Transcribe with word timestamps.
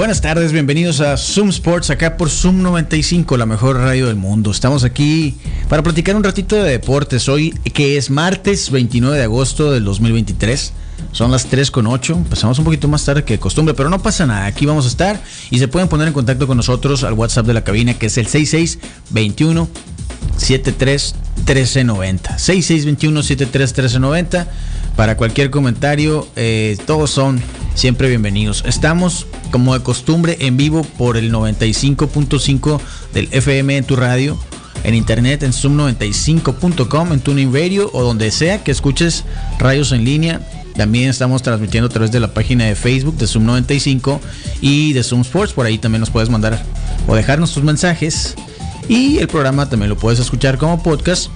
Buenas 0.00 0.22
tardes, 0.22 0.52
bienvenidos 0.52 1.02
a 1.02 1.18
Zoom 1.18 1.50
Sports, 1.50 1.90
acá 1.90 2.16
por 2.16 2.30
Zoom 2.30 2.62
95, 2.62 3.36
la 3.36 3.44
mejor 3.44 3.76
radio 3.76 4.06
del 4.06 4.16
mundo. 4.16 4.50
Estamos 4.50 4.82
aquí 4.82 5.36
para 5.68 5.82
platicar 5.82 6.16
un 6.16 6.24
ratito 6.24 6.56
de 6.56 6.70
deportes 6.70 7.28
hoy, 7.28 7.50
que 7.74 7.98
es 7.98 8.08
martes 8.08 8.70
29 8.70 9.18
de 9.18 9.24
agosto 9.24 9.70
del 9.70 9.84
2023. 9.84 10.72
Son 11.12 11.30
las 11.30 11.44
3 11.48 11.70
con 11.70 11.86
8, 11.86 12.14
empezamos 12.14 12.58
un 12.58 12.64
poquito 12.64 12.88
más 12.88 13.04
tarde 13.04 13.24
que 13.24 13.34
de 13.34 13.40
costumbre, 13.40 13.74
pero 13.74 13.90
no 13.90 14.00
pasa 14.02 14.24
nada, 14.24 14.46
aquí 14.46 14.64
vamos 14.64 14.86
a 14.86 14.88
estar 14.88 15.22
y 15.50 15.58
se 15.58 15.68
pueden 15.68 15.90
poner 15.90 16.08
en 16.08 16.14
contacto 16.14 16.46
con 16.46 16.56
nosotros 16.56 17.04
al 17.04 17.12
WhatsApp 17.12 17.44
de 17.44 17.52
la 17.52 17.62
cabina, 17.62 17.92
que 17.92 18.06
es 18.06 18.16
el 18.16 18.26
6621 18.26 19.68
73 20.38 21.14
1390. 21.36 22.38
6621 22.38 23.22
73 23.22 23.70
1390. 23.70 24.48
Para 25.00 25.16
cualquier 25.16 25.48
comentario, 25.48 26.28
eh, 26.36 26.76
todos 26.86 27.10
son 27.10 27.40
siempre 27.74 28.10
bienvenidos. 28.10 28.62
Estamos, 28.66 29.26
como 29.50 29.72
de 29.72 29.82
costumbre, 29.82 30.36
en 30.40 30.58
vivo 30.58 30.82
por 30.98 31.16
el 31.16 31.32
95.5 31.32 32.78
del 33.14 33.26
FM 33.30 33.78
en 33.78 33.84
tu 33.84 33.96
radio, 33.96 34.38
en 34.84 34.94
internet 34.94 35.42
en 35.42 35.52
zoom95.com, 35.52 37.14
en 37.14 37.20
Tuning 37.20 37.50
Radio 37.50 37.88
o 37.94 38.02
donde 38.02 38.30
sea 38.30 38.62
que 38.62 38.72
escuches 38.72 39.24
radios 39.58 39.92
en 39.92 40.04
línea. 40.04 40.46
También 40.76 41.08
estamos 41.08 41.40
transmitiendo 41.40 41.86
a 41.86 41.90
través 41.90 42.12
de 42.12 42.20
la 42.20 42.34
página 42.34 42.66
de 42.66 42.74
Facebook 42.74 43.16
de 43.16 43.26
Zoom 43.26 43.46
95 43.46 44.20
y 44.60 44.92
de 44.92 45.02
Zoom 45.02 45.22
Sports. 45.22 45.54
Por 45.54 45.64
ahí 45.64 45.78
también 45.78 46.00
nos 46.00 46.10
puedes 46.10 46.28
mandar 46.28 46.62
o 47.06 47.16
dejarnos 47.16 47.54
tus 47.54 47.64
mensajes. 47.64 48.34
Y 48.86 49.16
el 49.16 49.28
programa 49.28 49.66
también 49.66 49.88
lo 49.88 49.96
puedes 49.96 50.20
escuchar 50.20 50.58
como 50.58 50.82
podcast 50.82 51.30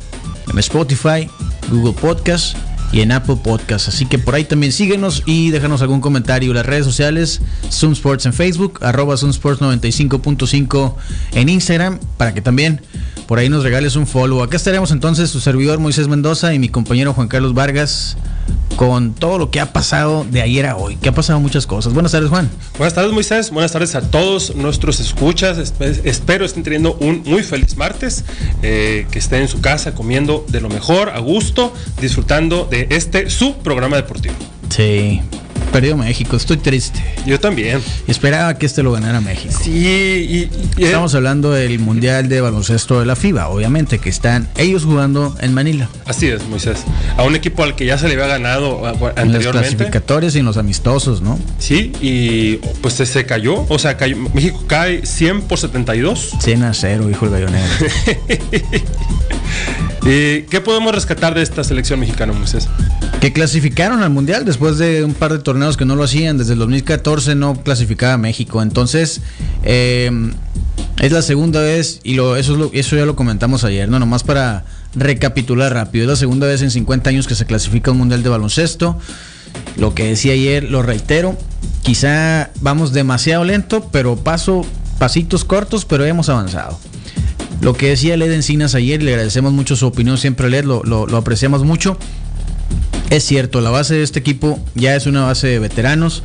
en 0.52 0.58
Spotify, 0.58 1.30
Google 1.70 1.94
Podcast 1.94 2.58
y 2.95 3.00
en 3.00 3.11
Apple 3.11 3.39
Podcast. 3.42 3.89
Así 3.89 4.06
que 4.06 4.20
por 4.20 4.37
ahí 4.37 4.45
también 4.45 4.70
síguenos 4.73 5.25
y 5.27 5.50
déjanos 5.50 5.83
algún 5.83 6.00
comentario. 6.00 6.55
Las 6.55 6.64
redes 6.64 6.84
sociales, 6.84 7.41
Zoom 7.69 7.92
Sports 7.92 8.25
en 8.27 8.33
Facebook, 8.33 8.78
arroba 8.83 9.17
Zoom 9.17 9.31
Sports 9.31 9.61
95.5 9.61 10.95
en 11.33 11.48
Instagram, 11.48 11.98
para 12.17 12.34
que 12.34 12.41
también 12.41 12.83
por 13.27 13.41
ahí 13.41 13.48
nos 13.48 13.64
regales 13.64 13.97
un 13.97 14.06
follow. 14.06 14.45
Acá 14.45 14.56
estaremos 14.56 14.92
entonces 14.92 15.28
su 15.28 15.41
servidor 15.41 15.81
Moisés 15.81 16.06
Mendoza 16.06 16.55
y 16.55 16.61
mi 16.61 16.69
compañero 16.69 17.12
Juan 17.12 17.27
Carlos 17.27 17.53
Vargas 17.53 18.17
con 18.77 19.14
todo 19.14 19.39
lo 19.39 19.50
que 19.50 19.61
ha 19.61 19.73
pasado 19.73 20.27
de 20.28 20.42
ayer 20.42 20.67
a 20.67 20.77
hoy, 20.77 20.97
que 20.97 21.09
ha 21.09 21.14
pasado 21.14 21.41
muchas 21.41 21.67
cosas. 21.67 21.92
Buenas 21.92 22.12
tardes, 22.12 22.31
Juan. 22.31 22.51
Buenas 22.77 22.95
tardes, 22.95 23.12
Moisés. 23.12 23.51
Buenas 23.51 23.73
tardes 23.73 23.95
a 23.95 24.03
todos 24.03 24.56
nuestros 24.56 25.01
escuchas. 25.01 25.59
Espero 26.05 26.45
estén 26.45 26.62
teniendo 26.62 26.95
un 26.95 27.23
muy 27.25 27.42
feliz 27.42 27.77
martes, 27.77 28.25
eh, 28.62 29.06
que 29.11 29.19
estén 29.19 29.42
en 29.42 29.48
su 29.48 29.61
casa 29.61 29.95
comiendo 29.95 30.45
de 30.48 30.61
lo 30.61 30.69
mejor, 30.69 31.11
a 31.11 31.19
gusto, 31.19 31.73
disfrutando 32.01 32.67
de 32.70 32.89
este 32.91 33.31
su 33.31 33.59
programa 33.59 33.97
deportivo. 33.97 34.34
Sí, 34.69 35.20
perdió 35.75 35.97
México, 35.97 36.36
estoy 36.36 36.58
triste. 36.58 37.03
Yo 37.27 37.41
también. 37.41 37.80
Esperaba 38.06 38.56
que 38.56 38.64
este 38.64 38.84
lo 38.84 38.92
ganara 38.92 39.20
México. 39.20 39.53
Sí, 39.61 39.72
y, 39.72 40.48
y, 40.80 40.84
Estamos 40.84 41.17
hablando 41.17 41.50
del 41.50 41.80
Mundial 41.80 42.28
de 42.28 42.41
Baloncesto 42.41 43.00
de 43.00 43.06
la 43.06 43.17
FIBA, 43.17 43.48
obviamente, 43.48 43.98
que 43.98 44.08
están 44.08 44.48
ellos 44.56 44.84
jugando 44.84 45.36
en 45.41 45.52
Manila. 45.52 45.89
Así 46.06 46.28
es, 46.28 46.47
Moisés. 46.47 46.84
A 47.17 47.25
un 47.25 47.34
equipo 47.34 47.64
al 47.64 47.75
que 47.75 47.86
ya 47.86 47.98
se 47.98 48.06
le 48.06 48.14
había 48.14 48.28
ganado 48.28 48.86
anteriormente. 48.86 49.20
En 49.20 49.33
los 49.33 49.47
clasificatorios 49.48 50.36
y 50.36 50.39
en 50.39 50.45
los 50.45 50.58
amistosos, 50.58 51.23
¿no? 51.23 51.40
Sí, 51.58 51.91
y 52.01 52.58
pues 52.80 52.95
se 52.95 53.27
cayó. 53.27 53.67
O 53.68 53.80
sea, 53.80 53.96
cayó, 53.96 54.17
México 54.33 54.62
cae 54.68 55.05
100 55.05 55.42
por 55.42 55.58
72. 55.58 56.36
100 56.39 56.62
a 56.62 56.73
0, 56.73 57.11
hijo 57.11 57.24
el 57.24 57.33
gallonero. 57.33 57.67
¿Y 60.06 60.42
¿Qué 60.42 60.61
podemos 60.61 60.95
rescatar 60.95 61.35
de 61.35 61.42
esta 61.42 61.64
selección 61.64 61.98
mexicana, 61.98 62.33
Moisés? 62.33 62.68
Que 63.20 63.33
clasificaron 63.33 64.03
al 64.03 64.11
Mundial 64.11 64.45
después 64.45 64.79
de 64.79 65.05
un 65.05 65.15
par 65.15 65.33
de 65.33 65.39
torneos 65.39 65.77
que 65.77 65.85
no 65.85 65.97
lo 65.97 66.05
hacían. 66.05 66.37
Desde 66.37 66.53
el 66.53 66.59
2014 66.59 67.35
no 67.35 67.55
clasificaba 67.63 68.19
México. 68.19 68.61
Entonces, 68.63 69.23
eh, 69.63 70.11
es 71.01 71.13
la 71.13 71.23
segunda 71.23 71.61
vez, 71.61 72.01
y 72.05 72.15
lo, 72.15 72.37
eso, 72.37 72.70
ya 72.73 73.07
lo 73.07 73.17
comentamos 73.17 73.65
ayer, 73.65 73.89
¿no? 73.89 73.98
Nomás 73.98 74.23
para 74.23 74.65
recapitular 74.95 75.73
rápido. 75.73 76.05
Es 76.05 76.11
la 76.11 76.17
segunda 76.17 76.47
vez 76.47 76.63
en 76.63 76.70
50 76.70 77.11
años 77.11 77.27
que 77.27 77.35
se 77.35 77.47
clasifica 77.47 77.91
un 77.91 77.98
Mundial 77.98 78.23
de 78.23 78.29
baloncesto. 78.29 78.98
Lo 79.77 79.95
que 79.95 80.05
decía 80.05 80.33
ayer, 80.33 80.65
lo 80.65 80.83
reitero. 80.83 81.36
Quizá 81.83 82.51
vamos 82.61 82.92
demasiado 82.92 83.45
lento, 83.45 83.89
pero 83.91 84.17
paso, 84.17 84.65
pasitos 84.98 85.45
cortos, 85.45 85.85
pero 85.85 86.05
hemos 86.05 86.29
avanzado. 86.29 86.79
Lo 87.61 87.75
que 87.75 87.89
decía 87.89 88.17
Led 88.17 88.33
Encinas 88.33 88.75
ayer, 88.75 89.03
le 89.03 89.13
agradecemos 89.13 89.53
mucho 89.53 89.77
su 89.77 89.86
opinión, 89.86 90.19
siempre 90.19 90.51
Led, 90.51 90.65
lo, 90.65 91.17
apreciamos 91.17 91.65
mucho. 91.65 91.97
Es 93.11 93.24
cierto, 93.24 93.61
la 93.61 93.70
base 93.70 93.95
de 93.95 94.02
este 94.02 94.18
equipo 94.18 94.58
ya 94.74 94.96
es 94.96 95.07
una 95.07 95.24
base 95.24 95.46
de 95.46 95.58
veteranos 95.58 96.23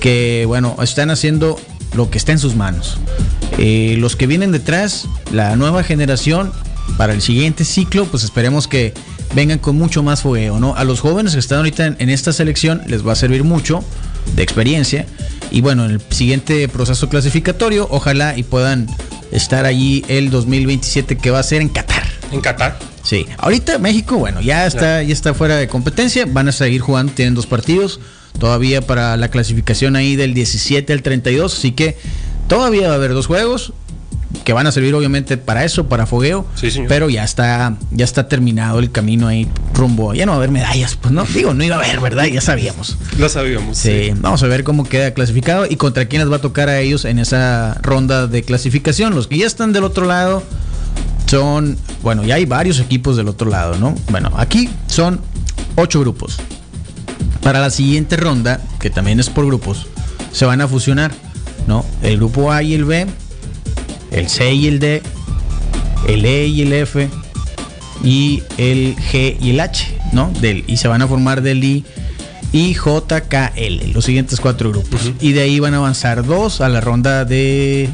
que, 0.00 0.44
bueno, 0.46 0.76
están 0.82 1.10
haciendo 1.10 1.58
lo 1.94 2.10
que 2.10 2.18
está 2.18 2.32
en 2.32 2.38
sus 2.38 2.56
manos. 2.56 2.98
Eh, 3.58 3.96
los 3.98 4.16
que 4.16 4.26
vienen 4.26 4.52
detrás, 4.52 5.06
la 5.32 5.56
nueva 5.56 5.82
generación, 5.82 6.52
para 6.96 7.12
el 7.12 7.22
siguiente 7.22 7.64
ciclo, 7.64 8.06
pues 8.06 8.24
esperemos 8.24 8.68
que 8.68 8.94
vengan 9.34 9.58
con 9.58 9.76
mucho 9.76 10.02
más 10.02 10.22
fogueo, 10.22 10.60
¿no? 10.60 10.76
A 10.76 10.84
los 10.84 11.00
jóvenes 11.00 11.32
que 11.32 11.40
están 11.40 11.58
ahorita 11.58 11.86
en, 11.86 11.96
en 11.98 12.10
esta 12.10 12.32
selección 12.32 12.82
les 12.86 13.06
va 13.06 13.12
a 13.12 13.16
servir 13.16 13.44
mucho 13.44 13.84
de 14.36 14.42
experiencia. 14.42 15.06
Y 15.50 15.60
bueno, 15.60 15.84
en 15.84 15.92
el 15.92 16.00
siguiente 16.10 16.68
proceso 16.68 17.08
clasificatorio, 17.08 17.86
ojalá 17.90 18.36
y 18.36 18.42
puedan 18.42 18.88
estar 19.32 19.66
allí 19.66 20.04
el 20.08 20.30
2027 20.30 21.16
que 21.18 21.30
va 21.30 21.40
a 21.40 21.42
ser 21.42 21.60
en 21.60 21.68
Qatar. 21.68 22.04
En 22.32 22.40
Qatar. 22.40 22.93
Sí. 23.04 23.26
Ahorita 23.38 23.78
México, 23.78 24.16
bueno, 24.16 24.40
ya 24.40 24.66
está, 24.66 25.02
ya 25.02 25.12
está 25.12 25.34
fuera 25.34 25.56
de 25.56 25.68
competencia. 25.68 26.26
Van 26.26 26.48
a 26.48 26.52
seguir 26.52 26.80
jugando, 26.80 27.12
tienen 27.12 27.34
dos 27.34 27.46
partidos 27.46 28.00
todavía 28.38 28.80
para 28.80 29.16
la 29.16 29.28
clasificación 29.28 29.94
ahí 29.94 30.16
del 30.16 30.34
17 30.34 30.92
al 30.92 31.02
32. 31.02 31.56
Así 31.56 31.72
que 31.72 31.96
todavía 32.48 32.88
va 32.88 32.94
a 32.94 32.96
haber 32.96 33.14
dos 33.14 33.26
juegos 33.26 33.72
que 34.42 34.52
van 34.52 34.66
a 34.66 34.72
servir 34.72 34.94
obviamente 34.94 35.36
para 35.36 35.64
eso, 35.64 35.88
para 35.88 36.06
fogueo. 36.06 36.46
Sí. 36.54 36.70
Pero 36.88 37.08
ya 37.08 37.22
está, 37.24 37.76
ya 37.92 38.04
está 38.04 38.26
terminado 38.26 38.78
el 38.78 38.90
camino 38.90 39.28
ahí 39.28 39.48
rumbo. 39.74 40.12
Ya 40.14 40.26
no 40.26 40.32
va 40.32 40.36
a 40.36 40.38
haber 40.38 40.50
medallas, 40.50 40.96
pues 40.96 41.12
no, 41.12 41.24
digo, 41.24 41.54
no 41.54 41.62
iba 41.62 41.76
a 41.76 41.78
haber, 41.78 42.00
¿verdad? 42.00 42.24
Ya 42.24 42.40
sabíamos. 42.40 42.96
Lo 43.18 43.28
sabíamos. 43.28 43.78
Sí. 43.78 44.06
sí. 44.06 44.12
Vamos 44.16 44.42
a 44.42 44.46
ver 44.48 44.64
cómo 44.64 44.84
queda 44.84 45.12
clasificado 45.14 45.66
y 45.68 45.76
contra 45.76 46.06
quién 46.06 46.22
les 46.22 46.30
va 46.30 46.36
a 46.36 46.40
tocar 46.40 46.68
a 46.68 46.80
ellos 46.80 47.04
en 47.04 47.18
esa 47.18 47.78
ronda 47.82 48.26
de 48.26 48.42
clasificación. 48.42 49.14
Los 49.14 49.28
que 49.28 49.38
ya 49.38 49.46
están 49.46 49.72
del 49.72 49.84
otro 49.84 50.06
lado 50.06 50.42
son, 51.26 51.76
bueno, 52.02 52.24
ya 52.24 52.36
hay 52.36 52.44
varios 52.44 52.80
equipos 52.80 53.16
del 53.16 53.28
otro 53.28 53.50
lado, 53.50 53.76
¿no? 53.76 53.94
Bueno, 54.10 54.30
aquí 54.36 54.68
son 54.86 55.20
ocho 55.76 56.00
grupos. 56.00 56.38
Para 57.42 57.60
la 57.60 57.70
siguiente 57.70 58.16
ronda, 58.16 58.60
que 58.80 58.90
también 58.90 59.20
es 59.20 59.30
por 59.30 59.46
grupos, 59.46 59.86
se 60.32 60.44
van 60.44 60.60
a 60.60 60.68
fusionar, 60.68 61.12
¿no? 61.66 61.84
El 62.02 62.16
grupo 62.16 62.52
A 62.52 62.62
y 62.62 62.74
el 62.74 62.84
B, 62.84 63.06
el 64.10 64.28
C 64.28 64.54
y 64.54 64.66
el 64.66 64.78
D, 64.78 65.02
el 66.08 66.24
E 66.24 66.46
y 66.46 66.62
el 66.62 66.72
F 66.72 67.08
y 68.02 68.42
el 68.58 68.96
G 68.96 69.36
y 69.40 69.50
el 69.50 69.60
H, 69.60 69.98
¿no? 70.12 70.30
Del, 70.40 70.64
y 70.66 70.76
se 70.76 70.88
van 70.88 71.02
a 71.02 71.08
formar 71.08 71.42
del 71.42 71.62
I 71.62 71.84
y 72.52 72.74
JKL, 72.74 73.92
los 73.92 74.04
siguientes 74.04 74.40
cuatro 74.40 74.70
grupos. 74.70 75.06
Uh 75.06 75.08
-huh. 75.08 75.14
Y 75.20 75.32
de 75.32 75.42
ahí 75.42 75.58
van 75.58 75.74
a 75.74 75.78
avanzar 75.78 76.24
dos 76.24 76.60
a 76.60 76.68
la 76.68 76.80
ronda 76.80 77.24
de 77.24 77.88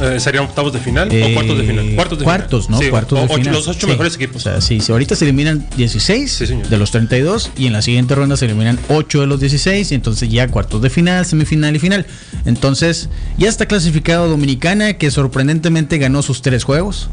eh, 0.00 0.20
¿Serían 0.20 0.44
octavos 0.44 0.72
de 0.72 0.80
final 0.80 1.12
eh, 1.12 1.30
o 1.30 1.34
cuartos 1.34 1.58
de 1.58 1.64
final? 1.64 1.94
Cuartos, 1.94 2.18
de 2.18 2.24
cuartos 2.24 2.66
final. 2.66 2.80
¿no? 2.80 2.84
Sí, 2.84 2.90
cuartos 2.90 3.18
o, 3.18 3.20
de 3.20 3.26
ocho, 3.26 3.36
final. 3.36 3.54
Los 3.54 3.68
ocho 3.68 3.86
sí. 3.86 3.86
mejores 3.86 4.14
equipos. 4.16 4.36
O 4.36 4.50
sea, 4.50 4.60
sí, 4.60 4.80
sí, 4.80 4.92
ahorita 4.92 5.16
se 5.16 5.24
eliminan 5.24 5.66
16 5.76 6.32
sí, 6.32 6.46
de 6.46 6.76
los 6.76 6.90
32 6.90 7.52
y 7.56 7.66
en 7.66 7.72
la 7.72 7.82
siguiente 7.82 8.14
ronda 8.14 8.36
se 8.36 8.44
eliminan 8.44 8.78
8 8.88 9.20
de 9.20 9.26
los 9.26 9.40
16 9.40 9.92
y 9.92 9.94
entonces 9.94 10.28
ya 10.28 10.48
cuartos 10.48 10.82
de 10.82 10.90
final, 10.90 11.24
semifinal 11.24 11.74
y 11.74 11.78
final. 11.78 12.06
Entonces 12.44 13.08
ya 13.38 13.48
está 13.48 13.66
clasificado 13.66 14.28
Dominicana 14.28 14.94
que 14.94 15.10
sorprendentemente 15.10 15.98
ganó 15.98 16.22
sus 16.22 16.42
tres 16.42 16.64
juegos. 16.64 17.08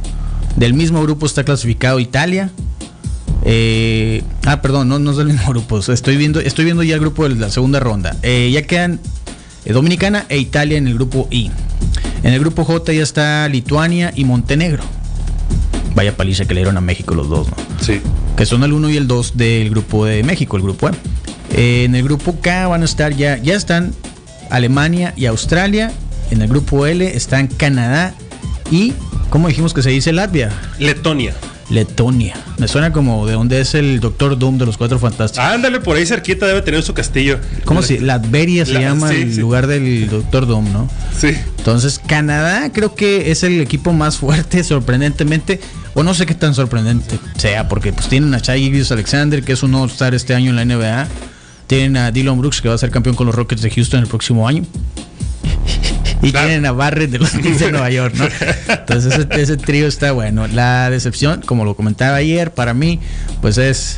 Del 0.56 0.74
mismo 0.74 1.02
grupo 1.02 1.25
está 1.25 1.44
clasificado 1.44 2.00
Italia. 2.00 2.52
Eh, 3.46 4.24
ah, 4.46 4.62
perdón, 4.62 4.88
no, 4.88 5.00
no 5.00 5.12
es 5.12 5.18
del 5.18 5.28
mismo 5.28 5.50
grupo. 5.50 5.80
Estoy 5.80 6.18
viendo, 6.18 6.40
estoy 6.40 6.66
viendo 6.66 6.84
ya 6.84 6.96
el 6.96 7.02
grupo 7.02 7.28
de 7.28 7.36
la 7.36 7.50
segunda 7.50 7.80
ronda. 7.80 8.16
Eh, 8.22 8.52
ya 8.54 8.62
quedan 8.63 9.00
Dominicana 9.71 10.25
e 10.30 10.38
Italia 10.38 10.77
en 10.77 10.88
el 10.88 10.95
grupo 10.95 11.27
I. 11.31 11.51
En 12.24 12.33
el 12.33 12.39
grupo 12.39 12.65
J 12.65 12.94
ya 12.94 13.04
está 13.04 13.48
Lituania 13.48 14.12
y 14.15 14.25
Montenegro. 14.25 14.83
Vaya 15.95 16.18
paliza 16.18 16.45
que 16.45 16.54
le 16.54 16.62
dieron 16.62 16.77
a 16.77 16.81
México 16.81 17.13
los 17.13 17.30
dos, 17.30 17.48
¿no? 17.48 17.56
Sí. 17.80 18.01
Que 18.36 18.45
son 18.45 18.63
el 18.63 18.74
1 18.74 18.89
y 18.89 18.98
el 18.98 19.07
2 19.07 19.38
del 19.38 19.69
grupo 19.69 20.06
de 20.06 20.24
México, 20.24 20.57
el 20.57 20.63
grupo. 20.63 20.89
Eh, 21.56 21.83
en 21.86 21.95
el 21.95 22.04
grupo 22.04 22.36
K 22.42 22.68
van 22.68 22.81
a 22.81 22.86
estar 22.86 23.15
ya, 23.15 23.38
ya 23.38 23.56
están 23.56 23.94
Alemania 24.50 25.13
y 25.15 25.27
Australia. 25.27 25.92
En 26.31 26.42
el 26.42 26.48
grupo 26.48 26.88
L 26.88 27.06
están 27.15 27.48
Canadá 27.48 28.15
y, 28.71 28.94
¿cómo 29.30 29.48
dijimos 29.48 29.74
que 29.74 29.83
se 29.83 29.92
dice 29.92 30.12
Latvia? 30.13 30.51
Letonia. 30.80 31.33
Letonia. 31.69 32.36
Me 32.57 32.68
suena 32.68 32.92
como 32.92 33.25
de 33.25 33.33
donde 33.33 33.62
es 33.62 33.74
el 33.75 34.00
Doctor 34.00 34.38
Doom 34.38 34.57
de 34.57 34.65
los 34.65 34.77
Cuatro 34.77 35.00
Fantásticos. 35.00 35.45
Ándale, 35.45 35.80
por 35.80 35.98
ahí 35.98 36.06
cerquita 36.06 36.45
debe 36.45 36.62
tener 36.62 36.83
su 36.83 36.94
castillo. 36.94 37.39
¿Cómo 37.65 37.81
si? 37.81 37.98
Latveria 38.00 38.65
se 38.65 38.74
La- 38.74 38.81
llama 38.81 39.10
sí, 39.10 39.15
el 39.21 39.33
sí. 39.33 39.39
lugar 39.42 39.68
del 39.68 40.10
Doctor 40.10 40.45
Doom, 40.48 40.71
¿no? 40.74 40.89
Sí. 41.18 41.30
Entonces, 41.57 42.00
Canadá 42.06 42.71
creo 42.71 42.95
que 42.95 43.31
es 43.31 43.44
el 43.44 43.60
equipo 43.62 43.94
más 43.94 44.18
fuerte, 44.18 44.63
sorprendentemente. 44.63 45.60
O 45.95 46.01
no 46.04 46.13
sé 46.15 46.25
qué 46.25 46.33
tan 46.33 46.56
sorprendente 46.56 47.19
sea, 47.38 47.68
porque 47.69 47.94
pues 47.94 48.07
tienen 48.10 48.33
a 48.33 48.39
Shai 48.39 48.62
Gilgeous 48.63 48.92
Alexander, 48.92 49.44
que 49.44 49.54
es 49.54 49.62
un 49.62 49.75
All-Star 49.75 50.15
este 50.15 50.33
año 50.33 50.50
en 50.50 50.56
la 50.56 50.65
NBA. 50.65 51.07
Tienen 51.68 51.98
a 51.98 52.12
Dylan 52.12 52.39
Brooks, 52.39 52.62
que 52.62 52.68
va 52.69 52.75
a 52.75 52.77
ser 52.80 52.89
campeón 52.92 53.15
con 53.15 53.25
los 53.27 53.36
Rockets 53.36 53.62
de 53.62 53.69
Houston 53.69 54.00
el 54.01 54.07
próximo 54.07 54.48
año. 54.48 54.65
Y 56.24 56.31
Claro. 56.31 56.48
tienen 56.48 56.66
a 56.66 56.72
Barrett 56.72 57.12
de 57.12 57.20
los 57.20 57.30
Knicks 57.34 57.60
de 57.60 57.72
Nueva 57.72 57.90
York, 57.92 58.16
¿no? 58.18 58.25
Entonces 58.74 59.14
ese, 59.30 59.42
ese 59.42 59.58
trío 59.58 59.88
está 59.88 60.12
bueno. 60.14 60.48
La 60.48 60.90
decepción, 60.90 61.42
como 61.46 61.66
lo 61.66 61.75
comentaba 61.75 62.16
ayer, 62.16 62.52
para 62.54 62.74
mí, 62.74 63.00
pues 63.42 63.58
es 63.58 63.98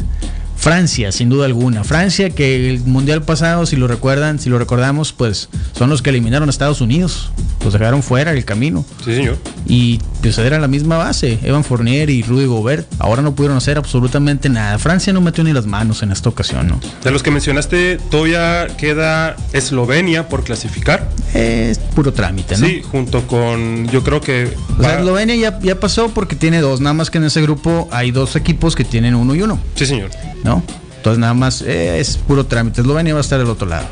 Francia, 0.57 1.11
sin 1.11 1.29
duda 1.29 1.45
alguna. 1.45 1.83
Francia, 1.83 2.29
que 2.31 2.69
el 2.71 2.79
mundial 2.79 3.21
pasado, 3.21 3.65
si 3.67 3.75
lo 3.75 3.87
recuerdan, 3.87 4.39
si 4.39 4.49
lo 4.49 4.57
recordamos, 4.57 5.13
pues 5.13 5.49
son 5.77 5.89
los 5.89 6.01
que 6.01 6.09
eliminaron 6.09 6.49
a 6.49 6.51
Estados 6.51 6.81
Unidos. 6.81 7.31
Los 7.63 7.73
dejaron 7.73 8.01
fuera 8.01 8.33
del 8.33 8.45
camino. 8.45 8.83
Sí, 9.03 9.15
señor. 9.15 9.37
Y 9.67 9.99
pues 10.33 10.37
era 10.39 10.59
la 10.59 10.67
misma 10.67 10.97
base, 10.97 11.37
Evan 11.43 11.63
Fournier 11.63 12.09
y 12.09 12.23
Rudy 12.23 12.45
Gobert. 12.45 12.87
Ahora 12.99 13.21
no 13.21 13.35
pudieron 13.35 13.57
hacer 13.57 13.77
absolutamente 13.77 14.49
nada. 14.49 14.77
Francia 14.79 15.13
no 15.13 15.21
metió 15.21 15.43
ni 15.43 15.53
las 15.53 15.65
manos 15.65 16.01
en 16.03 16.11
esta 16.11 16.29
ocasión, 16.29 16.67
¿no? 16.67 16.79
De 17.03 17.11
los 17.11 17.21
que 17.23 17.31
mencionaste, 17.31 17.97
todavía 18.09 18.67
queda 18.77 19.35
Eslovenia 19.53 20.27
por 20.27 20.43
clasificar. 20.43 21.07
Es 21.33 21.77
puro 21.79 22.11
trámite, 22.13 22.57
¿no? 22.57 22.65
Sí, 22.65 22.81
junto 22.89 23.27
con, 23.27 23.87
yo 23.89 24.03
creo 24.03 24.21
que... 24.21 24.51
O 24.77 24.81
sea, 24.81 24.99
Eslovenia 24.99 25.35
ya, 25.35 25.59
ya 25.59 25.79
pasó 25.79 26.09
porque 26.09 26.35
tiene 26.35 26.59
dos, 26.61 26.81
nada 26.81 26.93
más 26.93 27.09
que 27.09 27.17
en 27.19 27.25
ese 27.25 27.41
grupo 27.41 27.87
hay 27.91 28.11
dos 28.11 28.35
equipos 28.35 28.75
que 28.75 28.83
tienen 28.83 29.15
uno 29.15 29.35
y 29.35 29.41
uno, 29.41 29.59
Sí, 29.75 29.85
señor. 29.85 30.09
¿no? 30.43 30.63
Entonces 30.97 31.19
nada 31.19 31.33
más 31.35 31.61
eh, 31.61 31.99
es 31.99 32.17
puro 32.17 32.45
trámite. 32.47 32.81
Eslovenia 32.81 33.13
va 33.13 33.19
a 33.19 33.21
estar 33.21 33.37
del 33.37 33.49
otro 33.49 33.67
lado. 33.67 33.85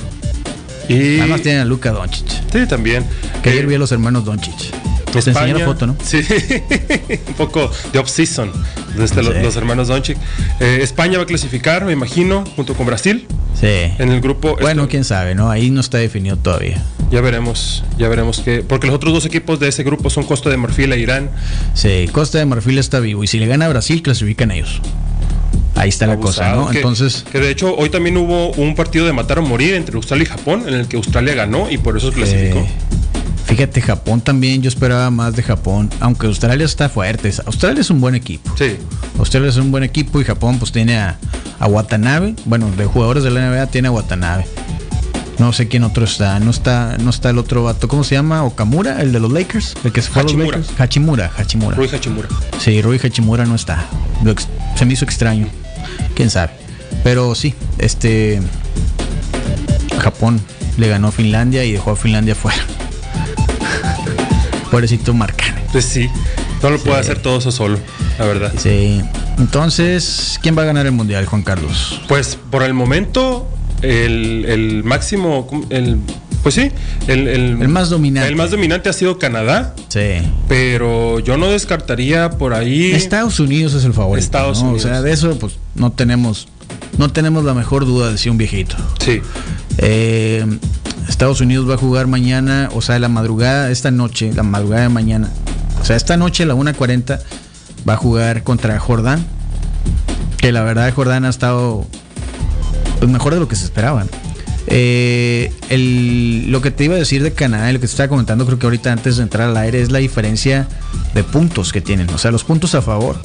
Y... 0.90 1.18
Nada 1.18 1.28
más 1.28 1.42
tienen 1.42 1.62
a 1.62 1.66
Luka 1.66 1.92
Doncic. 1.92 2.26
Sí, 2.52 2.66
también. 2.68 3.06
Que 3.44 3.50
Eh, 3.50 3.54
ayer 3.54 3.68
vi 3.68 3.76
a 3.76 3.80
los 3.80 3.92
hermanos 3.92 4.26
Doncic. 4.26 4.74
Te 5.22 5.30
enseñé 5.32 5.54
la 5.54 5.66
foto, 5.66 5.88
¿no? 5.88 5.96
Sí, 6.04 6.22
un 7.28 7.34
poco 7.36 7.70
de 7.92 8.00
off-season 8.00 8.52
de 8.98 9.06
este, 9.06 9.22
los, 9.24 9.56
hermanos 9.56 9.88
Doncic. 9.88 10.18
Eh, 10.60 10.80
España 10.82 11.18
va 11.18 11.24
a 11.24 11.28
clasificar, 11.28 11.86
me 11.86 11.92
imagino, 11.94 12.44
junto 12.56 12.74
con 12.74 12.86
Brasil 12.86 13.28
Sí. 13.60 13.68
en 13.68 14.10
el 14.10 14.22
grupo. 14.22 14.56
Bueno, 14.60 14.84
Esto- 14.84 14.92
quién 14.92 15.04
sabe, 15.04 15.36
¿no? 15.36 15.50
Ahí 15.50 15.70
no 15.70 15.82
está 15.82 15.98
definido 15.98 16.38
todavía. 16.38 16.82
Ya 17.12 17.22
veremos, 17.22 17.84
ya 17.98 18.08
veremos 18.10 18.40
que. 18.40 18.62
Porque 18.64 18.88
los 18.88 18.96
otros 18.96 19.14
dos 19.14 19.26
equipos 19.26 19.60
de 19.60 19.68
ese 19.68 19.84
grupo 19.84 20.10
son 20.10 20.24
Costa 20.24 20.50
de 20.50 20.58
Marfil 20.58 20.92
e 20.94 21.00
Irán. 21.00 21.30
Sí, 21.76 22.10
Costa 22.12 22.40
de 22.40 22.46
Marfil 22.46 22.78
está 22.80 23.00
vivo 23.00 23.24
y 23.24 23.28
si 23.28 23.38
le 23.40 23.46
gana 23.48 23.66
a 23.66 23.70
Brasil, 23.70 24.02
clasifican 24.02 24.50
ellos. 24.52 24.82
Ahí 25.76 25.90
está 25.90 26.06
la 26.08 26.18
cosa, 26.18 26.56
¿no? 26.56 26.70
que- 26.70 26.78
Entonces, 26.78 27.26
Que 27.32 27.40
de 27.40 27.50
hecho, 27.50 27.76
hoy 27.76 27.90
también 27.90 28.16
hubo 28.18 28.52
un 28.54 28.76
partido 28.76 29.06
de 29.08 29.14
matar 29.14 29.40
o 29.40 29.42
morir 29.42 29.74
entre 29.74 29.96
Australia 29.96 30.24
y 30.24 30.28
Japón, 30.28 30.64
en 30.68 30.76
el 30.76 30.88
que 30.88 30.98
Australia 30.98 31.34
ganó 31.34 31.70
y 31.72 31.78
por 31.78 31.98
eso 31.98 32.12
clasificó. 32.12 32.60
eh, 32.60 32.68
fíjate, 33.56 33.82
Japón 33.82 34.20
también, 34.20 34.64
yo 34.64 34.68
esperaba 34.68 35.12
más 35.12 35.36
de 35.36 35.44
Japón, 35.44 35.92
aunque 36.00 36.26
Australia 36.26 36.66
está 36.66 36.90
fuerte. 36.90 37.32
Australia 37.46 37.82
es 37.82 37.92
un 37.92 38.02
buen 38.02 38.16
equipo. 38.16 38.52
Sí. 38.58 38.78
Australia 39.20 39.50
es 39.50 39.58
un 39.58 39.70
buen 39.70 39.84
equipo 39.84 40.20
y 40.20 40.24
Japón 40.24 40.58
pues 40.58 40.72
tiene 40.72 40.98
a, 40.98 41.20
a 41.60 41.68
Watanabe. 41.68 42.34
Bueno, 42.46 42.72
de 42.76 42.86
jugadores 42.86 43.24
de 43.24 43.30
la 43.30 43.48
NBA 43.48 43.68
tiene 43.68 43.90
a 43.90 43.92
Watanabe. 43.92 44.48
No 45.38 45.54
sé 45.54 45.68
quién 45.68 45.84
otro 45.84 46.04
está. 46.04 46.40
No 46.40 46.50
está, 46.50 46.98
no 47.00 47.12
está 47.12 47.30
el 47.30 47.38
otro 47.38 47.64
vato. 47.64 47.88
¿Cómo 47.88 48.04
se 48.04 48.16
llama? 48.16 48.44
Okamura, 48.44 49.02
el 49.02 49.12
de 49.12 49.20
los 49.20 49.32
Lakers. 49.32 49.76
El 49.84 49.92
que 49.92 50.02
se 50.02 50.10
fue 50.10 50.22
a 50.22 50.24
los 50.24 50.32
Hachimura. 50.32 50.58
Lakers. 50.58 50.80
Hachimura, 50.80 51.32
Hachimura. 51.38 51.76
Rui 51.76 51.90
Hachimura. 51.94 52.30
Sí, 52.60 52.82
Rui 52.82 52.98
Hachimura 52.98 53.46
no 53.46 53.54
está. 53.54 53.86
Se 54.76 54.86
me 54.86 54.94
hizo 54.94 55.06
extraño. 55.06 55.48
Quién 56.16 56.32
sabe. 56.32 56.54
Pero 57.04 57.36
sí, 57.36 57.54
este. 57.78 58.42
Japón 60.00 60.42
le 60.78 60.88
ganó 60.88 61.10
a 61.10 61.12
Finlandia 61.12 61.64
y 61.64 61.72
dejó 61.74 61.92
a 61.92 61.96
Finlandia 61.96 62.34
fuera. 62.36 62.64
Pobrecito 64.72 65.14
Marcane. 65.14 65.62
Pues 65.72 65.86
sí, 65.86 66.10
no 66.62 66.70
lo 66.70 66.80
puede 66.80 66.96
Sí. 66.96 67.02
hacer 67.02 67.20
todo 67.22 67.38
eso 67.40 67.52
solo, 67.52 67.78
la 68.18 68.26
verdad. 68.26 68.54
Sí. 68.58 69.02
Entonces, 69.38 70.40
¿quién 70.42 70.58
va 70.58 70.64
a 70.64 70.66
ganar 70.66 70.86
el 70.86 70.92
mundial, 70.92 71.26
Juan 71.26 71.44
Carlos? 71.44 72.02
Pues 72.08 72.38
por 72.50 72.64
el 72.64 72.74
momento, 72.74 73.48
el, 73.82 74.46
el 74.48 74.84
máximo, 74.84 75.48
el, 75.70 75.98
pues 76.42 76.56
sí, 76.56 76.72
el, 77.08 77.28
El 77.28 77.68
más 77.68 77.90
dominante. 77.90 78.30
El 78.30 78.36
más 78.36 78.52
dominante 78.52 78.90
ha 78.90 78.94
sido 78.94 79.20
Canadá, 79.20 79.76
Sí. 79.90 80.22
pero 80.48 81.20
yo 81.20 81.38
no 81.38 81.50
descartaría 81.52 82.32
por 82.32 82.54
ahí. 82.54 82.92
Estados 82.94 83.40
Unidos 83.40 83.74
es 83.76 83.86
el 83.86 83.94
favorito. 83.94 84.24
Estados 84.26 84.62
¿no? 84.62 84.70
Unidos. 84.70 84.86
O 84.86 84.88
sea, 84.88 85.02
de 85.02 85.12
eso, 85.12 85.38
pues 85.40 85.54
no 85.76 85.92
tenemos, 85.92 86.48
no 86.98 87.12
tenemos 87.12 87.44
la 87.46 87.54
mejor 87.54 87.86
duda 87.86 88.12
de 88.12 88.18
si 88.18 88.30
un 88.30 88.38
viejito. 88.38 88.76
Sí, 89.04 89.22
Eh, 89.78 90.46
Estados 91.08 91.42
Unidos 91.42 91.70
va 91.70 91.76
a 91.76 91.78
jugar 91.78 92.08
mañana, 92.08 92.70
o 92.74 92.82
sea, 92.82 93.00
la 93.00 93.10
madrugada, 93.10 93.70
esta 93.72 93.92
noche, 93.92 94.32
la 94.34 94.44
madrugada 94.44 94.84
de 94.84 94.90
mañana. 94.90 95.30
O 95.82 95.86
sea, 95.86 95.96
esta 95.96 96.18
noche 96.18 96.46
la 96.46 96.56
1.40 96.56 97.20
va 97.88 97.94
a 97.94 97.98
jugar 97.98 98.44
contra 98.44 98.80
Jordán. 98.80 99.26
Que 100.38 100.52
la 100.52 100.62
verdad 100.64 100.94
Jordán 100.94 101.26
ha 101.26 101.30
estado 101.30 101.86
pues, 103.00 103.12
mejor 103.12 103.34
de 103.34 103.40
lo 103.40 103.48
que 103.48 103.56
se 103.56 103.66
esperaba. 103.66 104.06
Eh, 104.68 105.52
el- 105.70 106.50
lo 106.52 106.62
que 106.62 106.72
te 106.72 106.86
iba 106.86 106.96
a 106.96 106.98
decir 106.98 107.22
de 107.22 107.34
Canadá 107.34 107.70
y 107.70 107.74
lo 107.74 107.80
que 107.80 107.88
te 107.88 107.92
estaba 107.92 108.08
comentando 108.10 108.46
creo 108.46 108.58
que 108.60 108.66
ahorita 108.66 108.92
antes 108.92 109.18
de 109.18 109.24
entrar 109.24 109.50
al 109.50 109.58
aire 109.58 109.82
es 109.82 109.92
la 109.92 110.00
diferencia 110.00 110.68
de 111.14 111.24
puntos 111.24 111.74
que 111.74 111.82
tienen. 111.82 112.10
O 112.12 112.18
sea, 112.18 112.32
los 112.32 112.44
puntos 112.44 112.76
a 112.76 112.82
favor. 112.82 113.18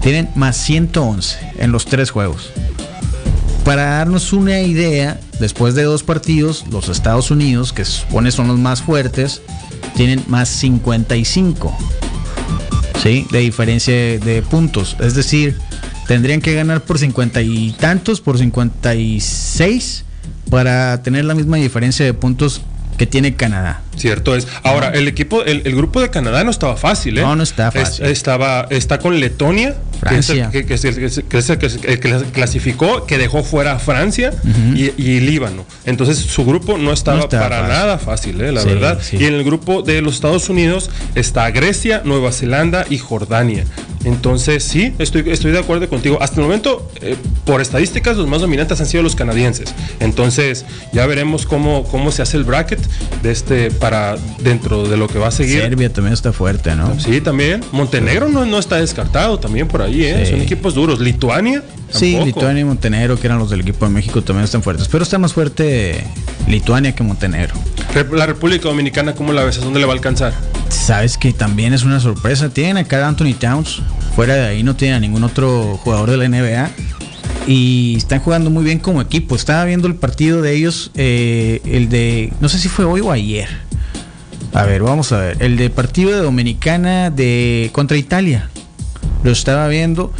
Tienen 0.00 0.30
más 0.34 0.56
111 0.56 1.38
en 1.58 1.72
los 1.72 1.84
tres 1.84 2.10
juegos. 2.10 2.50
Para 3.64 3.84
darnos 3.84 4.32
una 4.32 4.60
idea, 4.60 5.20
después 5.38 5.74
de 5.74 5.84
dos 5.84 6.02
partidos, 6.02 6.64
los 6.70 6.88
Estados 6.88 7.30
Unidos, 7.30 7.72
que 7.72 7.84
supone 7.84 8.32
son 8.32 8.48
los 8.48 8.58
más 8.58 8.82
fuertes, 8.82 9.40
tienen 9.94 10.24
más 10.26 10.48
55. 10.48 11.76
¿Sí? 13.02 13.26
De 13.30 13.38
diferencia 13.38 13.94
de, 13.94 14.18
de 14.18 14.42
puntos. 14.42 14.96
Es 15.00 15.14
decir, 15.14 15.58
tendrían 16.06 16.40
que 16.40 16.54
ganar 16.54 16.82
por 16.82 16.98
50 16.98 17.40
y 17.42 17.72
tantos, 17.72 18.20
por 18.20 18.38
56, 18.38 20.04
para 20.50 21.02
tener 21.02 21.24
la 21.24 21.34
misma 21.34 21.56
diferencia 21.56 22.04
de 22.04 22.14
puntos 22.14 22.62
que 22.96 23.06
tiene 23.06 23.34
Canadá. 23.34 23.82
cierto 23.96 24.34
es. 24.34 24.48
Ahora, 24.62 24.88
el 24.88 25.06
equipo, 25.06 25.42
el, 25.44 25.62
el 25.64 25.76
grupo 25.76 26.00
de 26.00 26.08
Canadá 26.10 26.42
no 26.44 26.50
estaba 26.50 26.76
fácil, 26.76 27.18
¿eh? 27.18 27.20
No, 27.22 27.36
no 27.36 27.42
está 27.42 27.68
Es- 27.68 27.74
fácil. 27.74 28.06
estaba, 28.06 28.66
está 28.70 28.98
con 28.98 29.20
Letonia, 29.20 29.76
Francia. 30.00 30.50
que, 30.50 30.58
es 30.74 30.84
el- 30.84 30.96
que- 31.28 31.38
es 31.38 31.50
el- 31.50 31.98
clasificó, 32.32 33.06
que 33.06 33.18
dejó 33.18 33.42
fuera 33.44 33.72
a 33.72 33.78
Francia 33.78 34.32
y, 34.74 34.90
y 34.96 35.20
Líbano. 35.20 35.64
Entonces 35.84 36.18
su 36.18 36.44
grupo 36.44 36.78
no 36.78 36.92
estaba 36.92 37.18
No 37.18 37.24
estaba 37.24 37.42
para 37.44 37.56
fácil. 37.60 37.72
nada 37.74 37.98
fácil, 37.98 38.40
¿eh? 38.40 38.52
la 38.52 38.62
Sí, 38.62 38.68
verdad. 38.68 38.98
sí. 39.02 39.16
Y 39.18 39.24
en 39.26 39.34
el 39.34 39.44
grupo 39.44 39.82
de 39.82 40.00
los 40.02 40.14
Estados 40.14 40.48
Unidos 40.48 40.90
está 41.14 41.50
Grecia, 41.50 42.02
Nueva 42.04 42.32
Zelanda 42.32 42.84
y 42.88 42.98
Jordania. 42.98 43.64
Entonces 44.04 44.64
sí, 44.64 44.94
estoy, 44.98 45.24
estoy 45.30 45.52
de 45.52 45.58
acuerdo 45.58 45.88
contigo. 45.88 46.18
Hasta 46.20 46.36
el 46.40 46.42
momento, 46.46 46.90
eh, 47.00 47.16
por 47.44 47.60
estadísticas, 47.60 48.16
los 48.16 48.28
más 48.28 48.40
dominantes 48.40 48.80
han 48.80 48.86
sido 48.86 49.02
los 49.02 49.16
canadienses. 49.16 49.74
Entonces 50.00 50.64
ya 50.92 51.06
veremos 51.06 51.46
cómo, 51.46 51.84
cómo 51.84 52.12
se 52.12 52.22
hace 52.22 52.36
el 52.36 52.44
bracket 52.44 52.80
de 53.22 53.32
este 53.32 53.70
para 53.70 54.16
dentro 54.40 54.88
de 54.88 54.96
lo 54.96 55.08
que 55.08 55.18
va 55.18 55.28
a 55.28 55.30
seguir. 55.32 55.60
Serbia 55.60 55.92
también 55.92 56.14
está 56.14 56.32
fuerte, 56.32 56.74
¿no? 56.76 56.98
Sí, 57.00 57.20
también. 57.20 57.62
Montenegro 57.72 58.28
no, 58.28 58.46
no 58.46 58.58
está 58.58 58.76
descartado 58.76 59.38
también 59.38 59.68
por 59.68 59.82
ahí, 59.82 60.04
¿eh? 60.04 60.24
Sí. 60.24 60.32
Son 60.32 60.40
equipos 60.40 60.74
duros. 60.74 61.00
Lituania. 61.00 61.62
Sí. 61.90 62.18
Lituania 62.24 62.62
y 62.62 62.64
Montenegro, 62.64 63.18
que 63.18 63.26
eran 63.26 63.38
los 63.38 63.50
del 63.50 63.60
equipo 63.60 63.84
de 63.86 63.92
México, 63.92 64.22
también 64.22 64.44
están 64.44 64.62
fuertes. 64.62 64.88
Pero 64.88 65.02
está 65.02 65.18
más 65.18 65.32
fuerte 65.32 66.04
Lituania 66.46 66.94
que 66.94 67.02
Montenegro. 67.02 67.54
La 68.12 68.26
República 68.26 68.68
Dominicana, 68.68 69.14
¿cómo 69.14 69.32
la 69.32 69.44
ves? 69.44 69.58
¿A 69.58 69.60
dónde 69.62 69.80
le 69.80 69.86
va 69.86 69.92
a 69.92 69.96
alcanzar? 69.96 70.32
Sabes 70.68 71.18
que 71.18 71.32
también 71.32 71.74
es 71.74 71.82
una 71.82 72.00
sorpresa. 72.00 72.48
Tienen 72.48 72.78
acá 72.78 73.04
a 73.04 73.08
Anthony 73.08 73.34
Towns. 73.38 73.82
Fuera 74.16 74.34
de 74.34 74.46
ahí 74.46 74.62
no 74.62 74.76
tienen 74.76 74.96
a 74.96 75.00
ningún 75.00 75.24
otro 75.24 75.78
jugador 75.82 76.10
de 76.10 76.16
la 76.16 76.28
NBA. 76.28 76.70
Y 77.46 77.94
están 77.96 78.20
jugando 78.20 78.50
muy 78.50 78.64
bien 78.64 78.78
como 78.78 79.00
equipo. 79.00 79.34
Estaba 79.34 79.64
viendo 79.64 79.88
el 79.88 79.96
partido 79.96 80.42
de 80.42 80.54
ellos, 80.54 80.90
eh, 80.94 81.60
el 81.64 81.88
de, 81.88 82.32
no 82.40 82.48
sé 82.48 82.58
si 82.58 82.68
fue 82.68 82.84
hoy 82.84 83.00
o 83.00 83.10
ayer. 83.10 83.48
A 84.54 84.64
ver, 84.64 84.82
vamos 84.82 85.12
a 85.12 85.18
ver. 85.18 85.42
El 85.42 85.56
de 85.56 85.70
partido 85.70 86.10
de 86.10 86.18
Dominicana 86.18 87.10
de 87.10 87.70
contra 87.72 87.96
Italia. 87.96 88.50
Lo 89.24 89.30
estaba 89.30 89.66
viendo 89.68 90.12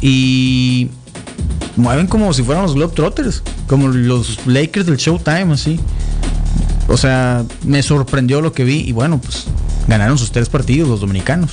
y 0.00 0.88
mueven 1.76 2.06
como 2.06 2.32
si 2.32 2.42
fueran 2.42 2.64
los 2.64 2.74
Globetrotters, 2.74 3.42
como 3.66 3.88
los 3.88 4.46
Lakers 4.46 4.86
del 4.86 4.96
Showtime, 4.96 5.52
así. 5.52 5.80
O 6.88 6.96
sea, 6.96 7.44
me 7.64 7.82
sorprendió 7.82 8.40
lo 8.40 8.52
que 8.52 8.64
vi 8.64 8.80
y 8.80 8.92
bueno, 8.92 9.20
pues 9.20 9.46
ganaron 9.86 10.18
sus 10.18 10.32
tres 10.32 10.48
partidos 10.48 10.88
los 10.88 11.00
dominicanos. 11.00 11.52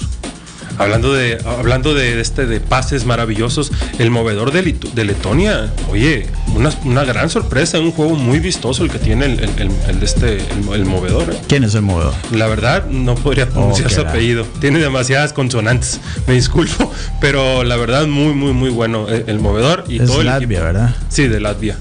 Hablando 0.78 1.14
de, 1.14 1.38
hablando 1.46 1.94
de 1.94 2.20
este 2.20 2.46
de 2.46 2.60
pases 2.60 3.06
maravillosos, 3.06 3.72
el 4.00 4.12
movedor 4.12 4.52
de, 4.52 4.76
de 4.94 5.06
Letonia, 5.06 5.72
oye, 5.90 6.28
una, 6.56 6.72
una, 6.84 7.04
gran 7.04 7.30
sorpresa, 7.30 7.80
un 7.80 7.92
juego 7.92 8.16
muy 8.16 8.40
vistoso 8.40 8.84
el 8.84 8.92
que 8.92 9.00
tiene 9.00 9.26
el, 9.26 9.40
el, 9.40 9.72
el 9.88 10.04
este, 10.04 10.38
el, 10.74 10.86
movedor. 10.86 11.34
¿eh? 11.34 11.38
¿Quién 11.48 11.64
es 11.64 11.76
el 11.76 11.82
movedor? 11.82 12.14
La 12.32 12.48
verdad, 12.48 12.86
no 12.88 13.16
podría 13.16 13.50
pronunciar 13.50 13.88
oh, 13.88 13.96
su 13.96 14.02
apellido. 14.02 14.46
Tiene 14.60 14.80
demasiadas 14.80 15.34
consonantes, 15.34 16.00
me 16.28 16.34
disculpo, 16.34 16.92
pero 17.22 17.64
la 17.64 17.76
verdad, 17.78 18.08
muy, 18.08 18.34
muy, 18.34 18.54
muy 18.54 18.70
bueno 18.70 19.08
el, 19.08 19.40
movedor 19.40 19.86
y 19.88 20.02
es 20.02 20.08
todo 20.08 20.24
Latvia, 20.24 20.62
¿verdad? 20.62 20.96
Sí, 21.10 21.28
de 21.28 21.40
Latvia. 21.40 21.78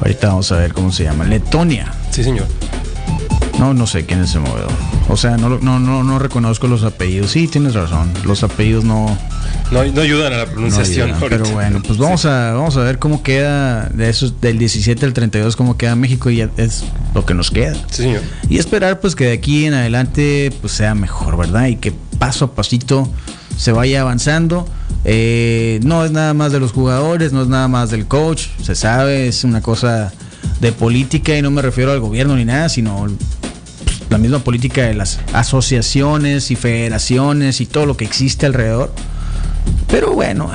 Ahorita 0.00 0.28
vamos 0.28 0.50
a 0.52 0.58
ver 0.58 0.72
cómo 0.72 0.92
se 0.92 1.04
llama. 1.04 1.24
Letonia. 1.24 1.92
Sí, 2.10 2.24
señor. 2.24 2.46
No, 3.58 3.74
no 3.74 3.86
sé 3.86 4.06
quién 4.06 4.22
es 4.22 4.34
el 4.34 4.40
movedor. 4.40 4.89
O 5.12 5.16
sea, 5.16 5.36
no, 5.36 5.58
no, 5.58 5.80
no, 5.80 6.04
no 6.04 6.18
reconozco 6.20 6.68
los 6.68 6.84
apellidos. 6.84 7.32
Sí, 7.32 7.48
tienes 7.48 7.74
razón. 7.74 8.12
Los 8.24 8.44
apellidos 8.44 8.84
no. 8.84 9.18
No, 9.72 9.84
no 9.84 10.00
ayudan 10.00 10.32
a 10.32 10.36
la 10.36 10.46
pronunciación. 10.46 11.14
pero 11.28 11.44
bueno, 11.50 11.82
pues 11.84 11.98
vamos, 11.98 12.24
a, 12.26 12.52
vamos 12.52 12.76
a 12.76 12.80
ver 12.80 13.00
cómo 13.00 13.20
queda 13.22 13.88
de 13.88 14.08
esos, 14.08 14.40
del 14.40 14.58
17 14.58 15.04
al 15.04 15.12
32, 15.12 15.56
cómo 15.56 15.76
queda 15.76 15.96
México 15.96 16.30
y 16.30 16.40
es 16.40 16.84
lo 17.12 17.26
que 17.26 17.34
nos 17.34 17.50
queda. 17.50 17.74
Sí, 17.90 18.04
señor. 18.04 18.22
Y 18.48 18.58
esperar 18.58 19.00
pues 19.00 19.16
que 19.16 19.24
de 19.26 19.32
aquí 19.32 19.64
en 19.64 19.74
adelante 19.74 20.52
pues 20.60 20.74
sea 20.74 20.94
mejor, 20.94 21.36
¿verdad? 21.36 21.66
Y 21.66 21.76
que 21.76 21.92
paso 22.20 22.44
a 22.44 22.54
pasito 22.54 23.08
se 23.56 23.72
vaya 23.72 24.02
avanzando. 24.02 24.68
Eh, 25.04 25.80
no 25.82 26.04
es 26.04 26.12
nada 26.12 26.34
más 26.34 26.52
de 26.52 26.60
los 26.60 26.70
jugadores, 26.70 27.32
no 27.32 27.42
es 27.42 27.48
nada 27.48 27.66
más 27.66 27.90
del 27.90 28.06
coach, 28.06 28.46
se 28.62 28.76
sabe, 28.76 29.26
es 29.26 29.42
una 29.42 29.60
cosa 29.60 30.12
de 30.60 30.72
política 30.72 31.36
y 31.36 31.42
no 31.42 31.50
me 31.50 31.62
refiero 31.62 31.90
al 31.90 32.00
gobierno 32.00 32.36
ni 32.36 32.44
nada, 32.44 32.68
sino 32.68 33.06
la 34.10 34.18
misma 34.18 34.40
política 34.40 34.82
de 34.82 34.94
las 34.94 35.20
asociaciones 35.32 36.50
y 36.50 36.56
federaciones 36.56 37.60
y 37.60 37.66
todo 37.66 37.86
lo 37.86 37.96
que 37.96 38.04
existe 38.04 38.44
alrededor. 38.44 38.92
Pero 39.86 40.12
bueno, 40.12 40.50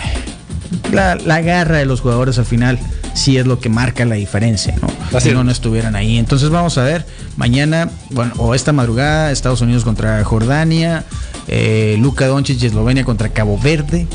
la, 0.91 1.41
garra 1.41 1.77
de 1.77 1.85
los 1.85 2.01
jugadores 2.01 2.37
al 2.37 2.45
final 2.45 2.79
sí 3.13 3.37
es 3.37 3.47
lo 3.47 3.59
que 3.59 3.69
marca 3.69 4.05
la 4.05 4.15
diferencia, 4.15 4.75
¿no? 4.81 5.19
Si 5.19 5.31
no, 5.31 5.43
no 5.43 5.51
estuvieran 5.51 5.95
ahí. 5.95 6.17
Entonces 6.17 6.49
vamos 6.49 6.77
a 6.77 6.83
ver, 6.83 7.05
mañana, 7.37 7.89
bueno, 8.11 8.33
o 8.37 8.53
esta 8.53 8.73
madrugada, 8.73 9.31
Estados 9.31 9.61
Unidos 9.61 9.85
contra 9.85 10.23
Jordania, 10.25 11.05
eh, 11.47 11.95
Luka 11.99 12.27
Doncic 12.27 12.61
y 12.61 12.65
Eslovenia 12.65 13.05
contra 13.05 13.29
Cabo 13.29 13.57
Verde, 13.57 14.07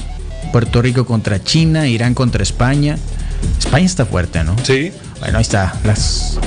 Puerto 0.52 0.82
Rico 0.82 1.06
contra 1.06 1.42
China, 1.42 1.88
Irán 1.88 2.14
contra 2.14 2.42
España. 2.42 2.98
España 3.58 3.86
está 3.86 4.04
fuerte, 4.04 4.44
¿no? 4.44 4.54
Sí. 4.64 4.92
Bueno, 5.20 5.38
ahí 5.38 5.42
está. 5.42 5.74
Las, 5.84 6.38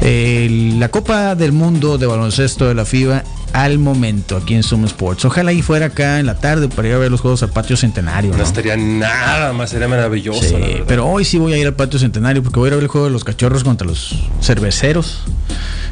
la 0.00 0.88
Copa 0.88 1.34
del 1.34 1.52
Mundo 1.52 1.98
de 1.98 2.06
baloncesto 2.06 2.66
de 2.66 2.74
la 2.74 2.84
FIBA 2.84 3.22
al 3.52 3.78
momento 3.78 4.36
aquí 4.36 4.54
en 4.54 4.62
Zoom 4.62 4.84
Sports. 4.84 5.24
Ojalá 5.24 5.52
y 5.52 5.62
fuera 5.62 5.86
acá 5.86 6.20
en 6.20 6.26
la 6.26 6.36
tarde 6.36 6.68
para 6.68 6.88
ir 6.88 6.94
a 6.94 6.98
ver 6.98 7.10
los 7.10 7.20
juegos 7.20 7.42
al 7.42 7.50
patio 7.50 7.76
centenario. 7.76 8.36
No, 8.36 8.42
estaría 8.42 8.76
nada 8.76 9.52
más, 9.52 9.70
sería 9.70 9.88
maravilloso. 9.88 10.56
pero 10.86 11.06
hoy 11.06 11.24
sí 11.24 11.38
voy 11.38 11.52
a 11.52 11.58
ir 11.58 11.66
al 11.66 11.74
patio 11.74 11.98
centenario 11.98 12.42
porque 12.42 12.58
voy 12.58 12.66
a 12.66 12.68
ir 12.68 12.72
a 12.74 12.76
ver 12.76 12.84
el 12.84 12.88
juego 12.88 13.06
de 13.08 13.12
los 13.12 13.24
cachorros 13.24 13.64
contra 13.64 13.86
los 13.86 14.16
cerveceros. 14.40 15.22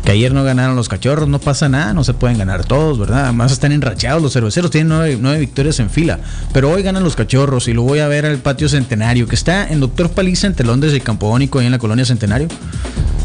Que 0.05 0.13
ayer 0.13 0.33
no 0.33 0.45
ganaron 0.45 0.77
los 0.77 0.89
cachorros, 0.89 1.29
no 1.29 1.41
pasa 1.41 1.69
nada, 1.69 1.93
no 1.93 2.05
se 2.05 2.15
pueden 2.15 2.39
ganar 2.39 2.65
todos, 2.65 2.99
¿verdad? 2.99 3.25
Además 3.25 3.53
están 3.53 3.73
enrachados 3.73 4.23
los 4.23 4.33
cerveceros, 4.33 4.71
tienen 4.71 4.89
nueve, 4.89 5.19
nueve 5.21 5.41
victorias 5.41 5.81
en 5.81 5.91
fila. 5.91 6.21
Pero 6.53 6.71
hoy 6.71 6.83
ganan 6.83 7.03
los 7.03 7.17
cachorros 7.17 7.67
y 7.69 7.75
lo 7.75 7.83
voy 7.83 7.99
a 7.99 8.09
ver 8.09 8.25
al 8.25 8.39
patio 8.39 8.69
centenario, 8.69 9.27
que 9.27 9.35
está 9.35 9.69
en 9.69 9.81
Doctor 9.81 10.11
Paliza 10.11 10.47
entre 10.47 10.65
Londres 10.65 10.95
y 10.95 11.01
Campo 11.01 11.29
Único, 11.29 11.59
ahí 11.59 11.67
en 11.67 11.73
la 11.73 11.79
colonia 11.79 12.05
Centenario. 12.05 12.49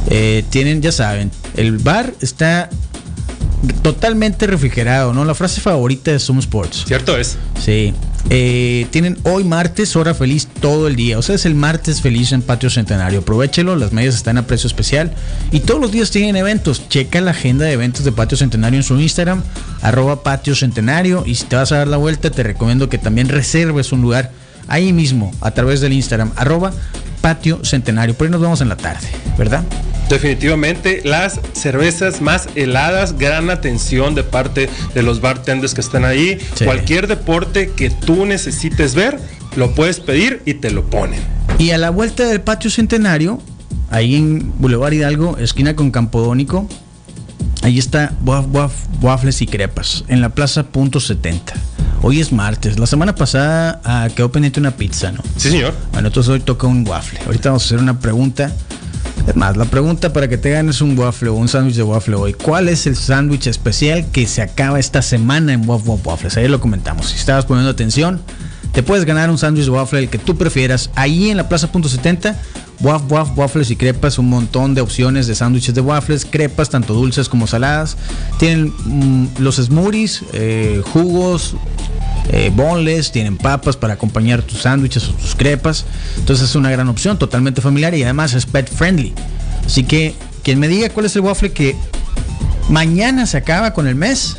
Eh, 0.10 0.44
tienen, 0.50 0.82
ya 0.82 0.92
saben, 0.92 1.32
el 1.56 1.78
bar 1.78 2.14
está 2.22 2.70
totalmente 3.82 4.48
refrigerado, 4.48 5.14
¿no? 5.14 5.24
La 5.26 5.36
frase 5.36 5.62
favorita 5.62 6.12
de 6.12 6.20
Zoom 6.20 6.40
Sports. 6.40 6.84
Cierto 6.86 7.18
es. 7.18 7.38
Sí. 7.64 7.94
Eh, 8.30 8.88
tienen 8.92 9.18
hoy 9.24 9.44
martes 9.44 9.96
hora 9.96 10.14
feliz 10.14 10.48
todo 10.60 10.88
el 10.88 10.96
día. 10.96 11.18
O 11.18 11.22
sea, 11.22 11.36
es 11.36 11.46
el 11.46 11.56
martes 11.56 12.02
feliz 12.02 12.32
en 12.32 12.42
Patio 12.42 12.70
Centenario. 12.70 13.20
Aprovechelo, 13.20 13.76
las 13.76 13.92
medias 13.92 14.16
están 14.16 14.38
a 14.38 14.48
precio 14.48 14.68
especial. 14.68 15.14
Y 15.52 15.62
todos 15.62 15.80
los 15.80 15.92
días 15.92 16.12
tienen 16.12 16.36
eventos. 16.36 16.88
Checa 16.90 17.22
la 17.22 17.32
agenda 17.32 17.66
de 17.66 17.74
eventos 17.74 18.06
de 18.06 18.12
Patio 18.12 18.38
Centenario 18.38 18.78
en 18.78 18.84
su 18.84 19.00
Instagram, 19.00 19.44
arroba 19.82 20.24
Patio 20.24 20.56
Centenario. 20.56 21.24
Y 21.26 21.36
si 21.36 21.46
te 21.46 21.56
vas 21.56 21.72
a 21.72 21.78
dar 21.78 21.88
la 21.88 21.98
vuelta, 21.98 22.32
te 22.32 22.44
recomiendo 22.44 22.90
que 22.90 22.98
también 22.98 23.30
reserves 23.30 23.92
un 23.92 24.02
lugar 24.02 24.32
ahí 24.68 24.94
mismo, 24.94 25.34
a 25.42 25.52
través 25.52 25.82
del 25.82 25.94
Instagram, 25.94 26.32
arroba 26.36 26.72
Patio 27.22 27.64
Centenario. 27.64 28.16
Por 28.16 28.28
ahí 28.28 28.32
nos 28.32 28.42
vemos 28.42 28.62
en 28.62 28.70
la 28.70 28.78
tarde, 28.78 29.08
¿verdad? 29.38 29.64
Definitivamente 30.14 31.02
las 31.04 31.40
cervezas 31.54 32.22
más 32.22 32.48
heladas, 32.54 33.18
gran 33.18 33.50
atención 33.50 34.14
de 34.14 34.24
parte 34.24 34.70
de 34.94 35.02
los 35.02 35.22
bartenders 35.22 35.74
que 35.74 35.82
están 35.82 36.06
ahí. 36.06 36.38
Cualquier 36.64 37.08
deporte 37.08 37.72
que 37.72 37.90
tú 37.90 38.28
necesites 38.28 38.94
ver, 38.94 39.20
lo 39.56 39.74
puedes 39.74 40.00
pedir 40.00 40.44
y 40.46 40.54
te 40.54 40.70
lo 40.70 40.86
ponen. 40.88 41.20
Y 41.58 41.72
a 41.72 41.80
la 41.80 41.90
vuelta 41.90 42.28
del 42.28 42.42
patio 42.42 42.70
centenario, 42.70 43.42
ahí 43.90 44.16
en 44.16 44.54
Boulevard 44.60 44.94
Hidalgo, 44.94 45.40
esquina 45.40 45.76
con 45.76 45.90
Campodónico, 45.90 46.70
ahí 47.64 47.80
está 47.80 48.14
Waffles 49.02 49.42
y 49.42 49.48
Crepas, 49.48 50.06
en 50.10 50.22
la 50.22 50.30
plaza 50.30 50.68
punto 50.68 51.00
70. 51.00 51.56
Hoy 52.04 52.20
es 52.20 52.32
martes. 52.32 52.78
La 52.78 52.86
semana 52.86 53.16
pasada 53.16 53.82
ah, 53.84 54.10
quedó 54.16 54.32
pendiente 54.32 54.60
una 54.60 54.78
pizza, 54.78 55.12
¿no? 55.12 55.24
Sí, 55.38 55.50
señor. 55.50 55.74
Bueno, 55.92 56.10
entonces 56.10 56.30
hoy 56.32 56.40
toca 56.40 56.68
un 56.68 56.88
waffle. 56.88 57.20
Ahorita 57.26 57.50
vamos 57.50 57.64
a 57.64 57.66
hacer 57.66 57.80
una 57.80 58.00
pregunta 58.00 58.54
es 59.28 59.36
más, 59.36 59.56
la 59.56 59.66
pregunta 59.66 60.12
para 60.12 60.28
que 60.28 60.38
te 60.38 60.50
ganes 60.52 60.82
un 60.82 60.98
waffle 60.98 61.30
o 61.30 61.34
un 61.36 61.48
sándwich 61.48 61.76
de 61.76 61.84
waffle 61.84 62.16
hoy, 62.16 62.34
¿cuál 62.34 62.68
es 62.68 62.86
el 62.88 62.96
sándwich 62.96 63.48
especial 63.48 64.06
que 64.12 64.28
se 64.28 64.42
acaba 64.42 64.80
esta 64.80 65.02
semana 65.02 65.54
en 65.54 65.68
Waf 65.68 65.88
Waf 65.88 66.06
Waffles? 66.06 66.38
Ahí 66.38 66.48
lo 66.48 66.60
comentamos. 66.60 67.08
Si 67.08 67.18
estabas 67.18 67.46
poniendo 67.46 67.72
atención, 67.72 68.22
te 68.74 68.84
puedes 68.84 69.06
ganar 69.06 69.30
un 69.30 69.38
sándwich 69.38 69.66
de 69.66 69.72
waffle, 69.72 70.00
el 70.00 70.10
que 70.10 70.18
tú 70.18 70.36
prefieras, 70.36 70.90
ahí 70.96 71.30
en 71.30 71.38
la 71.38 71.48
Plaza 71.48 71.72
Punto 71.72 71.88
70. 71.88 72.38
Waf 72.82 73.10
Waf 73.10 73.38
Waffles 73.38 73.72
y 73.72 73.78
crepas, 73.78 74.20
un 74.20 74.30
montón 74.30 74.76
de 74.76 74.82
opciones 74.82 75.26
de 75.28 75.36
sándwiches 75.36 75.74
de 75.74 75.80
waffles, 75.80 76.26
crepas 76.30 76.70
tanto 76.70 76.94
dulces 76.94 77.30
como 77.30 77.48
saladas. 77.48 77.96
Tienen 78.40 78.74
mm, 78.86 79.28
los 79.40 79.56
smoothies, 79.56 80.24
eh, 80.34 80.82
jugos, 80.92 81.56
eh, 82.30 82.52
tienen 83.12 83.38
papas 83.38 83.76
para 83.76 83.94
acompañar 83.94 84.42
tus 84.42 84.62
sándwiches 84.62 85.08
o 85.10 85.14
tus 85.14 85.36
crepas. 85.36 85.86
Entonces 86.18 86.50
es 86.50 86.56
una 86.56 86.72
gran 86.72 86.88
opción, 86.88 87.18
totalmente 87.18 87.62
familiar 87.62 87.94
y 87.96 88.04
además 88.04 88.34
es 88.34 88.46
pet 88.46 88.70
friendly. 88.70 89.14
Así 89.66 89.84
que 89.84 90.16
quien 90.44 90.60
me 90.60 90.68
diga 90.68 90.90
cuál 90.90 91.06
es 91.06 91.16
el 91.16 91.22
waffle 91.22 91.52
que 91.52 91.76
mañana 92.70 93.26
se 93.26 93.38
acaba 93.38 93.74
con 93.74 93.88
el 93.88 93.96
mes, 93.96 94.38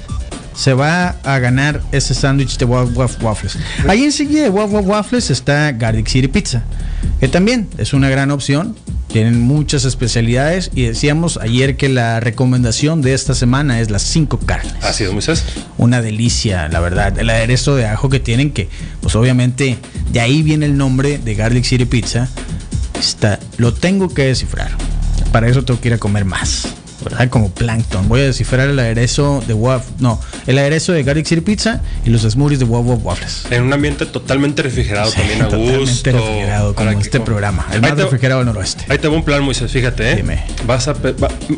se 0.55 0.73
va 0.73 1.17
a 1.25 1.39
ganar 1.39 1.83
ese 1.93 2.15
sándwich 2.15 2.59
de 2.59 2.65
Waf 2.65 3.23
Waffles. 3.23 3.59
Ahí 3.89 4.05
enseguida 4.05 4.45
de 4.45 4.51
Waf 4.51 4.71
Waffles 4.73 5.31
está 5.31 5.73
Garlic 5.73 6.07
City 6.07 6.29
Pizza, 6.29 6.63
que 7.21 7.29
también 7.29 7.69
es 7.79 7.93
una 7.93 8.09
gran 8.09 8.31
opción 8.31 8.77
tienen 9.15 9.41
muchas 9.41 9.85
especialidades 9.85 10.73
y 10.75 10.87
decíamos 10.87 11.37
ayer 11.37 11.77
que 11.77 11.89
la 11.89 12.19
recomendación 12.19 13.01
de 13.01 13.15
esta 13.15 13.33
semana 13.37 13.79
es 13.79 13.89
las 13.89 14.03
cinco 14.03 14.41
carnes. 14.41 14.75
Así 14.83 15.05
es, 15.05 15.13
Moisés. 15.13 15.45
Una 15.79 16.03
delicia, 16.03 16.69
la 16.69 16.81
verdad. 16.81 17.17
El 17.17 17.31
aderezo 17.31 17.77
de 17.77 17.87
ajo 17.87 18.09
que 18.09 18.19
tienen, 18.19 18.51
que 18.51 18.69
pues 19.01 19.15
obviamente 19.15 19.79
de 20.11 20.19
ahí 20.19 20.43
viene 20.43 20.67
el 20.67 20.77
nombre 20.77 21.19
de 21.19 21.37
Garlic 21.37 21.63
City 21.63 21.85
Pizza. 21.85 22.29
Está, 22.99 23.39
lo 23.57 23.73
tengo 23.73 24.13
que 24.13 24.25
descifrar. 24.25 24.73
Para 25.31 25.47
eso 25.47 25.65
tengo 25.65 25.81
que 25.81 25.91
ir 25.91 25.95
a 25.95 25.99
comer 25.99 26.25
más. 26.25 26.75
Como 27.31 27.51
plankton. 27.51 28.09
Voy 28.09 28.21
a 28.21 28.25
descifrar 28.25 28.69
el 28.69 28.79
aderezo 28.79 29.43
de 29.47 29.55
Waf, 29.55 29.85
no, 29.99 30.21
el 30.47 30.59
aderezo 30.59 30.93
de 30.93 31.03
Garlic 31.03 31.27
City 31.27 31.41
Pizza 31.41 31.81
y 32.05 32.11
los 32.11 32.23
smoothies 32.23 32.59
de 32.61 32.65
Waf 32.65 32.87
Waf 32.87 33.05
Waffles. 33.05 33.47
En 33.51 33.63
un 33.63 33.73
ambiente 33.73 34.07
totalmente 34.07 34.63
refrigerado 34.63 35.11
también 35.13 35.43
a 35.43 35.45
totalmente 35.49 35.79
gusto. 35.79 36.13
refrigerado 36.13 36.75
como 36.75 36.91
este 36.91 37.21
programa, 37.21 37.67
el 37.73 37.81
más 37.81 37.97
refrigerado 37.97 38.41
del 38.41 38.47
noroeste. 38.47 38.85
Ahí 38.89 38.99
te 38.99 39.09
un 39.09 39.25
plan, 39.25 39.43
Moisés, 39.43 39.71
fíjate, 39.71 40.13
¿eh? 40.13 40.17
Dime. 40.17 40.43
Vas 40.67 40.89
a 40.89 40.95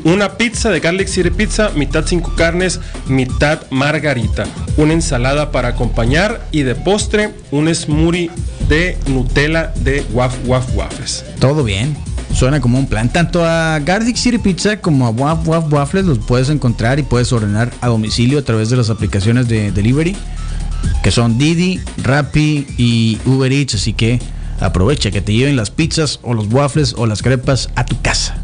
una 0.04 0.36
pizza 0.36 0.70
de 0.70 0.80
Garlic 0.80 1.08
City 1.08 1.30
Pizza, 1.30 1.70
mitad 1.74 2.04
cinco 2.06 2.34
carnes, 2.36 2.80
mitad 3.06 3.60
margarita, 3.70 4.44
una 4.76 4.92
ensalada 4.92 5.52
para 5.52 5.68
acompañar 5.68 6.46
y 6.52 6.62
de 6.62 6.74
postre 6.74 7.34
un 7.50 7.72
smoothie 7.74 8.30
de 8.68 8.98
Nutella 9.06 9.72
de 9.76 10.04
Waf 10.12 10.34
Waf 10.46 10.74
Waffles. 10.74 11.24
Todo 11.38 11.64
bien. 11.64 11.96
Suena 12.36 12.60
como 12.60 12.78
un 12.78 12.86
plan. 12.86 13.08
Tanto 13.08 13.46
a 13.46 13.78
Garlic 13.78 14.16
City 14.16 14.36
Pizza 14.36 14.78
como 14.78 15.06
a 15.06 15.10
Waf 15.10 15.48
Waf 15.48 15.72
Waffles 15.72 16.04
los 16.04 16.18
puedes 16.18 16.50
encontrar 16.50 16.98
y 16.98 17.02
puedes 17.02 17.32
ordenar 17.32 17.72
a 17.80 17.86
domicilio 17.86 18.38
a 18.38 18.42
través 18.42 18.68
de 18.68 18.76
las 18.76 18.90
aplicaciones 18.90 19.48
de 19.48 19.72
delivery 19.72 20.14
que 21.02 21.10
son 21.10 21.38
Didi, 21.38 21.80
Rappi 22.02 22.66
y 22.76 23.18
Uber 23.24 23.50
Eats. 23.50 23.76
Así 23.76 23.94
que 23.94 24.20
aprovecha 24.60 25.10
que 25.10 25.22
te 25.22 25.32
lleven 25.32 25.56
las 25.56 25.70
pizzas 25.70 26.20
o 26.22 26.34
los 26.34 26.52
waffles 26.52 26.94
o 26.98 27.06
las 27.06 27.22
crepas 27.22 27.70
a 27.74 27.86
tu 27.86 28.02
casa. 28.02 28.36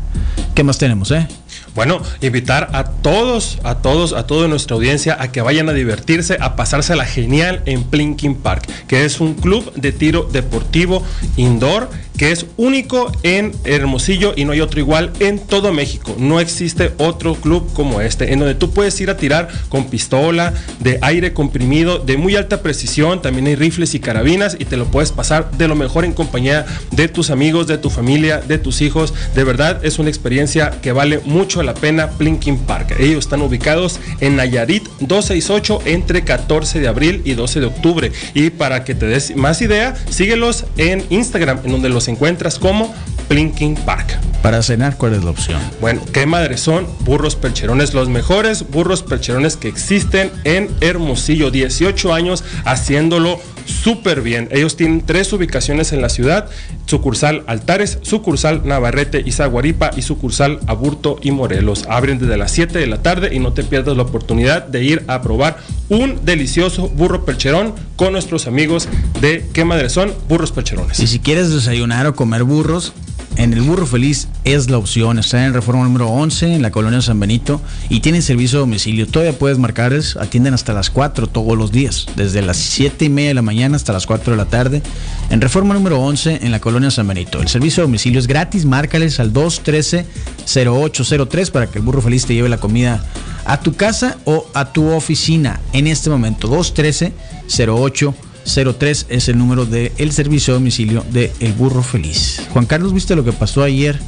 ¿Qué 0.54 0.64
más 0.64 0.78
tenemos, 0.78 1.10
eh? 1.10 1.28
Bueno, 1.74 2.00
invitar 2.20 2.70
a 2.72 2.84
todos, 2.84 3.58
a 3.62 3.76
todos, 3.76 4.12
a 4.12 4.26
toda 4.26 4.48
nuestra 4.48 4.76
audiencia 4.76 5.16
a 5.20 5.32
que 5.32 5.40
vayan 5.40 5.68
a 5.70 5.72
divertirse, 5.72 6.36
a 6.40 6.56
pasársela 6.56 7.06
genial 7.06 7.62
en 7.64 7.84
Plinking 7.84 8.36
Park, 8.36 8.68
que 8.86 9.04
es 9.04 9.20
un 9.20 9.34
club 9.34 9.72
de 9.74 9.92
tiro 9.92 10.28
deportivo 10.30 11.02
indoor 11.36 11.88
que 12.22 12.30
es 12.30 12.46
único 12.56 13.10
en 13.24 13.50
Hermosillo 13.64 14.32
y 14.36 14.44
no 14.44 14.52
hay 14.52 14.60
otro 14.60 14.78
igual 14.78 15.12
en 15.18 15.40
todo 15.40 15.72
México. 15.72 16.14
No 16.20 16.38
existe 16.38 16.92
otro 16.98 17.34
club 17.34 17.68
como 17.72 18.00
este, 18.00 18.32
en 18.32 18.38
donde 18.38 18.54
tú 18.54 18.70
puedes 18.70 19.00
ir 19.00 19.10
a 19.10 19.16
tirar 19.16 19.48
con 19.68 19.86
pistola, 19.90 20.54
de 20.78 21.00
aire 21.02 21.32
comprimido, 21.32 21.98
de 21.98 22.16
muy 22.16 22.36
alta 22.36 22.62
precisión, 22.62 23.22
también 23.22 23.48
hay 23.48 23.56
rifles 23.56 23.96
y 23.96 23.98
carabinas 23.98 24.56
y 24.56 24.66
te 24.66 24.76
lo 24.76 24.84
puedes 24.84 25.10
pasar 25.10 25.50
de 25.50 25.66
lo 25.66 25.74
mejor 25.74 26.04
en 26.04 26.12
compañía 26.12 26.64
de 26.92 27.08
tus 27.08 27.30
amigos, 27.30 27.66
de 27.66 27.76
tu 27.76 27.90
familia, 27.90 28.38
de 28.38 28.58
tus 28.58 28.82
hijos. 28.82 29.12
De 29.34 29.42
verdad 29.42 29.84
es 29.84 29.98
una 29.98 30.08
experiencia 30.08 30.70
que 30.80 30.92
vale 30.92 31.18
mucho 31.24 31.64
la 31.64 31.74
pena 31.74 32.10
Plinking 32.10 32.58
Park. 32.58 32.94
Ellos 33.00 33.24
están 33.24 33.42
ubicados 33.42 33.98
en 34.20 34.36
Nayarit 34.36 34.84
268 35.00 35.80
entre 35.86 36.22
14 36.22 36.78
de 36.78 36.86
abril 36.86 37.22
y 37.24 37.34
12 37.34 37.58
de 37.58 37.66
octubre. 37.66 38.12
Y 38.32 38.50
para 38.50 38.84
que 38.84 38.94
te 38.94 39.06
des 39.06 39.34
más 39.34 39.60
idea, 39.60 39.96
síguelos 40.08 40.66
en 40.76 41.04
Instagram, 41.10 41.58
en 41.64 41.72
donde 41.72 41.88
los 41.88 42.11
encuentras 42.12 42.58
como 42.58 42.94
Plinking 43.28 43.74
Park. 43.74 44.18
Para 44.42 44.62
cenar, 44.62 44.96
¿cuál 44.96 45.14
es 45.14 45.22
la 45.22 45.30
opción? 45.30 45.60
Bueno, 45.80 46.02
qué 46.12 46.26
madre 46.26 46.56
son 46.56 46.86
burros 47.00 47.36
percherones, 47.36 47.94
los 47.94 48.08
mejores 48.08 48.68
burros 48.70 49.02
percherones 49.02 49.56
que 49.56 49.68
existen 49.68 50.32
en 50.44 50.68
Hermosillo. 50.80 51.50
18 51.50 52.12
años 52.12 52.44
haciéndolo 52.64 53.40
súper 53.66 54.22
bien. 54.22 54.48
Ellos 54.50 54.76
tienen 54.76 55.02
tres 55.04 55.32
ubicaciones 55.32 55.92
en 55.92 56.02
la 56.02 56.08
ciudad: 56.08 56.48
sucursal 56.86 57.42
Altares, 57.46 57.98
sucursal 58.02 58.62
Navarrete 58.66 59.22
y 59.24 59.32
Zaguaripa 59.32 59.90
y 59.96 60.02
sucursal 60.02 60.60
Aburto 60.66 61.18
y 61.22 61.30
Morelos. 61.30 61.84
Abren 61.88 62.18
desde 62.18 62.36
las 62.36 62.52
7 62.52 62.78
de 62.78 62.86
la 62.86 63.02
tarde 63.02 63.34
y 63.34 63.38
no 63.38 63.52
te 63.52 63.62
pierdas 63.62 63.96
la 63.96 64.02
oportunidad 64.02 64.66
de 64.66 64.84
ir 64.84 65.04
a 65.06 65.22
probar 65.22 65.58
un 65.88 66.24
delicioso 66.24 66.88
burro 66.88 67.24
percherón 67.24 67.74
con 67.96 68.12
nuestros 68.12 68.46
amigos 68.46 68.88
de 69.20 69.48
qué 69.52 69.64
madre 69.64 69.88
son 69.88 70.12
burros 70.28 70.52
percherones. 70.52 70.98
Y 71.00 71.06
si 71.06 71.18
quieres 71.18 71.50
desayunar 71.50 72.06
o 72.06 72.14
comer 72.14 72.44
burros, 72.44 72.92
en 73.36 73.52
el 73.52 73.60
Burro 73.62 73.86
Feliz 73.86 74.28
es 74.44 74.70
la 74.70 74.78
opción. 74.78 75.18
Está 75.18 75.44
en 75.44 75.52
reforma 75.54 75.82
número 75.84 76.08
11 76.08 76.54
en 76.54 76.62
la 76.62 76.70
colonia 76.70 77.02
San 77.02 77.20
Benito 77.20 77.60
y 77.88 78.00
tienen 78.00 78.22
servicio 78.22 78.58
a 78.58 78.60
domicilio. 78.60 79.06
Todavía 79.06 79.38
puedes 79.38 79.58
marcarles, 79.58 80.16
atienden 80.16 80.54
hasta 80.54 80.72
las 80.72 80.90
4 80.90 81.28
todos 81.28 81.56
los 81.56 81.70
días, 81.72 82.06
desde 82.16 82.42
las 82.42 82.56
7 82.56 83.04
y 83.06 83.08
media 83.08 83.30
de 83.30 83.34
la 83.34 83.42
mañana 83.42 83.76
hasta 83.76 83.92
las 83.92 84.06
4 84.06 84.32
de 84.32 84.36
la 84.36 84.46
tarde. 84.46 84.82
En 85.30 85.40
reforma 85.40 85.74
número 85.74 86.00
11 86.00 86.40
en 86.42 86.50
la 86.50 86.58
colonia 86.60 86.90
San 86.90 87.06
Benito. 87.08 87.40
El 87.40 87.48
servicio 87.48 87.82
a 87.82 87.86
domicilio 87.86 88.18
es 88.18 88.26
gratis. 88.26 88.64
Márcales 88.64 89.20
al 89.20 89.32
213-0803 89.32 91.50
para 91.50 91.68
que 91.68 91.78
el 91.78 91.84
Burro 91.84 92.02
Feliz 92.02 92.26
te 92.26 92.34
lleve 92.34 92.48
la 92.48 92.58
comida 92.58 93.04
a 93.44 93.60
tu 93.60 93.74
casa 93.74 94.18
o 94.24 94.48
a 94.54 94.72
tu 94.72 94.90
oficina 94.90 95.60
en 95.72 95.86
este 95.86 96.10
momento. 96.10 96.48
213-0803. 96.48 98.31
03 98.44 99.06
es 99.08 99.28
el 99.28 99.38
número 99.38 99.66
del 99.66 99.92
el 99.98 100.12
servicio 100.12 100.54
a 100.54 100.56
domicilio 100.56 101.04
de 101.10 101.32
El 101.40 101.52
Burro 101.52 101.82
Feliz. 101.82 102.42
Juan 102.52 102.66
Carlos, 102.66 102.92
¿viste 102.92 103.16
lo 103.16 103.24
que 103.24 103.32
pasó 103.32 103.62
ayer 103.62 103.98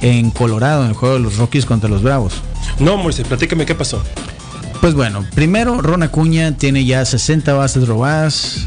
en 0.00 0.30
Colorado 0.30 0.82
en 0.82 0.90
el 0.90 0.94
juego 0.94 1.14
de 1.14 1.20
los 1.20 1.36
Rockies 1.36 1.66
contra 1.66 1.88
los 1.88 2.02
Bravos? 2.02 2.34
No, 2.78 2.96
Moisés, 2.96 3.26
platícame 3.26 3.66
qué 3.66 3.74
pasó. 3.74 4.02
Pues 4.80 4.94
bueno, 4.94 5.24
primero 5.34 5.80
Ron 5.80 6.02
Acuña 6.02 6.56
tiene 6.56 6.84
ya 6.84 7.04
60 7.04 7.52
bases 7.54 7.88
robadas 7.88 8.66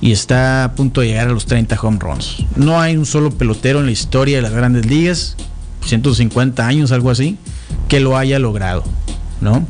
y 0.00 0.12
está 0.12 0.64
a 0.64 0.74
punto 0.74 1.00
de 1.00 1.08
llegar 1.08 1.28
a 1.28 1.32
los 1.32 1.46
30 1.46 1.80
home 1.80 1.98
runs. 2.00 2.44
No 2.56 2.80
hay 2.80 2.96
un 2.96 3.06
solo 3.06 3.30
pelotero 3.30 3.80
en 3.80 3.86
la 3.86 3.92
historia 3.92 4.36
de 4.36 4.42
las 4.42 4.52
grandes 4.52 4.86
ligas, 4.86 5.36
150 5.84 6.66
años, 6.66 6.92
algo 6.92 7.10
así, 7.10 7.38
que 7.88 8.00
lo 8.00 8.16
haya 8.16 8.38
logrado, 8.38 8.84
¿no? 9.40 9.66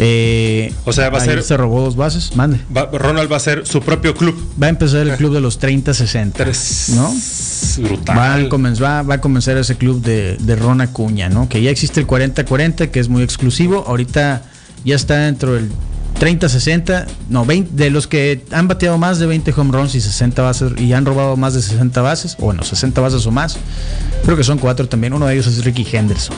Eh, 0.00 0.72
O 0.84 0.92
sea, 0.92 1.10
va 1.10 1.18
a 1.18 1.20
ser- 1.24 1.42
Se 1.42 1.56
robó 1.56 1.80
dos 1.80 1.96
bases, 1.96 2.34
mande. 2.36 2.60
Va- 2.74 2.88
Ronald 2.92 3.30
va 3.30 3.36
a 3.36 3.40
ser 3.40 3.66
su 3.66 3.80
propio 3.80 4.14
club. 4.14 4.34
Va 4.62 4.66
a 4.66 4.70
empezar 4.70 5.06
el 5.06 5.16
club 5.16 5.34
de 5.34 5.40
los 5.40 5.58
30-60, 5.58 6.32
Tres. 6.44 6.90
¿no? 6.94 7.12
Brutal. 7.88 8.16
Va 8.16 8.34
a, 8.34 8.48
comenzar, 8.48 9.10
va, 9.10 9.14
a 9.14 9.20
comenzar 9.20 9.56
ese 9.56 9.76
club 9.76 10.00
de, 10.02 10.36
de 10.38 10.56
Ron 10.56 10.80
Acuña, 10.80 11.28
¿no? 11.28 11.48
Que 11.48 11.60
ya 11.62 11.70
existe 11.70 12.00
el 12.00 12.06
40-40, 12.06 12.90
que 12.90 13.00
es 13.00 13.08
muy 13.08 13.22
exclusivo. 13.22 13.84
Ahorita 13.88 14.42
ya 14.84 14.94
está 14.94 15.16
dentro 15.16 15.54
del 15.54 15.68
30-60, 16.20 17.06
no, 17.28 17.44
20, 17.44 17.70
de 17.74 17.90
los 17.90 18.06
que 18.06 18.44
han 18.52 18.66
bateado 18.68 18.98
más 18.98 19.18
de 19.18 19.26
20 19.26 19.52
home 19.56 19.72
runs 19.72 19.94
y 19.94 20.00
60 20.00 20.42
bases 20.42 20.72
y 20.78 20.92
han 20.92 21.04
robado 21.06 21.36
más 21.36 21.54
de 21.54 21.62
60 21.62 22.00
bases, 22.02 22.36
bueno, 22.38 22.62
60 22.64 23.00
bases 23.00 23.24
o 23.26 23.30
más. 23.30 23.56
Creo 24.24 24.36
que 24.36 24.44
son 24.44 24.58
cuatro 24.58 24.88
también. 24.88 25.12
Uno 25.12 25.26
de 25.26 25.34
ellos 25.34 25.46
es 25.46 25.64
Ricky 25.64 25.86
Henderson. 25.90 26.36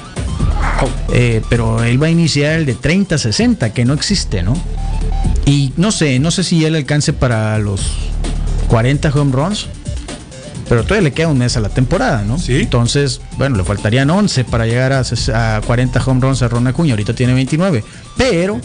Eh, 1.13 1.43
pero 1.49 1.83
él 1.83 2.03
va 2.03 2.07
a 2.07 2.11
iniciar 2.11 2.55
el 2.55 2.67
de 2.67 2.77
30-60, 2.77 3.73
que 3.73 3.85
no 3.85 3.95
existe, 3.95 4.43
¿no? 4.43 4.55
Y 5.45 5.73
no 5.77 5.93
sé, 5.93 6.19
no 6.19 6.31
sé 6.31 6.45
si 6.45 6.65
él 6.65 6.75
alcance 6.75 7.13
para 7.13 7.59
los 7.59 7.83
40 8.69 9.11
home 9.11 9.33
runs, 9.33 9.67
pero 10.69 10.85
todavía 10.85 11.09
le 11.09 11.13
queda 11.13 11.29
un 11.29 11.39
mes 11.39 11.57
a 11.57 11.61
la 11.61 11.69
temporada, 11.69 12.23
¿no? 12.23 12.39
Sí. 12.39 12.61
Entonces, 12.61 13.21
bueno, 13.37 13.57
le 13.57 13.65
faltarían 13.65 14.09
11 14.09 14.45
para 14.45 14.67
llegar 14.67 14.93
a, 14.93 15.03
a 15.35 15.61
40 15.61 16.05
home 16.05 16.21
runs 16.21 16.43
a 16.43 16.49
Ron 16.49 16.67
Acuña, 16.69 16.93
ahorita 16.93 17.15
tiene 17.15 17.35
29, 17.35 17.85
pero 18.17 18.61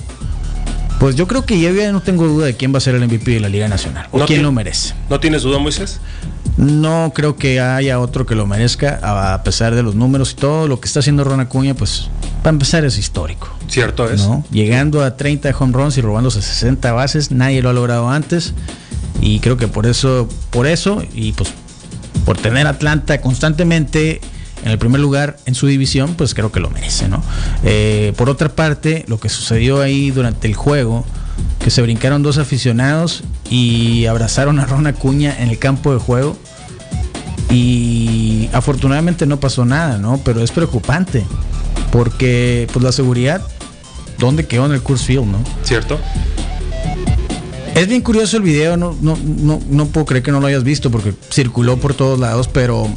pues 1.00 1.16
yo 1.16 1.28
creo 1.28 1.46
que 1.46 1.60
ya 1.60 1.92
no 1.92 2.02
tengo 2.02 2.28
duda 2.28 2.46
de 2.46 2.56
quién 2.56 2.74
va 2.74 2.78
a 2.78 2.82
ser 2.82 2.96
el 2.96 3.06
MVP 3.06 3.32
de 3.32 3.40
la 3.40 3.50
Liga 3.50 3.68
Nacional, 3.68 4.08
o 4.12 4.20
No 4.20 4.26
quién 4.26 4.44
lo 4.44 4.52
merece. 4.52 4.94
¿No 5.10 5.20
tienes 5.20 5.44
duda, 5.44 5.60
Moisés? 5.60 6.00
No 6.58 7.12
creo 7.14 7.36
que 7.36 7.60
haya 7.60 8.00
otro 8.00 8.26
que 8.26 8.36
lo 8.36 8.48
merezca, 8.48 9.00
a 9.04 9.44
pesar 9.44 9.76
de 9.76 9.84
los 9.84 9.96
números 9.96 10.32
y 10.32 10.36
todo 10.36 10.68
lo 10.68 10.80
que 10.80 10.88
está 10.88 11.02
haciendo 11.02 11.24
Ron 11.24 11.42
Acuña, 11.42 11.74
pues 11.74 12.10
para 12.42 12.54
empezar 12.54 12.86
es 12.86 12.98
histórico. 12.98 13.50
Cierto 13.68 14.10
es. 14.10 14.22
¿no? 14.22 14.46
Llegando 14.52 15.04
a 15.04 15.18
30 15.18 15.54
home 15.58 15.74
runs 15.74 15.98
y 15.98 16.02
robándose 16.02 16.42
60 16.42 16.94
bases, 16.94 17.32
nadie 17.32 17.62
lo 17.62 17.70
ha 17.70 17.74
logrado 17.74 18.10
antes. 18.10 18.54
Y 19.22 19.40
creo 19.40 19.58
que 19.58 19.68
por 19.68 19.86
eso, 19.86 20.30
por 20.50 20.68
eso, 20.68 21.04
y 21.14 21.34
pues 21.34 21.50
por 22.26 22.38
tener 22.38 22.68
Atlanta 22.68 23.20
constantemente 23.20 24.22
en 24.64 24.72
el 24.72 24.78
primer 24.78 25.02
lugar 25.02 25.38
en 25.46 25.56
su 25.56 25.68
división, 25.68 26.16
pues 26.16 26.34
creo 26.34 26.52
que 26.52 26.60
lo 26.60 26.70
merece, 26.70 27.08
¿no? 27.08 27.24
Eh, 27.64 28.14
por 28.18 28.30
otra 28.30 28.50
parte, 28.50 29.06
lo 29.08 29.20
que 29.20 29.30
sucedió 29.30 29.82
ahí 29.82 30.12
durante 30.12 30.48
el 30.48 30.56
juego, 30.56 31.06
que 31.60 31.70
se 31.70 31.82
brincaron 31.82 32.24
dos 32.24 32.38
aficionados 32.38 33.24
y 33.50 34.06
abrazaron 34.06 34.60
a 34.60 34.66
Ron 34.66 34.88
Acuña 34.88 35.36
en 35.40 35.50
el 35.50 35.60
campo 35.60 35.94
de 35.94 36.00
juego. 36.00 36.38
Y 37.50 38.50
afortunadamente 38.54 39.26
no 39.26 39.40
pasó 39.40 39.66
nada, 39.66 39.98
¿no? 39.98 40.20
Pero 40.24 40.42
es 40.42 40.52
preocupante. 40.52 41.26
Porque 41.92 42.68
pues 42.74 42.84
la 42.84 42.92
seguridad, 42.92 43.42
¿dónde 44.18 44.46
quedó 44.48 44.66
en 44.66 44.74
el 44.74 44.82
Coors 44.82 45.04
Field, 45.04 45.26
no? 45.26 45.40
¿Cierto? 45.64 46.00
Es 47.76 47.88
bien 47.88 48.02
curioso 48.02 48.38
el 48.38 48.44
video, 48.44 48.78
no, 48.78 48.96
no, 49.02 49.18
no, 49.22 49.60
no 49.70 49.86
puedo 49.88 50.06
creer 50.06 50.24
que 50.24 50.32
no 50.32 50.40
lo 50.40 50.48
hayas 50.48 50.64
visto 50.64 50.90
porque 50.92 51.14
circuló 51.30 51.78
por 51.78 51.94
todos 51.94 52.18
lados, 52.20 52.48
pero 52.48 52.88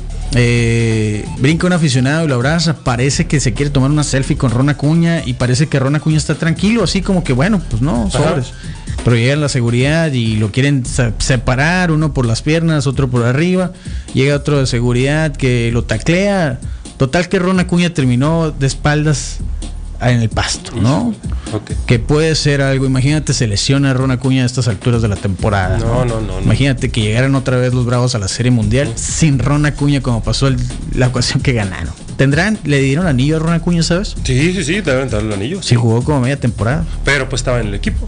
eh, 0.40 1.24
brinca 1.38 1.66
un 1.66 1.72
aficionado 1.72 2.24
y 2.24 2.28
lo 2.28 2.36
abraza, 2.36 2.76
parece 2.76 3.26
que 3.26 3.40
se 3.40 3.54
quiere 3.54 3.70
tomar 3.70 3.90
una 3.90 4.04
selfie 4.04 4.36
con 4.36 4.52
Ron 4.52 4.68
Acuña 4.68 5.22
y 5.26 5.32
parece 5.34 5.66
que 5.66 5.80
Ron 5.80 5.96
Acuña 5.96 6.16
está 6.16 6.36
tranquilo, 6.36 6.84
así 6.84 7.02
como 7.02 7.24
que 7.24 7.32
bueno, 7.32 7.60
pues 7.68 7.82
no, 7.82 8.08
sobres. 8.10 8.52
Pero 9.04 9.16
llega 9.16 9.34
la 9.36 9.48
seguridad 9.48 10.12
y 10.12 10.36
lo 10.36 10.52
quieren 10.52 10.84
se- 10.86 11.12
separar, 11.18 11.90
uno 11.90 12.14
por 12.14 12.24
las 12.24 12.42
piernas, 12.42 12.86
otro 12.86 13.08
por 13.08 13.24
arriba, 13.24 13.72
llega 14.14 14.36
otro 14.36 14.58
de 14.60 14.66
seguridad 14.66 15.34
que 15.36 15.70
lo 15.72 15.82
taclea, 15.84 16.60
total 16.98 17.28
que 17.28 17.38
Ron 17.40 17.58
Acuña 17.58 17.92
terminó 17.92 18.50
de 18.52 18.66
espaldas 18.68 19.38
en 20.00 20.20
el 20.22 20.28
pasto, 20.28 20.72
¿no? 20.80 21.14
Que 21.86 21.98
puede 21.98 22.34
ser 22.34 22.60
algo. 22.62 22.86
Imagínate, 22.86 23.32
se 23.32 23.46
lesiona 23.46 23.92
Ron 23.94 24.10
Acuña 24.10 24.42
a 24.42 24.46
estas 24.46 24.68
alturas 24.68 25.02
de 25.02 25.08
la 25.08 25.16
temporada. 25.16 25.78
No, 25.78 26.04
no, 26.04 26.20
no, 26.20 26.36
no. 26.36 26.40
Imagínate 26.42 26.90
que 26.90 27.00
llegaran 27.00 27.34
otra 27.34 27.56
vez 27.56 27.74
los 27.74 27.84
Bravos 27.86 28.14
a 28.14 28.18
la 28.18 28.28
Serie 28.28 28.52
Mundial 28.52 28.92
sin 28.96 29.38
Ron 29.38 29.66
Acuña 29.66 30.00
como 30.00 30.22
pasó 30.22 30.46
el- 30.48 30.56
la 30.94 31.08
ocasión 31.08 31.40
que 31.42 31.52
ganaron. 31.52 31.92
¿Tendrán? 32.16 32.58
¿Le 32.64 32.80
dieron 32.80 33.06
anillo 33.06 33.36
a 33.36 33.38
Ron 33.38 33.52
Acuña, 33.54 33.82
sabes? 33.82 34.14
Sí, 34.24 34.52
sí, 34.52 34.64
sí, 34.64 34.80
deben 34.80 35.08
darle 35.08 35.28
el 35.28 35.34
anillo. 35.40 35.62
Sí, 35.62 35.74
jugó 35.74 36.02
como 36.04 36.20
media 36.20 36.38
temporada. 36.38 36.84
Pero 37.04 37.28
pues 37.28 37.40
estaba 37.40 37.60
en 37.60 37.68
el 37.68 37.74
equipo. 37.74 38.06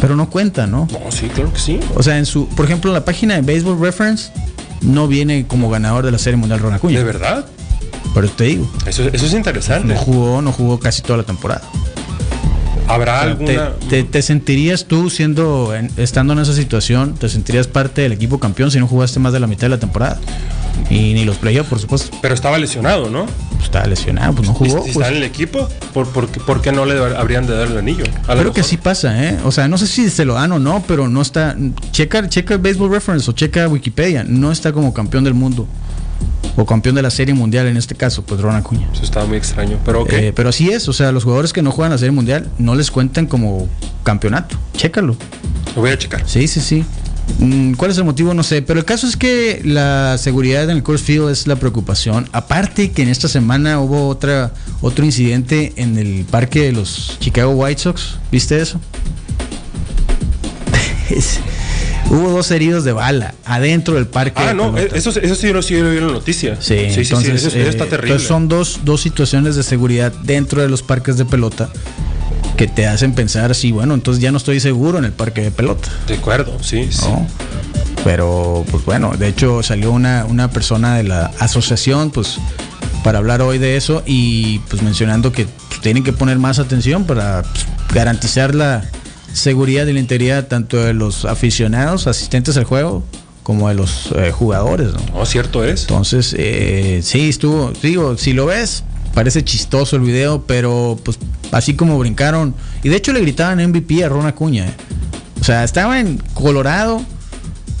Pero 0.00 0.16
no 0.16 0.28
cuenta, 0.28 0.66
¿no? 0.66 0.86
No, 0.92 1.10
sí, 1.10 1.28
claro 1.28 1.52
que 1.52 1.58
sí. 1.58 1.80
O 1.94 2.02
sea, 2.02 2.18
en 2.18 2.26
su, 2.26 2.46
por 2.48 2.66
ejemplo, 2.66 2.90
en 2.90 2.94
la 2.94 3.04
página 3.04 3.40
de 3.40 3.40
Baseball 3.40 3.80
Reference 3.80 4.30
no 4.82 5.08
viene 5.08 5.46
como 5.46 5.70
ganador 5.70 6.04
de 6.04 6.10
la 6.12 6.18
Serie 6.18 6.36
Mundial 6.36 6.60
Ron 6.60 6.74
Acuña. 6.74 6.98
¿De 6.98 7.04
verdad? 7.04 7.46
Pero 8.14 8.28
te 8.28 8.44
digo, 8.44 8.70
Eso, 8.86 9.02
eso 9.12 9.26
es 9.26 9.32
interesante. 9.34 9.92
no 9.92 9.98
jugó, 9.98 10.40
no 10.40 10.52
jugó 10.52 10.78
casi 10.78 11.02
toda 11.02 11.16
la 11.18 11.24
temporada. 11.24 11.62
¿Habrá 12.86 13.22
alguna...? 13.22 13.72
te, 13.88 14.02
te- 14.02 14.04
te 14.04 14.22
sentirías 14.22 14.84
tú 14.84 15.08
siendo 15.10 15.74
en- 15.74 15.90
estando 15.96 16.34
en 16.34 16.38
esa 16.40 16.52
situación, 16.52 17.14
te 17.14 17.28
sentirías 17.30 17.66
parte 17.66 18.02
del 18.02 18.12
equipo 18.12 18.38
campeón 18.38 18.70
si 18.70 18.78
no 18.78 18.86
jugaste 18.86 19.18
más 19.20 19.32
de 19.32 19.40
la 19.40 19.46
mitad 19.46 19.62
de 19.62 19.68
la 19.70 19.78
temporada. 19.78 20.20
Y 20.90 21.14
ni 21.14 21.24
los 21.24 21.36
playoffs, 21.36 21.70
por 21.70 21.78
supuesto. 21.78 22.16
Pero 22.20 22.34
estaba 22.34 22.58
lesionado, 22.58 23.08
¿no? 23.08 23.24
Pues 23.52 23.64
estaba 23.64 23.86
lesionado, 23.86 24.34
pues 24.34 24.48
no 24.48 24.54
¿Y 24.54 24.56
jugó. 24.58 24.84
si 24.84 24.92
pues. 24.92 24.96
está 24.96 25.08
en 25.08 25.16
el 25.16 25.22
equipo? 25.22 25.66
¿Por, 25.94 26.06
por, 26.08 26.28
qué- 26.28 26.40
por 26.40 26.60
qué 26.60 26.72
no 26.72 26.84
le 26.84 26.98
habrían 27.16 27.46
de 27.46 27.56
dar 27.56 27.68
el 27.68 27.78
anillo? 27.78 28.04
Creo 28.26 28.52
que 28.52 28.62
sí 28.62 28.76
pasa, 28.76 29.24
¿eh? 29.24 29.38
O 29.44 29.50
sea, 29.52 29.66
no 29.66 29.78
sé 29.78 29.86
si 29.86 30.10
se 30.10 30.24
lo 30.26 30.34
dan 30.34 30.52
o 30.52 30.58
no, 30.58 30.84
pero 30.86 31.08
no 31.08 31.22
está. 31.22 31.56
Checa, 31.90 32.28
checa 32.28 32.58
Baseball 32.58 32.90
Reference 32.90 33.30
o 33.30 33.32
checa 33.32 33.66
Wikipedia. 33.66 34.24
No 34.28 34.52
está 34.52 34.72
como 34.72 34.92
campeón 34.92 35.24
del 35.24 35.34
mundo. 35.34 35.66
O 36.56 36.64
campeón 36.66 36.94
de 36.94 37.02
la 37.02 37.10
Serie 37.10 37.34
Mundial 37.34 37.66
en 37.66 37.76
este 37.76 37.94
caso, 37.94 38.22
pues 38.22 38.40
Ron 38.40 38.54
Acuña. 38.54 38.88
Eso 38.92 39.02
estaba 39.02 39.26
muy 39.26 39.36
extraño. 39.36 39.78
Pero 39.84 40.02
ok. 40.02 40.12
Eh, 40.12 40.32
pero 40.34 40.48
así 40.48 40.70
es, 40.70 40.88
o 40.88 40.92
sea, 40.92 41.10
los 41.12 41.24
jugadores 41.24 41.52
que 41.52 41.62
no 41.62 41.72
juegan 41.72 41.90
la 41.90 41.98
Serie 41.98 42.12
Mundial 42.12 42.48
no 42.58 42.74
les 42.74 42.90
cuentan 42.90 43.26
como 43.26 43.68
campeonato. 44.04 44.56
Chécalo. 44.76 45.16
lo 45.74 45.80
voy 45.80 45.90
a 45.90 45.98
checar. 45.98 46.22
Sí, 46.26 46.46
sí, 46.46 46.60
sí. 46.60 46.84
Mm, 47.38 47.72
¿Cuál 47.74 47.90
es 47.90 47.98
el 47.98 48.04
motivo? 48.04 48.34
No 48.34 48.42
sé, 48.42 48.62
pero 48.62 48.78
el 48.78 48.84
caso 48.84 49.06
es 49.06 49.16
que 49.16 49.62
la 49.64 50.16
seguridad 50.18 50.64
en 50.64 50.70
el 50.70 50.82
Coors 50.82 51.02
Field 51.02 51.30
es 51.30 51.46
la 51.46 51.56
preocupación. 51.56 52.28
Aparte 52.32 52.92
que 52.92 53.02
en 53.02 53.08
esta 53.08 53.28
semana 53.28 53.80
hubo 53.80 54.08
otra 54.08 54.52
otro 54.80 55.04
incidente 55.04 55.72
en 55.76 55.98
el 55.98 56.24
parque 56.24 56.60
de 56.62 56.72
los 56.72 57.16
Chicago 57.20 57.52
White 57.52 57.80
Sox. 57.80 58.18
¿Viste 58.30 58.60
eso? 58.60 58.80
hubo 62.10 62.30
dos 62.30 62.50
heridos 62.50 62.84
de 62.84 62.92
bala 62.92 63.34
adentro 63.44 63.94
del 63.94 64.06
parque. 64.06 64.42
Ah, 64.42 64.54
no, 64.54 64.76
eso, 64.76 65.10
eso 65.10 65.34
sí, 65.34 65.48
yo 65.48 65.62
sí 65.62 65.76
lo 65.76 65.90
vi 65.90 65.98
en 65.98 66.06
la 66.06 66.12
noticia. 66.12 66.56
Sí, 66.60 66.90
sí, 66.90 67.04
sí, 67.04 67.14
eso, 67.14 67.48
está 67.48 67.84
eh, 67.84 67.88
terrible. 67.88 68.12
Entonces 68.12 68.28
son 68.28 68.48
dos, 68.48 68.80
dos 68.84 69.00
situaciones 69.00 69.56
de 69.56 69.62
seguridad 69.62 70.12
dentro 70.22 70.62
de 70.62 70.68
los 70.68 70.82
parques 70.82 71.16
de 71.16 71.24
pelota 71.24 71.70
que 72.56 72.68
te 72.68 72.86
hacen 72.86 73.14
pensar, 73.14 73.54
sí, 73.54 73.72
bueno, 73.72 73.94
entonces 73.94 74.22
ya 74.22 74.30
no 74.30 74.38
estoy 74.38 74.60
seguro 74.60 74.98
en 74.98 75.04
el 75.04 75.12
parque 75.12 75.40
de 75.40 75.50
pelota. 75.50 75.88
De 76.06 76.14
acuerdo, 76.14 76.62
sí, 76.62 76.88
sí. 76.90 77.08
Pero, 78.04 78.64
pues 78.70 78.84
bueno, 78.84 79.12
de 79.18 79.28
hecho 79.28 79.62
salió 79.62 79.90
una, 79.90 80.24
una 80.26 80.50
persona 80.50 80.96
de 80.96 81.04
la 81.04 81.32
asociación, 81.40 82.10
pues, 82.10 82.38
para 83.02 83.18
hablar 83.18 83.42
hoy 83.42 83.58
de 83.58 83.76
eso 83.76 84.02
y 84.06 84.60
pues 84.70 84.82
mencionando 84.82 85.30
que 85.30 85.46
pues, 85.68 85.80
tienen 85.80 86.02
que 86.02 86.12
poner 86.12 86.38
más 86.38 86.58
atención 86.58 87.04
para 87.04 87.42
pues, 87.42 87.66
garantizar 87.92 88.54
la 88.54 88.82
seguridad 89.34 89.86
y 89.86 89.92
la 89.92 90.00
integridad 90.00 90.46
tanto 90.46 90.78
de 90.78 90.94
los 90.94 91.24
aficionados, 91.24 92.06
asistentes 92.06 92.56
al 92.56 92.64
juego, 92.64 93.04
como 93.42 93.68
de 93.68 93.74
los 93.74 94.10
eh, 94.16 94.30
jugadores, 94.32 94.94
¿no? 94.94 95.00
Oh, 95.20 95.26
cierto 95.26 95.64
es. 95.64 95.82
Entonces, 95.82 96.34
eh, 96.38 97.00
sí, 97.02 97.28
estuvo, 97.28 97.72
digo, 97.82 98.16
si 98.16 98.32
lo 98.32 98.46
ves, 98.46 98.84
parece 99.12 99.44
chistoso 99.44 99.96
el 99.96 100.02
video, 100.02 100.44
pero 100.46 100.98
pues 101.04 101.18
así 101.52 101.74
como 101.74 101.98
brincaron. 101.98 102.54
Y 102.82 102.88
de 102.88 102.96
hecho 102.96 103.12
le 103.12 103.20
gritaban 103.20 103.64
MVP 103.64 104.02
a 104.02 104.08
Ron 104.08 104.26
Acuña. 104.26 104.66
¿eh? 104.66 104.74
O 105.40 105.44
sea, 105.44 105.62
estaba 105.64 106.00
en 106.00 106.18
Colorado, 106.32 107.02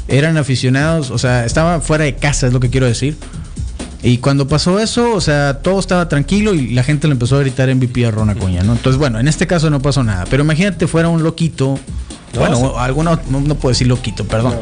eran 0.06 0.36
aficionados, 0.36 1.10
o 1.10 1.18
sea, 1.18 1.46
estaba 1.46 1.80
fuera 1.80 2.04
de 2.04 2.16
casa, 2.16 2.46
es 2.46 2.52
lo 2.52 2.60
que 2.60 2.68
quiero 2.68 2.86
decir. 2.86 3.16
Y 4.04 4.18
cuando 4.18 4.46
pasó 4.46 4.78
eso, 4.78 5.14
o 5.14 5.20
sea, 5.20 5.60
todo 5.62 5.80
estaba 5.80 6.08
tranquilo 6.08 6.54
y 6.54 6.68
la 6.68 6.84
gente 6.84 7.08
le 7.08 7.12
empezó 7.12 7.36
a 7.36 7.40
gritar 7.40 7.74
MVP 7.74 8.06
a 8.06 8.10
Ron 8.10 8.30
Acuña, 8.30 8.62
¿no? 8.62 8.72
Entonces, 8.72 8.98
bueno, 8.98 9.18
en 9.18 9.26
este 9.28 9.46
caso 9.46 9.70
no 9.70 9.80
pasó 9.80 10.04
nada. 10.04 10.26
Pero 10.28 10.44
imagínate 10.44 10.86
fuera 10.86 11.08
un 11.08 11.22
loquito 11.22 11.80
bueno, 12.38 13.18
no, 13.30 13.54
puedo 13.54 13.70
decir 13.70 13.86
loquito, 13.86 14.24
perdón. 14.24 14.54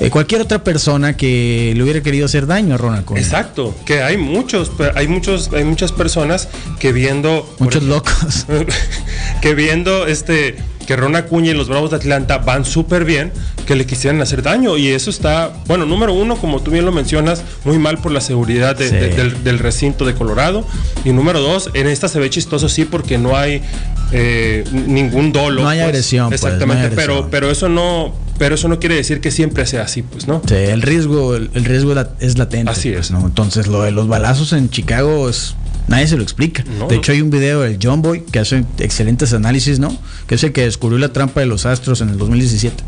Eh, 0.00 0.10
cualquier 0.10 0.40
otra 0.40 0.64
persona 0.64 1.16
que 1.16 1.72
le 1.76 1.82
hubiera 1.82 2.02
querido 2.02 2.26
hacer 2.26 2.46
daño 2.46 2.74
a 2.74 2.78
Ronald 2.78 3.04
Koeman. 3.04 3.22
Exacto, 3.22 3.74
que 3.84 4.02
hay 4.02 4.16
muchos, 4.16 4.72
hay 4.94 5.08
muchos, 5.08 5.50
hay 5.52 5.64
muchas 5.64 5.92
personas 5.92 6.48
que 6.78 6.92
viendo. 6.92 7.48
Muchos 7.58 7.82
locos. 7.82 8.46
que 9.42 9.54
viendo 9.54 10.06
este 10.06 10.56
que 10.90 10.96
Ron 10.96 11.14
Acuña 11.14 11.52
y 11.52 11.54
los 11.54 11.68
Bravos 11.68 11.90
de 11.90 11.98
Atlanta 11.98 12.38
van 12.38 12.64
súper 12.64 13.04
bien, 13.04 13.30
que 13.64 13.76
le 13.76 13.86
quisieran 13.86 14.20
hacer 14.22 14.42
daño. 14.42 14.76
Y 14.76 14.88
eso 14.88 15.08
está, 15.08 15.52
bueno, 15.68 15.86
número 15.86 16.12
uno, 16.12 16.34
como 16.34 16.60
tú 16.62 16.72
bien 16.72 16.84
lo 16.84 16.90
mencionas, 16.90 17.44
muy 17.64 17.78
mal 17.78 17.98
por 17.98 18.10
la 18.10 18.20
seguridad 18.20 18.74
del, 18.74 19.58
recinto 19.60 20.04
de 20.04 20.14
Colorado. 20.14 20.66
Y 21.04 21.12
número 21.12 21.38
dos, 21.38 21.70
en 21.74 21.86
esta 21.86 22.08
se 22.08 22.18
ve 22.18 22.28
chistoso, 22.28 22.68
sí, 22.68 22.86
porque 22.86 23.18
no 23.18 23.36
hay 23.36 23.62
eh, 24.10 24.64
ningún 24.72 25.32
dolo. 25.32 25.62
No 25.62 25.68
hay 25.68 25.78
pues. 25.78 25.88
agresión. 25.90 26.28
Pues, 26.28 26.42
exactamente, 26.42 26.90
pero, 26.96 27.28
pero 27.30 27.52
eso 27.52 27.68
no 27.68 28.12
pero 28.36 28.56
eso 28.56 28.66
no 28.66 28.80
quiere 28.80 28.96
decir 28.96 29.20
que 29.20 29.30
siempre 29.30 29.66
sea 29.66 29.82
así, 29.82 30.02
pues, 30.02 30.26
¿no? 30.26 30.42
Sí, 30.44 30.54
el 30.54 30.82
riesgo, 30.82 31.36
el, 31.36 31.50
riesgo 31.52 31.94
es 32.18 32.36
latente. 32.36 32.72
Así 32.72 32.90
pues, 32.90 33.06
es. 33.06 33.10
¿no? 33.12 33.20
Entonces, 33.20 33.68
lo 33.68 33.82
de 33.82 33.92
los 33.92 34.08
balazos 34.08 34.54
en 34.54 34.70
Chicago 34.70 35.28
es 35.28 35.54
Nadie 35.90 36.06
se 36.06 36.16
lo 36.16 36.22
explica. 36.22 36.64
de 36.88 36.94
hecho, 36.94 37.10
hay 37.10 37.20
un 37.20 37.30
video 37.30 37.62
del 37.62 37.78
John 37.82 38.00
Boy 38.00 38.22
que 38.22 38.38
hace 38.38 38.64
excelentes 38.78 39.32
análisis, 39.32 39.80
¿no? 39.80 39.94
Que 40.28 40.36
es 40.36 40.44
el 40.44 40.52
que 40.52 40.62
descubrió 40.62 40.98
la 40.98 41.12
trampa 41.12 41.40
de 41.40 41.46
los 41.46 41.66
astros 41.66 42.00
en 42.00 42.10
el 42.10 42.16
2017. 42.16 42.82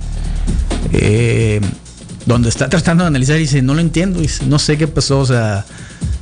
Eh, 0.92 1.60
donde 2.26 2.48
está 2.48 2.68
tratando 2.70 3.02
de 3.02 3.08
analizar 3.08 3.36
y 3.38 3.40
dice, 3.40 3.60
no 3.60 3.74
lo 3.74 3.80
entiendo, 3.80 4.20
no 4.46 4.58
sé 4.60 4.78
qué 4.78 4.86
pasó, 4.86 5.18
o 5.18 5.26
sea, 5.26 5.66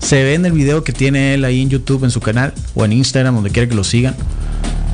se 0.00 0.24
ve 0.24 0.32
en 0.32 0.46
el 0.46 0.52
video 0.52 0.82
que 0.82 0.94
tiene 0.94 1.34
él 1.34 1.44
ahí 1.44 1.60
en 1.60 1.68
YouTube, 1.68 2.04
en 2.04 2.10
su 2.10 2.20
canal, 2.20 2.54
o 2.74 2.82
en 2.82 2.94
Instagram, 2.94 3.34
donde 3.34 3.50
quiera 3.50 3.68
que 3.68 3.74
lo 3.74 3.84
sigan. 3.84 4.16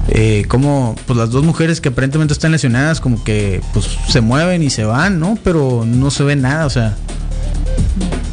Eh, 0.09 0.45
como 0.49 0.97
pues 1.07 1.17
las 1.17 1.31
dos 1.31 1.45
mujeres 1.45 1.81
que 1.81 1.91
aparentemente 1.91 2.33
están 2.33 2.53
lesionadas 2.53 3.01
como 3.01 3.25
que 3.25 3.61
pues 3.73 3.89
se 4.09 4.21
mueven 4.21 4.63
y 4.63 4.71
se 4.71 4.85
van, 4.85 5.21
¿no? 5.21 5.39
Pero 5.45 5.85
no 5.87 6.11
se 6.11 6.25
ve 6.25 6.35
nada, 6.35 6.67
o 6.67 6.71
sea, 6.71 6.97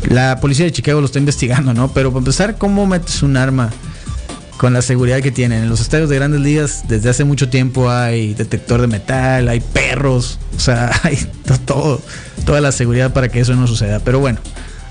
la 0.10 0.40
policía 0.40 0.66
de 0.66 0.72
Chicago 0.72 1.00
lo 1.00 1.06
está 1.06 1.20
investigando, 1.20 1.74
¿no? 1.74 1.92
Pero 1.94 2.12
para 2.12 2.20
empezar, 2.20 2.58
¿cómo 2.58 2.86
metes 2.86 3.24
un 3.24 3.38
arma 3.38 3.72
con 4.58 4.74
la 4.74 4.82
seguridad 4.82 5.22
que 5.22 5.32
tienen? 5.32 5.64
En 5.64 5.70
los 5.70 5.82
estadios 5.82 6.10
de 6.10 6.16
grandes 6.16 6.42
ligas 6.42 6.84
desde 6.88 7.10
hace 7.10 7.24
mucho 7.24 7.50
tiempo 7.50 7.90
hay 7.90 8.34
detector 8.34 8.82
de 8.82 8.88
metal, 8.88 9.48
hay 9.50 9.60
perros, 9.60 10.40
o 10.56 10.60
sea, 10.60 10.92
hay 11.04 11.18
todo, 11.66 12.02
toda 12.46 12.62
la 12.62 12.72
seguridad 12.72 13.14
para 13.14 13.30
que 13.30 13.40
eso 13.40 13.56
no 13.56 13.68
suceda. 13.68 14.00
Pero 14.00 14.20
bueno, 14.20 14.40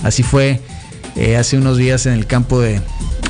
así 0.03 0.23
fue 0.23 0.61
eh, 1.17 1.37
hace 1.37 1.59
unos 1.59 1.77
días 1.77 2.07
en 2.07 2.15
el 2.15 2.27
campo 2.27 2.61
de, 2.61 2.81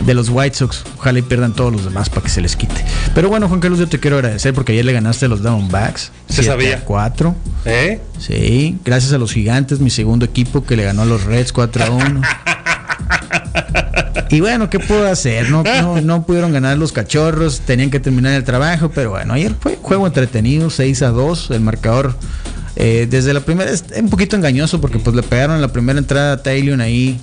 de 0.05 0.15
los 0.15 0.29
White 0.29 0.57
Sox. 0.57 0.85
Ojalá 0.99 1.19
y 1.19 1.23
pierdan 1.23 1.55
todos 1.55 1.73
los 1.73 1.85
demás 1.85 2.11
para 2.11 2.23
que 2.23 2.29
se 2.29 2.41
les 2.41 2.57
quite. 2.57 2.85
Pero 3.15 3.29
bueno, 3.29 3.49
Juan 3.49 3.61
Carlos, 3.61 3.79
yo 3.79 3.88
te 3.88 3.99
quiero 3.99 4.17
agradecer 4.17 4.55
porque 4.55 4.73
ayer 4.73 4.85
le 4.85 4.93
ganaste 4.93 5.27
a 5.27 5.29
los 5.29 5.43
Downbacks. 5.43 6.12
Se 6.29 6.43
sabía. 6.43 6.85
4. 6.85 7.35
¿Eh? 7.65 8.01
Sí, 8.19 8.79
gracias 8.85 9.12
a 9.12 9.19
los 9.19 9.33
Gigantes, 9.33 9.81
mi 9.81 9.91
segundo 9.91 10.25
equipo 10.25 10.65
que 10.65 10.77
le 10.77 10.85
ganó 10.85 11.03
a 11.03 11.05
los 11.05 11.25
Reds 11.25 11.53
4 11.53 11.85
a 11.85 11.91
1. 11.91 12.23
y 14.31 14.41
bueno, 14.41 14.71
¿qué 14.71 14.81
puedo 14.81 15.11
hacer? 15.11 15.51
No, 15.51 15.62
no, 16.01 16.27
pudieron 16.27 16.53
ganar 16.53 16.79
los 16.79 16.93
cachorros, 16.93 17.61
tenían 17.61 17.91
que 17.91 18.01
terminar 18.01 18.35
el 18.35 18.45
trabajo, 18.45 18.91
pero 18.95 19.11
bueno, 19.11 19.35
ayer 19.35 19.55
fue 19.61 19.79
juego 19.81 20.07
entretenido, 20.07 20.71
6 20.71 21.03
a 21.03 21.09
2, 21.09 21.51
el 21.51 21.61
marcador. 21.61 22.17
Eh, 22.75 23.07
desde 23.09 23.35
la 23.35 23.41
primera 23.41 23.71
es 23.71 23.85
un 23.99 24.09
poquito 24.09 24.35
engañoso 24.35 24.81
porque 24.81 24.99
pues 24.99 25.15
le 25.15 25.23
pegaron 25.23 25.61
la 25.61 25.69
primera 25.69 25.99
entrada 25.99 26.33
a 26.33 26.43
Taylor 26.43 26.81
ahí 26.81 27.21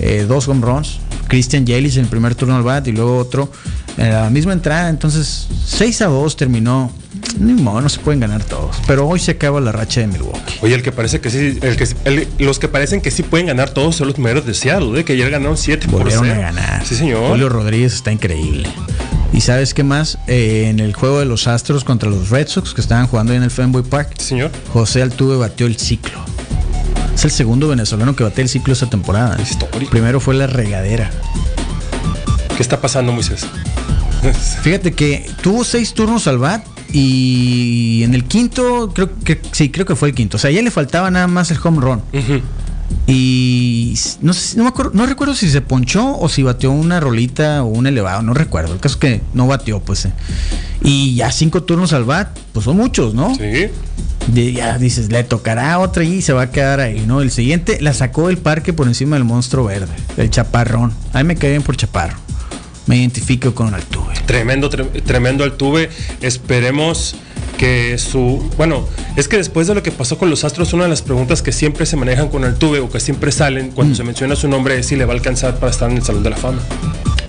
eh, 0.00 0.24
dos 0.28 0.48
home 0.48 0.64
runs. 0.64 0.98
Christian 1.32 1.64
Yelich 1.64 1.96
en 1.96 2.04
el 2.04 2.10
primer 2.10 2.34
turno 2.34 2.54
al 2.54 2.62
bat 2.62 2.86
y 2.88 2.92
luego 2.92 3.16
otro 3.16 3.50
en 3.96 4.12
la 4.12 4.28
misma 4.28 4.52
entrada. 4.52 4.90
Entonces, 4.90 5.48
6 5.64 6.02
a 6.02 6.06
2 6.08 6.36
terminó. 6.36 6.92
Ni 7.40 7.54
modo, 7.54 7.80
no 7.80 7.88
se 7.88 8.00
pueden 8.00 8.20
ganar 8.20 8.44
todos. 8.44 8.76
Pero 8.86 9.08
hoy 9.08 9.18
se 9.18 9.30
acaba 9.30 9.58
la 9.58 9.72
racha 9.72 10.02
de 10.02 10.08
Milwaukee. 10.08 10.58
Oye, 10.60 10.74
el 10.74 10.82
que 10.82 10.92
parece 10.92 11.22
que 11.22 11.30
sí, 11.30 11.58
el 11.62 11.76
que, 11.76 12.28
los 12.38 12.58
que 12.58 12.68
parecen 12.68 13.00
que 13.00 13.10
sí 13.10 13.22
pueden 13.22 13.46
ganar 13.46 13.70
todos 13.70 13.96
son 13.96 14.08
los 14.08 14.14
primeros 14.14 14.44
de 14.44 14.52
Seattle, 14.52 15.00
¿eh? 15.00 15.04
que 15.06 15.14
ayer 15.14 15.30
ganaron 15.30 15.56
7 15.56 15.88
por 15.88 16.06
a 16.06 16.20
ganar. 16.20 16.84
Sí, 16.84 16.96
señor. 16.96 17.30
Julio 17.30 17.48
Rodríguez 17.48 17.94
está 17.94 18.12
increíble. 18.12 18.68
¿Y 19.32 19.40
sabes 19.40 19.72
qué 19.72 19.84
más? 19.84 20.18
Eh, 20.26 20.66
en 20.68 20.80
el 20.80 20.92
juego 20.92 21.18
de 21.18 21.24
los 21.24 21.46
Astros 21.46 21.82
contra 21.84 22.10
los 22.10 22.28
Red 22.28 22.48
Sox 22.48 22.74
que 22.74 22.82
estaban 22.82 23.06
jugando 23.06 23.32
ahí 23.32 23.38
en 23.38 23.44
el 23.44 23.50
Fenway 23.50 23.84
Park, 23.84 24.18
señor. 24.18 24.50
José 24.70 25.00
Altuve 25.00 25.36
batió 25.36 25.66
el 25.66 25.78
ciclo. 25.78 26.22
Es 27.14 27.24
el 27.24 27.30
segundo 27.30 27.68
venezolano 27.68 28.16
que 28.16 28.24
bate 28.24 28.42
el 28.42 28.48
ciclo 28.48 28.72
esta 28.72 28.88
temporada. 28.88 29.40
Histórico. 29.40 29.90
Primero 29.90 30.20
fue 30.20 30.34
la 30.34 30.46
regadera. 30.46 31.10
¿Qué 32.56 32.62
está 32.62 32.80
pasando, 32.80 33.12
Moisés? 33.12 33.46
Fíjate 34.62 34.92
que 34.92 35.28
tuvo 35.42 35.64
seis 35.64 35.94
turnos 35.94 36.26
al 36.26 36.38
bat 36.38 36.64
y 36.92 38.02
en 38.04 38.14
el 38.14 38.24
quinto, 38.24 38.92
creo 38.94 39.10
que 39.24 39.40
sí, 39.52 39.70
creo 39.70 39.86
que 39.86 39.96
fue 39.96 40.08
el 40.08 40.14
quinto. 40.14 40.36
O 40.36 40.40
sea, 40.40 40.50
ya 40.50 40.62
le 40.62 40.70
faltaba 40.70 41.10
nada 41.10 41.26
más 41.26 41.50
el 41.50 41.58
home 41.62 41.80
run. 41.80 42.02
Y 43.06 43.94
no, 44.20 44.32
sé, 44.34 44.58
no, 44.58 44.72
no 44.92 45.06
recuerdo 45.06 45.34
si 45.34 45.50
se 45.50 45.62
ponchó 45.62 46.18
o 46.18 46.28
si 46.28 46.42
batió 46.42 46.70
una 46.70 47.00
rolita 47.00 47.64
o 47.64 47.66
un 47.66 47.86
elevado, 47.86 48.22
no 48.22 48.34
recuerdo. 48.34 48.74
El 48.74 48.80
caso 48.80 48.96
es 48.96 49.00
que 49.00 49.20
no 49.32 49.46
batió, 49.46 49.80
pues. 49.80 50.04
Eh. 50.04 50.12
Y 50.82 51.14
ya 51.14 51.32
cinco 51.32 51.62
turnos 51.62 51.92
al 51.94 52.04
bat, 52.04 52.36
pues 52.52 52.64
son 52.64 52.76
muchos, 52.76 53.14
¿no? 53.14 53.34
Sí 53.34 53.70
ya 54.34 54.78
dices, 54.78 55.10
le 55.10 55.24
tocará 55.24 55.78
otra 55.78 56.04
y 56.04 56.22
se 56.22 56.32
va 56.32 56.42
a 56.42 56.50
quedar 56.50 56.80
ahí, 56.80 57.04
¿no? 57.06 57.20
El 57.20 57.30
siguiente 57.30 57.78
la 57.80 57.92
sacó 57.92 58.28
del 58.28 58.38
parque 58.38 58.72
por 58.72 58.86
encima 58.86 59.16
del 59.16 59.24
monstruo 59.24 59.66
verde, 59.66 59.94
el 60.16 60.30
chaparrón. 60.30 60.92
A 61.12 61.18
mí 61.18 61.24
me 61.24 61.36
cae 61.36 61.50
bien 61.50 61.62
por 61.62 61.76
chaparro. 61.76 62.16
Me 62.86 62.96
identifico 62.96 63.54
con 63.54 63.74
Altuve. 63.74 64.14
Tremendo, 64.26 64.68
tremendo 64.68 65.44
Altuve. 65.44 65.88
Esperemos 66.20 67.14
que 67.58 67.96
su. 67.98 68.50
Bueno, 68.56 68.88
es 69.16 69.28
que 69.28 69.36
después 69.36 69.68
de 69.68 69.74
lo 69.74 69.82
que 69.84 69.92
pasó 69.92 70.18
con 70.18 70.30
los 70.30 70.44
Astros, 70.44 70.72
una 70.72 70.84
de 70.84 70.90
las 70.90 71.02
preguntas 71.02 71.42
que 71.42 71.52
siempre 71.52 71.86
se 71.86 71.96
manejan 71.96 72.28
con 72.28 72.44
Altuve 72.44 72.80
o 72.80 72.90
que 72.90 72.98
siempre 72.98 73.30
salen 73.30 73.70
cuando 73.70 73.94
mm. 73.94 73.96
se 73.96 74.04
menciona 74.04 74.36
su 74.36 74.48
nombre 74.48 74.78
es 74.78 74.86
si 74.86 74.96
le 74.96 75.04
va 75.04 75.12
a 75.12 75.16
alcanzar 75.16 75.56
para 75.58 75.70
estar 75.70 75.90
en 75.90 75.98
el 75.98 76.02
Salón 76.02 76.24
de 76.24 76.30
la 76.30 76.36
Fama. 76.36 76.60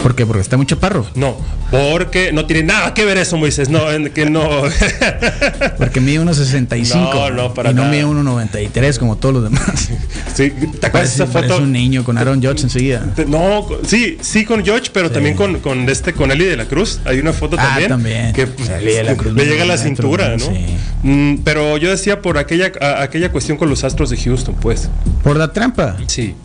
¿Por 0.03 0.15
qué? 0.15 0.25
Porque 0.25 0.41
está 0.41 0.57
muy 0.57 0.65
chaparro. 0.65 1.07
No, 1.15 1.37
porque 1.71 2.33
no 2.33 2.45
tiene 2.45 2.63
nada 2.63 2.93
que 2.93 3.05
ver 3.05 3.17
eso, 3.17 3.37
Moisés. 3.37 3.69
No, 3.69 3.85
que 4.13 4.29
no. 4.29 4.63
porque 5.77 6.01
mide 6.01 6.19
1.65. 6.19 6.93
No, 6.93 7.29
no, 7.31 7.53
para 7.53 7.71
Y 7.71 7.73
no 7.73 7.85
mide 7.85 8.05
1.93 8.05 8.99
como 8.99 9.15
todos 9.15 9.33
los 9.33 9.43
demás. 9.45 9.89
Sí, 10.35 10.51
¿te 10.79 10.87
acuerdas 10.87 11.13
esa 11.13 11.25
foto? 11.25 11.57
Un 11.57 11.71
niño 11.71 12.03
con 12.03 12.17
Aaron 12.17 12.43
Judge 12.43 12.63
enseguida. 12.63 13.05
No, 13.27 13.65
sí, 13.87 14.17
sí 14.19 14.43
con 14.43 14.65
Judge, 14.65 14.89
pero 14.91 15.09
también 15.09 15.35
con, 15.35 15.59
con 15.59 15.87
este, 15.87 16.11
con 16.11 16.31
Eli 16.31 16.45
de 16.45 16.57
la 16.57 16.65
Cruz. 16.65 16.99
Hay 17.05 17.19
una 17.19 17.31
foto 17.31 17.55
ah, 17.57 17.63
también. 17.63 17.89
también. 17.89 18.33
Que 18.33 18.47
pues, 18.47 18.67
de 18.67 19.03
la 19.03 19.15
Cruz 19.15 19.33
le 19.33 19.45
llega 19.45 19.63
a 19.63 19.67
la 19.67 19.77
cintura, 19.77 20.35
¿no? 20.35 20.45
Sí. 20.45 20.65
Mm, 21.03 21.37
pero 21.43 21.77
yo 21.77 21.89
decía 21.89 22.21
por 22.21 22.37
aquella, 22.37 22.71
aquella 22.99 23.31
cuestión 23.31 23.57
con 23.57 23.69
los 23.69 23.83
Astros 23.83 24.09
de 24.09 24.17
Houston, 24.17 24.55
pues. 24.55 24.89
¿Por 25.23 25.37
la 25.37 25.53
trampa? 25.53 25.95
Sí. 26.07 26.35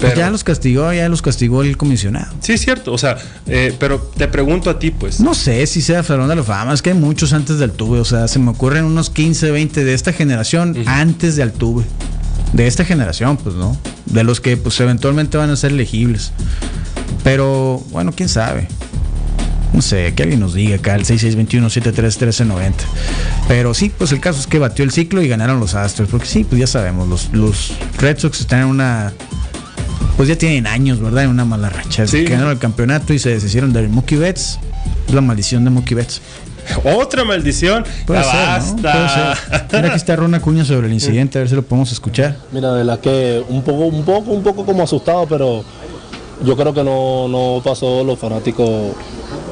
Pues 0.00 0.14
ya 0.14 0.30
los 0.30 0.44
castigó, 0.44 0.92
ya 0.92 1.08
los 1.08 1.20
castigó 1.20 1.62
el 1.62 1.76
comisionado. 1.76 2.32
Sí, 2.40 2.52
es 2.52 2.62
cierto. 2.62 2.92
O 2.92 2.98
sea, 2.98 3.18
eh, 3.46 3.74
pero 3.78 4.00
te 4.00 4.28
pregunto 4.28 4.70
a 4.70 4.78
ti, 4.78 4.90
pues. 4.90 5.20
No 5.20 5.34
sé 5.34 5.66
si 5.66 5.82
sea 5.82 6.02
Salón 6.02 6.28
de 6.28 6.36
la 6.36 6.42
Fama, 6.42 6.72
es 6.72 6.80
que 6.80 6.90
hay 6.90 6.96
muchos 6.96 7.34
antes 7.34 7.58
de 7.58 7.64
Altuve. 7.64 8.00
O 8.00 8.04
sea, 8.04 8.26
se 8.26 8.38
me 8.38 8.50
ocurren 8.50 8.84
unos 8.84 9.10
15, 9.10 9.50
20 9.50 9.84
de 9.84 9.94
esta 9.94 10.12
generación 10.12 10.76
antes 10.86 11.36
de 11.36 11.42
Altuve. 11.42 11.84
De 12.54 12.66
esta 12.66 12.84
generación, 12.84 13.36
pues, 13.36 13.54
¿no? 13.54 13.76
De 14.06 14.24
los 14.24 14.40
que, 14.40 14.56
pues, 14.56 14.80
eventualmente 14.80 15.36
van 15.36 15.50
a 15.50 15.56
ser 15.56 15.72
elegibles. 15.72 16.32
Pero, 17.22 17.82
bueno, 17.90 18.12
quién 18.12 18.28
sabe. 18.28 18.68
No 19.72 19.82
sé, 19.82 20.14
que 20.14 20.24
alguien 20.24 20.40
nos 20.40 20.54
diga 20.54 20.76
acá, 20.76 20.96
el 20.96 21.04
6621-731390. 21.04 22.72
Pero 23.46 23.72
sí, 23.72 23.92
pues 23.96 24.10
el 24.12 24.20
caso 24.20 24.40
es 24.40 24.46
que 24.46 24.58
batió 24.58 24.84
el 24.84 24.90
ciclo 24.90 25.22
y 25.22 25.28
ganaron 25.28 25.60
los 25.60 25.74
Astros. 25.74 26.08
Porque 26.08 26.26
sí, 26.26 26.42
pues 26.44 26.58
ya 26.58 26.66
sabemos, 26.66 27.06
los, 27.06 27.30
los 27.32 27.72
Red 27.98 28.18
Sox 28.18 28.40
están 28.40 28.62
en 28.62 28.66
una 28.66 29.12
pues 30.16 30.28
ya 30.28 30.36
tienen 30.36 30.66
años, 30.66 31.00
¿verdad? 31.00 31.24
En 31.24 31.30
una 31.30 31.44
mala 31.44 31.70
racha. 31.70 32.06
Sí. 32.06 32.24
Ganaron 32.24 32.52
el 32.52 32.58
campeonato 32.58 33.12
y 33.12 33.18
se 33.18 33.30
deshicieron 33.30 33.72
de 33.72 33.88
Mookie 33.88 34.16
Betts. 34.16 34.58
La 35.12 35.20
maldición 35.20 35.64
de 35.64 35.70
Mookie 35.70 35.94
Betts. 35.94 36.20
Otra 36.84 37.24
maldición. 37.24 37.84
Puede 38.06 38.22
ser, 38.22 38.32
basta. 38.34 39.36
Mira, 39.72 39.88
aquí 39.88 39.96
está 39.96 40.16
Rona 40.16 40.40
Cuña 40.40 40.64
sobre 40.64 40.86
el 40.86 40.92
incidente, 40.92 41.38
a 41.38 41.40
ver 41.40 41.48
si 41.48 41.54
lo 41.54 41.62
podemos 41.62 41.90
escuchar. 41.90 42.36
Mira, 42.52 42.72
de 42.74 42.84
la 42.84 43.00
que 43.00 43.42
un 43.48 43.62
poco, 43.62 43.86
un 43.86 44.04
poco, 44.04 44.30
un 44.30 44.42
poco 44.42 44.64
como 44.64 44.82
asustado, 44.82 45.26
pero 45.26 45.64
yo 46.44 46.56
creo 46.56 46.72
que 46.72 46.84
no, 46.84 47.28
no 47.28 47.60
pasó 47.64 48.04
los 48.04 48.18
fanáticos. 48.18 48.94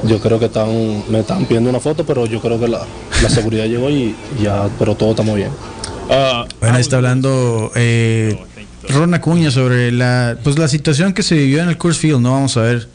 Yo 0.03 0.19
creo 0.19 0.39
que 0.39 0.45
están, 0.45 1.03
me 1.09 1.19
están 1.19 1.45
pidiendo 1.45 1.69
una 1.69 1.79
foto, 1.79 2.05
pero 2.05 2.25
yo 2.25 2.39
creo 2.39 2.57
que 2.57 2.69
la, 2.69 2.85
la 3.21 3.29
seguridad 3.29 3.65
llegó 3.65 3.89
y 3.89 4.15
ya, 4.41 4.69
pero 4.79 4.95
todo 4.95 5.09
está 5.11 5.23
muy 5.23 5.37
bien. 5.37 5.51
Uh, 6.09 6.47
bueno, 6.59 6.75
ahí 6.75 6.81
está 6.81 6.95
hablando 6.95 7.71
eh, 7.75 8.39
Ron 8.87 9.13
Acuña 9.13 9.51
sobre 9.51 9.91
la, 9.91 10.37
pues 10.43 10.57
la 10.57 10.67
situación 10.67 11.13
que 11.13 11.23
se 11.23 11.35
vivió 11.35 11.61
en 11.61 11.69
el 11.69 11.77
Coors 11.77 11.97
Field, 11.97 12.21
¿no? 12.21 12.31
Vamos 12.31 12.55
a 12.57 12.61
ver 12.61 12.87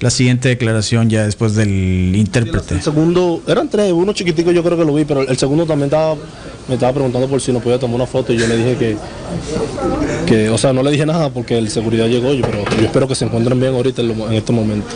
la 0.00 0.10
siguiente 0.10 0.48
declaración 0.48 1.10
ya 1.10 1.24
después 1.24 1.54
del 1.54 2.14
intérprete. 2.14 2.74
El 2.74 2.82
segundo, 2.82 3.42
eran 3.46 3.68
tres, 3.68 3.92
uno 3.92 4.12
chiquitico 4.12 4.52
yo 4.52 4.62
creo 4.62 4.78
que 4.78 4.84
lo 4.84 4.94
vi, 4.94 5.04
pero 5.04 5.22
el 5.22 5.36
segundo 5.36 5.66
también 5.66 5.86
estaba, 5.86 6.16
me 6.68 6.74
estaba 6.74 6.92
preguntando 6.92 7.28
por 7.28 7.40
si 7.40 7.52
no 7.52 7.60
podía 7.60 7.78
tomar 7.78 7.96
una 7.96 8.06
foto 8.06 8.32
y 8.32 8.38
yo 8.38 8.46
le 8.46 8.56
dije 8.56 8.76
que, 8.76 8.96
que 10.26 10.48
o 10.50 10.58
sea, 10.58 10.72
no 10.72 10.82
le 10.82 10.90
dije 10.90 11.04
nada 11.04 11.30
porque 11.30 11.58
el 11.58 11.68
seguridad 11.70 12.06
llegó, 12.06 12.32
yo, 12.32 12.42
pero 12.42 12.64
yo 12.78 12.86
espero 12.86 13.08
que 13.08 13.14
se 13.14 13.24
encuentren 13.24 13.58
bien 13.58 13.74
ahorita 13.74 14.02
en, 14.02 14.10
en 14.10 14.32
este 14.34 14.52
momento. 14.52 14.86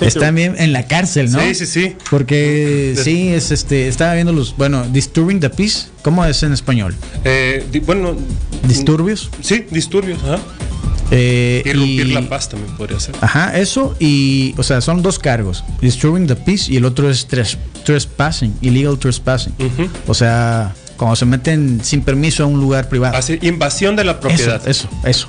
Están 0.00 0.34
bien 0.34 0.56
en 0.58 0.72
la 0.72 0.86
cárcel, 0.86 1.30
¿no? 1.30 1.40
Sí, 1.40 1.54
sí, 1.54 1.66
sí. 1.66 1.96
Porque 2.10 2.94
sí, 3.02 3.28
es 3.28 3.50
este, 3.50 3.88
estaba 3.88 4.14
viendo 4.14 4.32
los, 4.32 4.54
bueno, 4.56 4.84
Disturbing 4.92 5.40
the 5.40 5.50
Peace, 5.50 5.86
¿cómo 6.02 6.24
es 6.24 6.42
en 6.42 6.52
español? 6.52 6.94
Eh, 7.24 7.64
di, 7.72 7.78
bueno. 7.80 8.16
¿Disturbios? 8.66 9.30
Sí, 9.40 9.64
disturbios, 9.70 10.18
ajá. 10.24 10.38
Eh, 11.10 11.62
y, 11.64 12.04
la 12.04 12.28
paz 12.28 12.48
también 12.48 12.76
podría 12.76 13.00
ser. 13.00 13.14
Ajá, 13.20 13.58
eso 13.58 13.96
y, 13.98 14.54
o 14.58 14.62
sea, 14.62 14.80
son 14.80 15.02
dos 15.02 15.18
cargos, 15.18 15.64
disturbing 15.80 16.26
the 16.26 16.36
peace 16.36 16.70
y 16.70 16.76
el 16.76 16.84
otro 16.84 17.10
es 17.10 17.26
tres, 17.26 17.56
trespassing, 17.84 18.54
illegal 18.60 18.98
trespassing. 18.98 19.54
Uh 19.58 19.64
-huh. 19.64 19.90
O 20.06 20.14
sea, 20.14 20.74
cuando 20.96 21.16
se 21.16 21.24
meten 21.24 21.80
sin 21.82 22.02
permiso 22.02 22.42
a 22.42 22.46
un 22.46 22.60
lugar 22.60 22.88
privado. 22.88 23.16
Así, 23.16 23.38
invasión 23.42 23.96
de 23.96 24.04
la 24.04 24.20
propiedad. 24.20 24.60
Eso, 24.68 24.88
eso, 25.04 25.28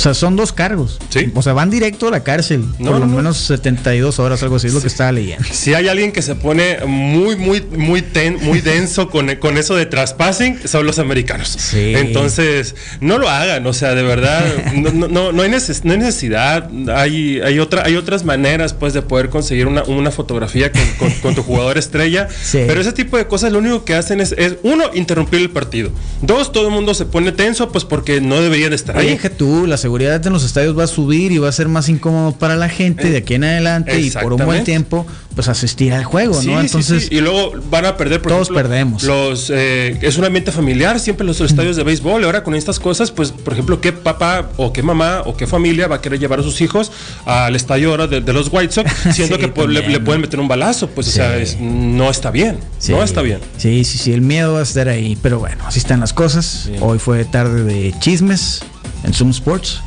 O 0.00 0.02
sea, 0.02 0.14
son 0.14 0.34
dos 0.34 0.50
cargos. 0.50 0.98
Sí. 1.10 1.30
O 1.34 1.42
sea, 1.42 1.52
van 1.52 1.68
directo 1.68 2.08
a 2.08 2.10
la 2.10 2.24
cárcel. 2.24 2.64
No, 2.78 2.92
por 2.92 3.00
lo 3.00 3.00
no, 3.00 3.06
no. 3.06 3.16
menos 3.18 3.36
72 3.36 4.18
horas, 4.18 4.42
algo 4.42 4.56
así, 4.56 4.68
es 4.68 4.72
lo 4.72 4.80
que 4.80 4.86
estaba 4.86 5.12
leyendo. 5.12 5.44
Si 5.52 5.74
hay 5.74 5.88
alguien 5.88 6.10
que 6.10 6.22
se 6.22 6.36
pone 6.36 6.78
muy, 6.86 7.36
muy, 7.36 7.60
muy, 7.60 8.00
ten, 8.00 8.38
muy 8.40 8.62
denso 8.62 9.10
con, 9.10 9.36
con 9.36 9.58
eso 9.58 9.74
de 9.74 9.84
trespassing, 9.84 10.66
son 10.66 10.86
los 10.86 10.98
americanos. 10.98 11.48
Sí. 11.48 11.92
Entonces, 11.94 12.74
no 13.02 13.18
lo 13.18 13.28
hagan. 13.28 13.66
O 13.66 13.74
sea, 13.74 13.94
de 13.94 14.02
verdad, 14.02 14.42
no, 14.74 14.90
no, 15.08 15.32
no, 15.32 15.42
hay, 15.42 15.50
neces 15.50 15.84
no 15.84 15.92
hay 15.92 15.98
necesidad. 15.98 16.70
Hay, 16.96 17.42
hay, 17.42 17.58
otra, 17.58 17.82
hay 17.84 17.96
otras 17.96 18.24
maneras, 18.24 18.72
pues, 18.72 18.94
de 18.94 19.02
poder 19.02 19.28
conseguir 19.28 19.66
una, 19.66 19.82
una 19.82 20.10
fotografía 20.10 20.72
con, 20.72 20.82
con, 20.98 21.10
con, 21.20 21.34
tu 21.34 21.42
jugador 21.42 21.76
estrella. 21.76 22.26
Sí. 22.30 22.64
Pero 22.66 22.80
ese 22.80 22.92
tipo 22.92 23.18
de 23.18 23.26
cosas 23.26 23.52
lo 23.52 23.58
único 23.58 23.84
que 23.84 23.94
hacen 23.94 24.22
es, 24.22 24.32
es, 24.32 24.56
uno, 24.62 24.84
interrumpir 24.94 25.40
el 25.42 25.50
partido. 25.50 25.90
Dos, 26.22 26.52
todo 26.52 26.68
el 26.68 26.72
mundo 26.72 26.94
se 26.94 27.04
pone 27.04 27.32
tenso, 27.32 27.70
pues, 27.70 27.84
porque 27.84 28.22
no 28.22 28.40
debería 28.40 28.70
de 28.70 28.76
estar 28.76 28.96
ahí. 28.96 29.18
Oye, 29.18 29.28
tú, 29.28 29.66
la 29.66 29.76
seguridad 29.90 30.24
en 30.24 30.32
los 30.32 30.44
estadios 30.44 30.78
va 30.78 30.84
a 30.84 30.86
subir 30.86 31.32
y 31.32 31.38
va 31.38 31.48
a 31.48 31.52
ser 31.52 31.66
más 31.66 31.88
incómodo 31.88 32.30
para 32.30 32.54
la 32.54 32.68
gente 32.68 33.08
Eh, 33.08 33.10
de 33.10 33.16
aquí 33.18 33.34
en 33.34 33.42
adelante 33.42 34.00
y 34.00 34.10
por 34.12 34.32
un 34.32 34.44
buen 34.44 34.62
tiempo 34.62 35.04
pues 35.34 35.48
asistir 35.48 35.92
al 35.92 36.04
juego, 36.04 36.40
sí, 36.40 36.48
¿no? 36.48 36.60
Entonces 36.60 37.04
sí, 37.04 37.08
sí. 37.08 37.16
y 37.16 37.20
luego 37.20 37.52
van 37.70 37.86
a 37.86 37.96
perder 37.96 38.20
por 38.20 38.32
todos 38.32 38.48
ejemplo, 38.48 38.62
perdemos. 38.62 39.02
Los 39.04 39.50
eh, 39.52 39.98
es 40.02 40.18
un 40.18 40.24
ambiente 40.24 40.52
familiar, 40.52 41.00
siempre 41.00 41.26
los 41.26 41.40
estadios 41.40 41.76
de 41.76 41.84
béisbol, 41.84 42.22
y 42.22 42.24
ahora 42.24 42.42
con 42.42 42.54
estas 42.54 42.78
cosas, 42.78 43.10
pues 43.10 43.32
por 43.32 43.52
ejemplo, 43.52 43.80
qué 43.80 43.92
papá 43.92 44.50
o 44.56 44.72
qué 44.72 44.82
mamá 44.82 45.22
o 45.24 45.36
qué 45.36 45.46
familia 45.46 45.88
va 45.88 45.96
a 45.96 46.00
querer 46.00 46.18
llevar 46.18 46.40
a 46.40 46.42
sus 46.42 46.60
hijos 46.60 46.92
al 47.26 47.56
estadio 47.56 47.90
ahora 47.90 48.06
de, 48.06 48.20
de 48.20 48.32
los 48.32 48.48
White 48.52 48.72
Sox, 48.72 48.90
siendo 49.14 49.38
que 49.38 49.48
pues, 49.48 49.68
le, 49.68 49.88
le, 49.88 50.00
pueden 50.00 50.20
meter 50.20 50.38
un 50.40 50.48
balazo, 50.48 50.88
pues 50.88 51.08
o 51.08 51.10
sea, 51.10 51.36
es, 51.36 51.58
no 51.60 52.10
está 52.10 52.30
bien, 52.30 52.58
no 52.88 53.02
está 53.02 53.22
bien. 53.22 53.40
Sí, 53.56 53.84
sí, 53.84 53.98
sí, 53.98 54.12
el 54.12 54.22
miedo 54.22 54.54
va 54.54 54.60
a 54.60 54.64
estar 54.64 54.88
ahí, 54.88 55.16
pero 55.22 55.38
bueno, 55.38 55.64
así 55.66 55.78
están 55.78 56.00
las 56.00 56.12
cosas. 56.12 56.66
Bien. 56.68 56.80
Hoy 56.82 56.98
fue 56.98 57.24
tarde 57.24 57.62
de 57.62 57.94
chismes 58.00 58.62
en 59.04 59.12
Zoom 59.12 59.30
Sports. 59.30 59.80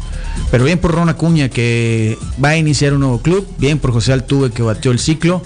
Pero 0.51 0.63
bien 0.63 0.79
por 0.79 0.91
Ron 0.93 1.09
Acuña 1.09 1.49
que 1.49 2.17
va 2.43 2.49
a 2.49 2.57
iniciar 2.57 2.93
un 2.93 3.01
nuevo 3.01 3.21
club, 3.21 3.47
bien 3.57 3.79
por 3.79 3.91
José 3.91 4.13
Altuve 4.13 4.51
que 4.51 4.63
batió 4.63 4.91
el 4.91 4.99
ciclo, 4.99 5.41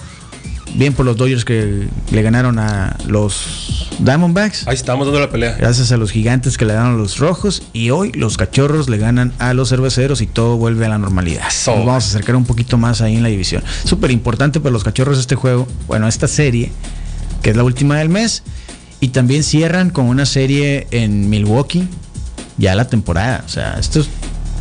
bien 0.75 0.93
por 0.93 1.06
los 1.06 1.17
Dodgers 1.17 1.45
que 1.45 1.88
le 2.12 2.21
ganaron 2.21 2.60
a 2.60 2.95
los 3.08 3.89
Diamondbacks. 3.99 4.67
Ahí 4.67 4.75
estamos 4.75 5.08
dando 5.08 5.19
la 5.19 5.30
pelea. 5.30 5.56
Gracias 5.58 5.91
a 5.91 5.97
los 5.97 6.12
gigantes 6.12 6.58
que 6.58 6.65
le 6.65 6.73
ganaron 6.73 6.95
a 6.95 6.97
los 6.97 7.17
rojos 7.17 7.63
y 7.73 7.89
hoy 7.89 8.12
los 8.13 8.38
cachorros 8.38 8.89
le 8.89 8.97
ganan 8.97 9.34
a 9.39 9.53
los 9.53 9.69
cerveceros 9.69 10.21
y 10.21 10.27
todo 10.27 10.58
vuelve 10.58 10.86
a 10.86 10.89
la 10.89 10.97
normalidad. 10.97 11.49
So. 11.51 11.75
Nos 11.75 11.86
vamos 11.86 12.03
a 12.06 12.08
acercar 12.08 12.36
un 12.36 12.45
poquito 12.45 12.77
más 12.77 13.01
ahí 13.01 13.15
en 13.15 13.23
la 13.23 13.30
división. 13.30 13.63
Súper 13.84 14.12
importante 14.12 14.60
para 14.60 14.71
los 14.71 14.84
cachorros 14.84 15.19
este 15.19 15.36
juego, 15.36 15.67
bueno, 15.88 16.08
esta 16.08 16.27
serie, 16.27 16.71
que 17.41 17.51
es 17.51 17.56
la 17.56 17.63
última 17.63 17.97
del 17.97 18.10
mes, 18.10 18.43
y 18.99 19.10
también 19.10 19.43
cierran 19.43 19.89
con 19.89 20.06
una 20.06 20.25
serie 20.25 20.88
en 20.91 21.30
Milwaukee 21.30 21.88
ya 22.58 22.76
la 22.76 22.88
temporada. 22.88 23.43
O 23.46 23.50
sea, 23.50 23.78
estos 23.80 24.10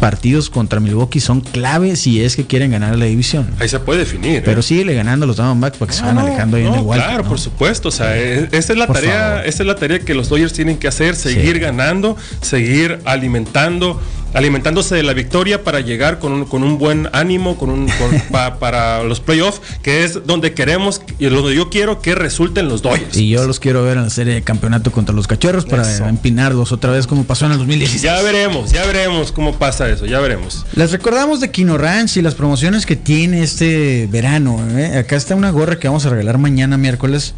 partidos 0.01 0.51
contra 0.51 0.79
Milwaukee 0.79 1.21
son 1.21 1.41
claves 1.41 2.01
si 2.01 2.23
es 2.23 2.37
que 2.37 2.47
quieren 2.47 2.71
ganar 2.71 2.97
la 2.97 3.07
división. 3.07 3.49
Ahí 3.59 3.69
se 3.69 3.81
puede 3.81 4.01
definir. 4.01 4.43
Pero 4.45 4.61
¿eh? 4.61 4.63
sigue 4.63 4.95
ganando 4.95 5.27
los 5.27 5.37
Diamondbacks 5.37 5.79
para 5.79 5.91
que 5.91 5.97
no, 5.97 6.01
se 6.01 6.07
van 6.15 6.19
alejando 6.19 6.57
ahí 6.57 6.65
no, 6.65 6.69
en 6.69 6.75
el 6.75 6.81
Walter, 6.83 7.07
Claro, 7.07 7.23
¿no? 7.23 7.29
por 7.29 7.39
supuesto. 7.39 7.89
O 7.89 7.93
sea, 7.93 8.17
esa 8.17 8.73
es 8.73 8.79
la 8.79 8.87
por 8.87 8.97
tarea, 8.97 9.29
favor. 9.29 9.47
esa 9.47 9.63
es 9.63 9.67
la 9.67 9.75
tarea 9.77 9.99
que 10.01 10.15
los 10.15 10.29
Dodgers 10.29 10.53
tienen 10.53 10.77
que 10.79 10.89
hacer, 10.89 11.17
seguir 11.17 11.55
sí. 11.55 11.61
ganando, 11.61 12.17
seguir 12.43 13.01
alimentando 13.05 14.01
alimentándose 14.35 14.95
de 14.95 15.03
la 15.03 15.13
victoria 15.13 15.65
para 15.65 15.81
llegar 15.81 16.19
con 16.19 16.33
un, 16.33 16.45
con 16.45 16.63
un 16.63 16.79
buen 16.79 17.09
ánimo, 17.13 17.57
con 17.57 17.71
un 17.71 17.87
con, 17.87 18.21
pa, 18.31 18.59
para 18.59 19.03
los 19.03 19.21
playoffs, 19.21 19.61
que 19.83 20.05
es 20.05 20.27
donde 20.27 20.55
queremos 20.55 21.03
y 21.19 21.27
donde 21.27 21.55
yo 21.55 21.71
quiero 21.71 22.01
que 22.01 22.15
resulten 22.15 22.69
los 22.69 22.83
Dodgers. 22.83 23.17
Y 23.17 23.31
yo 23.31 23.47
los 23.47 23.61
quiero 23.61 23.83
ver 23.83 23.97
en 23.97 24.05
la 24.05 24.11
serie 24.11 24.35
de 24.35 24.43
campeonato 24.43 24.93
contra 24.93 25.15
los 25.15 25.27
cachorros 25.27 25.65
para 25.65 25.91
eso. 25.91 26.07
empinarlos 26.07 26.73
otra 26.73 26.93
vez 26.93 27.07
como 27.07 27.25
pasó 27.25 27.47
en 27.47 27.53
el 27.53 27.59
2016. 27.59 28.03
Ya 28.03 28.21
veremos, 28.23 28.73
ya 28.73 28.85
veremos 28.85 29.33
cómo 29.33 29.55
pasa 29.59 29.89
eso, 29.89 30.07
ya 30.07 30.21
veremos. 30.21 30.65
Les 30.75 30.93
recordamos 30.93 31.41
de 31.41 31.51
Kino 31.51 31.79
Ranch 31.79 32.17
y 32.17 32.23
las 32.23 32.35
promociones 32.35 32.87
que 32.87 32.97
tiene 32.97 33.43
este 33.43 34.09
verano. 34.11 34.61
¿eh? 34.77 34.99
Acá 34.99 35.17
está 35.17 35.35
una 35.35 35.51
gorra 35.51 35.79
que 35.79 35.89
vamos 35.89 36.07
a 36.07 36.11
regalar 36.11 36.39
mañana 36.39 36.77
miércoles. 36.77 37.35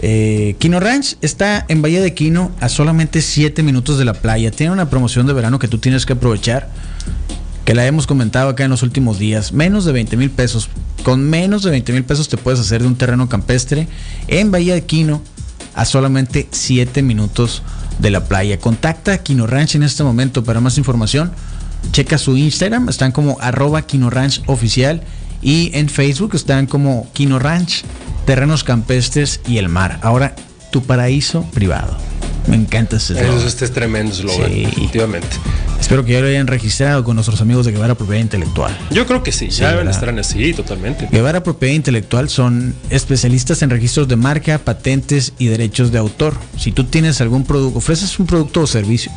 Eh, 0.00 0.56
Kino 0.58 0.80
Ranch 0.80 1.16
está 1.20 1.64
en 1.68 1.82
Bahía 1.82 2.02
de 2.02 2.14
Quino 2.14 2.50
a 2.60 2.68
solamente 2.68 3.22
7 3.22 3.62
minutos 3.62 3.98
de 3.98 4.04
la 4.04 4.14
playa. 4.14 4.50
Tiene 4.50 4.72
una 4.72 4.90
promoción 4.90 5.26
de 5.26 5.32
verano 5.32 5.58
que 5.58 5.68
tú 5.68 5.78
tienes 5.78 6.06
que 6.06 6.14
aprovechar. 6.14 6.68
Que 7.64 7.74
la 7.74 7.86
hemos 7.86 8.06
comentado 8.06 8.50
acá 8.50 8.64
en 8.64 8.70
los 8.70 8.82
últimos 8.82 9.18
días. 9.18 9.52
Menos 9.52 9.84
de 9.84 9.92
20 9.92 10.16
mil 10.16 10.30
pesos. 10.30 10.68
Con 11.02 11.28
menos 11.28 11.62
de 11.62 11.70
20 11.70 11.92
mil 11.92 12.04
pesos 12.04 12.28
te 12.28 12.36
puedes 12.36 12.60
hacer 12.60 12.82
de 12.82 12.88
un 12.88 12.96
terreno 12.96 13.28
campestre 13.28 13.88
en 14.28 14.50
Bahía 14.50 14.74
de 14.74 14.84
Quino 14.84 15.22
a 15.74 15.84
solamente 15.84 16.48
7 16.50 17.02
minutos 17.02 17.62
de 17.98 18.10
la 18.10 18.24
playa. 18.24 18.58
Contacta 18.58 19.12
a 19.14 19.18
Kino 19.18 19.46
Ranch 19.46 19.74
en 19.74 19.82
este 19.82 20.02
momento 20.02 20.44
para 20.44 20.60
más 20.60 20.78
información. 20.78 21.32
Checa 21.92 22.18
su 22.18 22.36
Instagram, 22.36 22.88
están 22.88 23.12
como 23.12 23.38
arroba 23.40 23.82
Kino 23.82 24.10
Ranch 24.10 24.42
oficial. 24.46 25.02
Y 25.42 25.70
en 25.74 25.90
Facebook 25.90 26.34
están 26.34 26.66
como 26.66 27.06
Kino 27.12 27.38
Ranch, 27.38 27.84
terrenos 28.24 28.64
campestres 28.64 29.40
y 29.46 29.58
el 29.58 29.68
mar. 29.68 29.98
Ahora, 30.02 30.34
tu 30.70 30.82
paraíso 30.82 31.42
privado. 31.52 31.96
Me 32.46 32.56
encanta 32.56 32.96
ese 32.96 33.14
Eso 33.14 33.46
este 33.46 33.64
es 33.64 33.72
tremendo 33.72 34.12
eslogan, 34.12 34.50
sí. 34.52 34.64
definitivamente. 34.64 35.28
Espero 35.80 36.04
que 36.04 36.12
ya 36.12 36.20
lo 36.20 36.26
hayan 36.28 36.46
registrado 36.46 37.04
con 37.04 37.14
nuestros 37.16 37.40
amigos 37.40 37.66
de 37.66 37.72
Guevara 37.72 37.94
Propiedad 37.94 38.20
Intelectual. 38.20 38.76
Yo 38.90 39.06
creo 39.06 39.22
que 39.22 39.32
sí, 39.32 39.50
sí 39.50 39.60
ya 39.60 39.70
deben 39.70 39.88
estar 39.88 40.08
en 40.08 40.18
así, 40.18 40.52
totalmente. 40.52 41.08
Guevara 41.10 41.42
Propiedad 41.42 41.74
Intelectual 41.74 42.28
son 42.28 42.74
especialistas 42.90 43.62
en 43.62 43.70
registros 43.70 44.08
de 44.08 44.16
marca, 44.16 44.58
patentes 44.58 45.34
y 45.38 45.46
derechos 45.46 45.92
de 45.92 45.98
autor. 45.98 46.34
Si 46.58 46.72
tú 46.72 46.84
tienes 46.84 47.20
algún 47.20 47.44
producto, 47.44 47.78
ofreces 47.78 48.18
un 48.18 48.26
producto 48.26 48.62
o 48.62 48.66
servicio, 48.66 49.12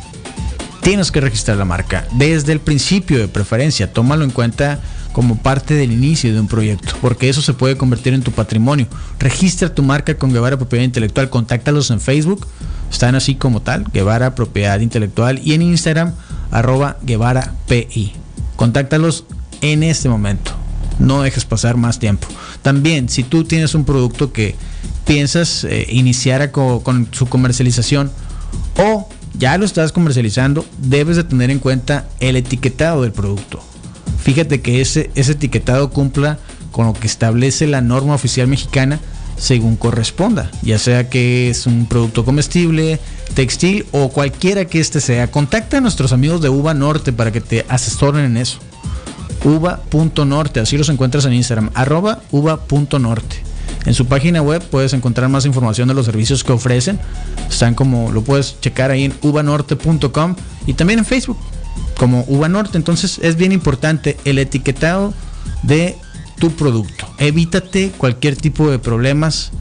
tienes 0.82 1.10
que 1.10 1.20
registrar 1.20 1.56
la 1.56 1.64
marca 1.64 2.06
desde 2.12 2.52
el 2.52 2.60
principio 2.60 3.18
de 3.18 3.28
preferencia. 3.28 3.92
Tómalo 3.92 4.24
en 4.24 4.30
cuenta 4.30 4.80
como 5.12 5.36
parte 5.38 5.74
del 5.74 5.92
inicio 5.92 6.32
de 6.32 6.40
un 6.40 6.48
proyecto, 6.48 6.94
porque 7.00 7.28
eso 7.28 7.42
se 7.42 7.54
puede 7.54 7.76
convertir 7.76 8.14
en 8.14 8.22
tu 8.22 8.30
patrimonio. 8.30 8.86
Registra 9.18 9.74
tu 9.74 9.82
marca 9.82 10.14
con 10.16 10.32
Guevara 10.32 10.56
Propiedad 10.56 10.84
Intelectual, 10.84 11.30
contáctalos 11.30 11.90
en 11.90 12.00
Facebook, 12.00 12.46
están 12.90 13.14
así 13.14 13.34
como 13.34 13.60
tal, 13.60 13.84
Guevara 13.92 14.34
Propiedad 14.34 14.78
Intelectual, 14.80 15.40
y 15.42 15.54
en 15.54 15.62
Instagram, 15.62 16.12
arroba 16.50 16.98
Guevara 17.02 17.54
PI. 17.66 18.12
Contáctalos 18.56 19.24
en 19.60 19.82
este 19.82 20.08
momento. 20.08 20.52
No 20.98 21.22
dejes 21.22 21.44
pasar 21.44 21.76
más 21.76 21.98
tiempo. 21.98 22.28
También, 22.62 23.08
si 23.08 23.22
tú 23.22 23.44
tienes 23.44 23.74
un 23.74 23.84
producto 23.84 24.32
que 24.32 24.56
piensas 25.04 25.64
eh, 25.64 25.86
iniciar 25.90 26.50
con, 26.50 26.80
con 26.80 27.08
su 27.12 27.26
comercialización 27.26 28.10
o 28.76 29.08
ya 29.38 29.56
lo 29.56 29.64
estás 29.64 29.92
comercializando, 29.92 30.64
debes 30.78 31.16
de 31.16 31.24
tener 31.24 31.50
en 31.50 31.58
cuenta 31.58 32.08
el 32.20 32.36
etiquetado 32.36 33.02
del 33.02 33.12
producto. 33.12 33.62
Fíjate 34.22 34.60
que 34.60 34.80
ese, 34.80 35.10
ese 35.14 35.32
etiquetado 35.32 35.90
cumpla 35.90 36.38
con 36.72 36.86
lo 36.86 36.92
que 36.92 37.06
establece 37.06 37.66
la 37.66 37.80
norma 37.80 38.14
oficial 38.14 38.48
mexicana 38.48 39.00
según 39.36 39.76
corresponda, 39.76 40.50
ya 40.62 40.78
sea 40.78 41.08
que 41.08 41.48
es 41.48 41.66
un 41.66 41.86
producto 41.86 42.24
comestible, 42.24 42.98
textil 43.34 43.86
o 43.92 44.08
cualquiera 44.08 44.64
que 44.64 44.80
este 44.80 45.00
sea. 45.00 45.30
Contacta 45.30 45.78
a 45.78 45.80
nuestros 45.80 46.12
amigos 46.12 46.40
de 46.40 46.48
Uva 46.48 46.74
Norte 46.74 47.12
para 47.12 47.30
que 47.30 47.40
te 47.40 47.64
asesoren 47.68 48.24
en 48.24 48.36
eso. 48.36 48.58
Uva.norte, 49.44 50.58
así 50.58 50.76
los 50.76 50.88
encuentras 50.88 51.24
en 51.24 51.34
Instagram, 51.34 51.70
arroba 51.74 52.20
uva.norte. 52.32 53.47
En 53.88 53.94
su 53.94 54.04
página 54.04 54.42
web 54.42 54.62
puedes 54.70 54.92
encontrar 54.92 55.30
más 55.30 55.46
información 55.46 55.88
de 55.88 55.94
los 55.94 56.04
servicios 56.04 56.44
que 56.44 56.52
ofrecen. 56.52 57.00
Están 57.48 57.74
como, 57.74 58.12
lo 58.12 58.20
puedes 58.20 58.60
checar 58.60 58.90
ahí 58.90 59.04
en 59.04 59.14
uvanorte.com 59.22 60.36
y 60.66 60.74
también 60.74 60.98
en 60.98 61.06
Facebook 61.06 61.38
como 61.96 62.22
Uva 62.28 62.50
Norte. 62.50 62.76
Entonces 62.76 63.18
es 63.22 63.36
bien 63.36 63.50
importante 63.50 64.18
el 64.26 64.38
etiquetado 64.38 65.14
de 65.62 65.96
tu 66.38 66.50
producto. 66.50 67.06
Evítate 67.16 67.90
cualquier 67.96 68.36
tipo 68.36 68.70
de 68.70 68.78
problemas 68.78 69.52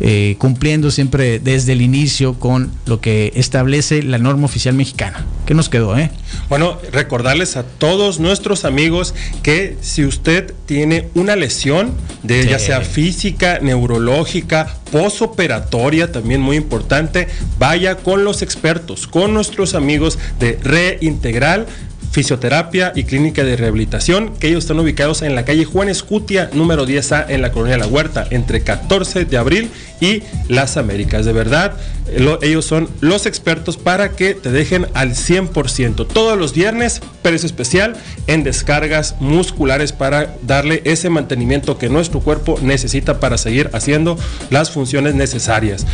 eh, 0.00 0.36
cumpliendo 0.38 0.90
siempre 0.90 1.38
desde 1.38 1.72
el 1.72 1.82
inicio 1.82 2.34
con 2.38 2.70
lo 2.86 3.00
que 3.00 3.32
establece 3.34 4.02
la 4.02 4.18
norma 4.18 4.46
oficial 4.46 4.74
mexicana. 4.74 5.24
¿Qué 5.46 5.54
nos 5.54 5.68
quedó, 5.68 5.96
eh? 5.98 6.10
Bueno, 6.48 6.78
recordarles 6.92 7.56
a 7.56 7.64
todos 7.64 8.18
nuestros 8.18 8.64
amigos 8.64 9.14
que 9.42 9.76
si 9.82 10.04
usted 10.04 10.54
tiene 10.66 11.08
una 11.14 11.36
lesión, 11.36 11.92
de, 12.22 12.42
Sí. 12.44 12.48
ya 12.48 12.58
sea 12.58 12.80
física, 12.80 13.58
neurológica, 13.60 14.76
posoperatoria, 14.90 16.10
también 16.12 16.40
muy 16.40 16.56
importante, 16.56 17.28
vaya 17.58 17.96
con 17.96 18.24
los 18.24 18.42
expertos, 18.42 19.06
con 19.06 19.34
nuestros 19.34 19.74
amigos 19.74 20.18
de 20.38 20.58
Reintegral 20.62 21.66
Fisioterapia 22.10 22.92
y 22.96 23.04
Clínica 23.04 23.44
de 23.44 23.56
Rehabilitación, 23.56 24.34
que 24.36 24.48
ellos 24.48 24.64
están 24.64 24.80
ubicados 24.80 25.22
en 25.22 25.36
la 25.36 25.44
calle 25.44 25.64
Juan 25.64 25.88
Escutia, 25.88 26.50
número 26.52 26.84
10A, 26.84 27.26
en 27.28 27.40
la 27.40 27.52
colonia 27.52 27.78
La 27.78 27.86
Huerta, 27.86 28.26
entre 28.30 28.62
14 28.62 29.26
de 29.26 29.36
abril 29.36 29.70
y 30.00 30.22
Las 30.48 30.76
Américas. 30.76 31.24
De 31.24 31.32
verdad, 31.32 31.74
lo- 32.18 32.42
ellos 32.42 32.64
son 32.64 32.88
los 33.00 33.26
expertos 33.26 33.76
para 33.76 34.10
que 34.16 34.34
te 34.34 34.50
dejen 34.50 34.86
al 34.94 35.10
100%. 35.14 36.06
Todos 36.06 36.38
los 36.38 36.54
viernes, 36.54 37.00
precio 37.22 37.46
especial 37.46 37.94
en 38.26 38.42
descargas 38.42 39.16
musculares 39.20 39.92
para 39.92 40.34
darle 40.42 40.82
ese 40.84 41.10
mantenimiento 41.10 41.78
que 41.78 41.88
nuestro 41.88 42.20
cuerpo 42.20 42.58
necesita 42.62 43.20
para 43.20 43.38
seguir 43.38 43.70
haciendo 43.72 44.18
las 44.50 44.70
funciones 44.70 45.14
necesarias. 45.14 45.86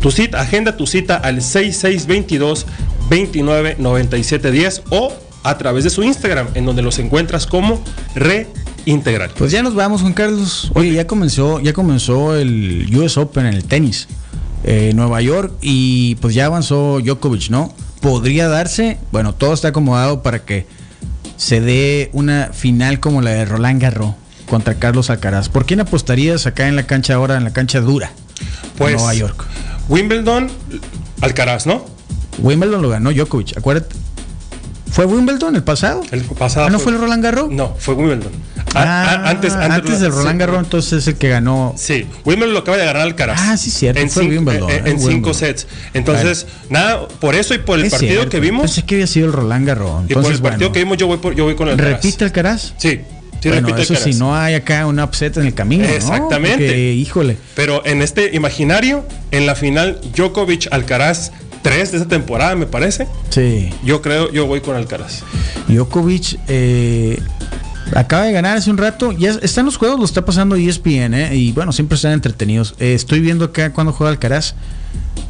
Tu 0.00 0.10
cita, 0.10 0.40
agenda 0.40 0.76
tu 0.76 0.86
cita 0.86 1.16
al 1.16 1.40
6622 1.42 2.66
29 3.08 3.76
97 3.78 4.50
10 4.50 4.82
o 4.90 5.12
a 5.42 5.56
través 5.58 5.84
de 5.84 5.90
su 5.90 6.02
Instagram, 6.02 6.48
en 6.54 6.66
donde 6.66 6.82
los 6.82 6.98
encuentras 6.98 7.46
como 7.46 7.82
Reintegral. 8.14 9.30
Pues 9.36 9.52
ya 9.52 9.62
nos 9.62 9.74
vamos, 9.74 10.00
Juan 10.02 10.12
Carlos. 10.12 10.70
Oye, 10.74 10.92
ya 10.92 11.06
comenzó, 11.06 11.60
ya 11.60 11.72
comenzó 11.72 12.34
el 12.36 12.88
US 12.96 13.16
Open 13.16 13.46
en 13.46 13.54
el 13.54 13.64
tenis. 13.64 14.08
eh, 14.62 14.92
Nueva 14.94 15.22
York 15.22 15.52
y 15.62 16.16
pues 16.16 16.34
ya 16.34 16.46
avanzó 16.46 17.00
Djokovic, 17.00 17.48
¿no? 17.48 17.72
Podría 18.02 18.48
darse, 18.48 18.98
bueno, 19.10 19.34
todo 19.34 19.54
está 19.54 19.68
acomodado 19.68 20.22
para 20.22 20.44
que 20.44 20.66
se 21.36 21.60
dé 21.62 22.10
una 22.12 22.50
final 22.52 23.00
como 23.00 23.22
la 23.22 23.30
de 23.30 23.44
Roland 23.46 23.80
Garros 23.80 24.14
contra 24.46 24.74
Carlos 24.74 25.08
Alcaraz. 25.08 25.48
¿Por 25.48 25.64
quién 25.64 25.80
apostarías 25.80 26.46
acá 26.46 26.68
en 26.68 26.76
la 26.76 26.86
cancha 26.86 27.14
ahora, 27.14 27.36
en 27.38 27.44
la 27.44 27.52
cancha 27.54 27.80
dura? 27.80 28.12
Pues 28.76 28.96
Nueva 28.96 29.14
York. 29.14 29.46
Wimbledon, 29.88 30.50
Alcaraz, 31.22 31.66
¿no? 31.66 31.84
Wimbledon 32.38 32.82
lo 32.82 32.88
ganó 32.90 33.12
Djokovic, 33.12 33.56
acuérdate. 33.56 33.96
¿Fue 34.90 35.04
Wimbledon 35.04 35.54
el 35.56 35.62
pasado? 35.62 36.02
El 36.10 36.22
pasado 36.22 36.66
¿Ah, 36.66 36.70
no 36.70 36.78
fue 36.78 36.92
el 36.92 36.98
Roland 36.98 37.22
Garros? 37.22 37.50
No, 37.50 37.74
fue 37.78 37.94
Wimbledon. 37.94 38.32
A- 38.74 38.82
Ah, 38.82 39.04
a- 39.26 39.30
antes, 39.30 39.52
antes, 39.52 40.00
del 40.00 40.10
Roland 40.12 40.32
sí. 40.34 40.38
Garros, 40.38 40.58
entonces 40.64 40.92
es 40.94 41.06
el 41.08 41.14
que 41.16 41.28
ganó. 41.28 41.74
Sí, 41.76 42.06
Wimbledon 42.24 42.52
lo 42.54 42.60
acaba 42.60 42.76
de 42.76 42.84
ganar 42.84 43.02
Alcaraz. 43.02 43.40
Ah, 43.40 43.56
sí, 43.56 43.70
cierto, 43.70 44.00
En, 44.00 44.10
fue 44.10 44.22
cinco, 44.24 44.34
Wimbledon, 44.36 44.70
eh, 44.70 44.74
eh, 44.74 44.76
en 44.78 44.84
Wimbledon. 44.96 45.12
cinco 45.12 45.34
sets. 45.34 45.66
Entonces, 45.94 46.46
nada, 46.68 47.06
por 47.08 47.34
eso 47.34 47.54
y 47.54 47.58
por 47.58 47.78
el 47.78 47.86
Es 47.86 47.92
partido 47.92 48.12
cierto, 48.12 48.30
que 48.30 48.40
vimos, 48.40 48.62
Pensé 48.62 48.82
que 48.84 48.96
había 48.96 49.06
sido 49.06 49.26
el 49.26 49.32
Roland 49.32 49.66
Garros. 49.66 49.88
y 49.88 49.92
por 49.94 50.02
Entonces, 50.18 50.34
el 50.36 50.42
partido 50.42 50.72
que 50.72 50.78
vimos, 50.80 50.96
yo 50.98 51.06
voy, 51.06 51.18
por, 51.18 51.34
yo 51.34 51.44
voy 51.44 51.54
con 51.56 51.68
Alcaraz. 51.68 51.92
¿Repite 52.02 52.24
Alcaraz? 52.24 52.72
Sí, 52.78 53.00
sí, 53.40 53.48
bueno, 53.48 53.76
eso 53.76 53.94
si 53.96 54.14
no 54.14 54.36
hay 54.36 54.54
acá 54.54 54.86
una 54.86 55.04
upset 55.04 55.36
en 55.36 55.46
el 55.46 55.54
camino, 55.54 55.84
¿no? 55.84 55.90
Exactamente. 55.90 56.58
Porque, 56.66 56.92
híjole. 56.94 57.36
Pero 57.54 57.84
en 57.86 58.02
este 58.02 58.34
imaginario, 58.36 59.04
en 59.30 59.46
la 59.46 59.54
final, 59.56 60.00
Djokovic 60.16 60.68
Alcaraz 60.72 61.32
3 61.62 61.92
de 61.92 61.98
esta 61.98 62.08
temporada, 62.08 62.54
me 62.54 62.66
parece. 62.66 63.06
Sí. 63.30 63.70
Yo 63.84 64.00
creo, 64.02 64.30
yo 64.32 64.46
voy 64.46 64.60
con 64.60 64.76
Alcaraz. 64.76 65.22
Djokovic 65.68 66.38
eh, 66.48 67.20
acaba 67.94 68.24
de 68.24 68.32
ganar 68.32 68.56
hace 68.56 68.70
un 68.70 68.78
rato. 68.78 69.12
Ya 69.12 69.30
están 69.42 69.66
los 69.66 69.76
juegos, 69.76 69.98
lo 69.98 70.04
está 70.04 70.24
pasando 70.24 70.56
ESPN, 70.56 71.14
¿eh? 71.14 71.36
Y 71.36 71.52
bueno, 71.52 71.72
siempre 71.72 71.96
están 71.96 72.12
entretenidos. 72.12 72.74
Eh, 72.78 72.94
estoy 72.94 73.20
viendo 73.20 73.44
acá 73.44 73.72
cuando 73.72 73.92
juega 73.92 74.10
Alcaraz. 74.10 74.54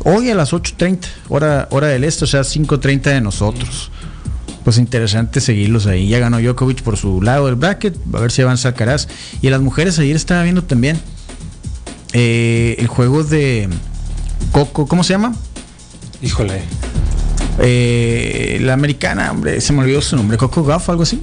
Hoy 0.04 0.30
a 0.30 0.34
las 0.34 0.52
8.30, 0.52 1.06
hora, 1.28 1.68
hora 1.70 1.88
del 1.88 2.04
este, 2.04 2.24
o 2.24 2.28
sea, 2.28 2.40
5.30 2.40 3.02
de 3.02 3.20
nosotros. 3.20 3.90
Pues 4.64 4.78
interesante 4.78 5.40
seguirlos 5.40 5.86
ahí. 5.86 6.08
Ya 6.08 6.18
ganó 6.18 6.38
Djokovic 6.38 6.82
por 6.82 6.96
su 6.96 7.20
lado 7.22 7.46
del 7.46 7.56
bracket. 7.56 7.96
A 8.12 8.20
ver 8.20 8.30
si 8.30 8.42
avanza 8.42 8.68
Alcaraz. 8.68 9.08
Y 9.42 9.48
a 9.48 9.50
las 9.50 9.60
mujeres 9.60 9.98
ayer 9.98 10.16
estaba 10.16 10.42
viendo 10.42 10.62
también 10.62 10.98
eh, 12.12 12.76
el 12.78 12.86
juego 12.86 13.24
de 13.24 13.68
Coco. 14.52 14.86
¿Cómo 14.86 15.02
se 15.02 15.14
llama? 15.14 15.34
Híjole. 16.22 16.62
Eh, 17.58 18.58
la 18.62 18.74
americana, 18.74 19.30
hombre, 19.30 19.60
se 19.60 19.72
me 19.72 19.80
olvidó 19.80 20.00
su 20.00 20.16
nombre. 20.16 20.36
Coco 20.36 20.64
Gauff, 20.64 20.88
algo 20.88 21.02
así. 21.02 21.22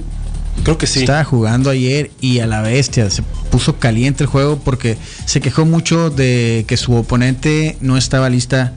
Creo 0.62 0.78
que 0.78 0.86
sí. 0.86 1.00
Estaba 1.00 1.24
jugando 1.24 1.70
ayer 1.70 2.10
y 2.20 2.40
a 2.40 2.46
la 2.46 2.62
bestia 2.62 3.10
se 3.10 3.22
puso 3.50 3.78
caliente 3.78 4.24
el 4.24 4.28
juego 4.28 4.58
porque 4.58 4.98
se 5.24 5.40
quejó 5.40 5.64
mucho 5.64 6.10
de 6.10 6.64
que 6.66 6.76
su 6.76 6.94
oponente 6.94 7.76
no 7.80 7.96
estaba 7.96 8.28
lista 8.28 8.74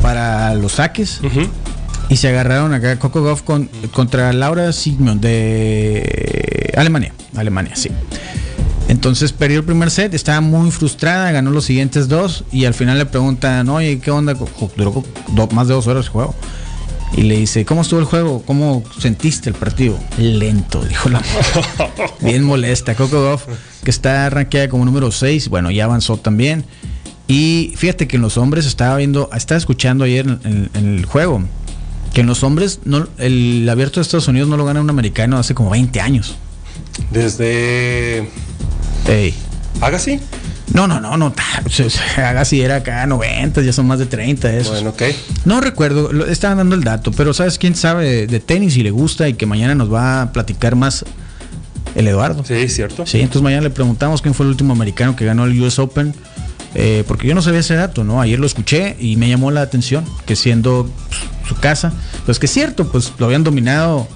para 0.00 0.54
los 0.54 0.72
saques 0.72 1.20
y 2.08 2.16
se 2.16 2.28
agarraron 2.28 2.72
acá 2.72 2.98
Coco 2.98 3.22
Goff 3.22 3.42
con, 3.42 3.68
contra 3.92 4.32
Laura 4.32 4.72
Sigmund 4.72 5.20
de 5.20 6.72
Alemania, 6.76 7.12
Alemania, 7.36 7.76
sí. 7.76 7.90
Entonces 8.98 9.32
perdió 9.32 9.60
el 9.60 9.64
primer 9.64 9.92
set, 9.92 10.12
estaba 10.12 10.40
muy 10.40 10.72
frustrada, 10.72 11.30
ganó 11.30 11.52
los 11.52 11.66
siguientes 11.66 12.08
dos 12.08 12.42
y 12.50 12.64
al 12.64 12.74
final 12.74 12.98
le 12.98 13.06
preguntan, 13.06 13.68
oye, 13.68 14.00
¿qué 14.00 14.10
onda? 14.10 14.34
Duró 14.76 15.04
más 15.52 15.68
de 15.68 15.74
dos 15.74 15.86
horas 15.86 16.06
el 16.06 16.10
juego. 16.10 16.34
Y 17.16 17.22
le 17.22 17.36
dice, 17.36 17.64
¿cómo 17.64 17.82
estuvo 17.82 18.00
el 18.00 18.06
juego? 18.06 18.42
¿Cómo 18.44 18.82
sentiste 18.98 19.50
el 19.50 19.54
partido? 19.54 19.96
Lento, 20.18 20.84
dijo 20.84 21.10
la 21.10 21.20
mujer. 21.20 22.10
Bien 22.20 22.42
molesta. 22.42 22.96
Coco 22.96 23.22
Goff, 23.22 23.44
que 23.84 23.90
está 23.92 24.28
rankeada 24.30 24.68
como 24.68 24.84
número 24.84 25.12
6, 25.12 25.48
bueno, 25.48 25.70
ya 25.70 25.84
avanzó 25.84 26.16
también. 26.16 26.64
Y 27.28 27.74
fíjate 27.76 28.08
que 28.08 28.16
en 28.16 28.22
los 28.22 28.36
hombres 28.36 28.66
estaba 28.66 28.96
viendo, 28.96 29.30
estaba 29.32 29.58
escuchando 29.58 30.02
ayer 30.02 30.26
en 30.26 30.70
el 30.74 31.06
juego, 31.06 31.44
que 32.12 32.22
en 32.22 32.26
los 32.26 32.42
hombres 32.42 32.80
no, 32.84 33.06
el 33.18 33.68
abierto 33.70 34.00
de 34.00 34.02
Estados 34.02 34.26
Unidos 34.26 34.48
no 34.48 34.56
lo 34.56 34.64
gana 34.64 34.80
un 34.80 34.90
americano 34.90 35.38
hace 35.38 35.54
como 35.54 35.70
20 35.70 36.00
años. 36.00 36.36
Desde. 37.12 38.28
Ey. 39.08 39.34
Agassi. 39.80 40.20
No, 40.74 40.86
no, 40.86 41.00
no, 41.00 41.16
no. 41.16 41.32
se- 41.70 41.88
Haga 42.20 42.44
si 42.44 42.60
era 42.60 42.76
acá 42.76 43.06
90, 43.06 43.62
ya 43.62 43.72
son 43.72 43.86
más 43.86 43.98
de 43.98 44.06
30 44.06 44.52
esos. 44.54 44.72
Bueno, 44.74 44.90
ok. 44.90 45.02
No 45.46 45.60
recuerdo, 45.60 46.12
lo- 46.12 46.26
estaban 46.26 46.58
dando 46.58 46.74
el 46.74 46.84
dato, 46.84 47.10
pero 47.12 47.32
¿sabes 47.32 47.58
quién 47.58 47.74
sabe 47.74 48.26
de, 48.26 48.40
tenis 48.40 48.76
y 48.76 48.82
le 48.82 48.90
gusta 48.90 49.28
y 49.28 49.34
que 49.34 49.46
mañana 49.46 49.74
nos 49.74 49.92
va 49.92 50.22
a 50.22 50.32
platicar 50.32 50.76
más? 50.76 51.04
El 51.94 52.06
Eduardo. 52.06 52.44
Sí, 52.44 52.68
cierto. 52.68 53.06
Sí, 53.06 53.18
entonces 53.20 53.42
mañana 53.42 53.62
le 53.62 53.70
preguntamos 53.70 54.20
quién 54.20 54.34
fue 54.34 54.44
el 54.44 54.50
último 54.50 54.72
americano 54.74 55.16
que 55.16 55.24
ganó 55.24 55.44
el 55.46 55.58
US 55.62 55.78
Open. 55.78 56.14
eh, 56.74 57.02
porque 57.08 57.26
yo 57.26 57.34
no 57.34 57.40
sabía 57.40 57.60
ese 57.60 57.74
dato, 57.74 58.04
¿no? 58.04 58.20
Ayer 58.20 58.38
lo 58.38 58.46
escuché 58.46 58.94
y 59.00 59.16
me 59.16 59.28
llamó 59.28 59.50
la 59.50 59.62
atención 59.62 60.04
que 60.26 60.36
siendo 60.36 60.88
su 61.48 61.54
casa, 61.56 61.92
pues 62.26 62.38
que 62.38 62.44
es 62.44 62.52
cierto, 62.52 62.92
pues 62.92 63.12
lo 63.18 63.24
habían 63.24 63.42
dominado 63.42 64.06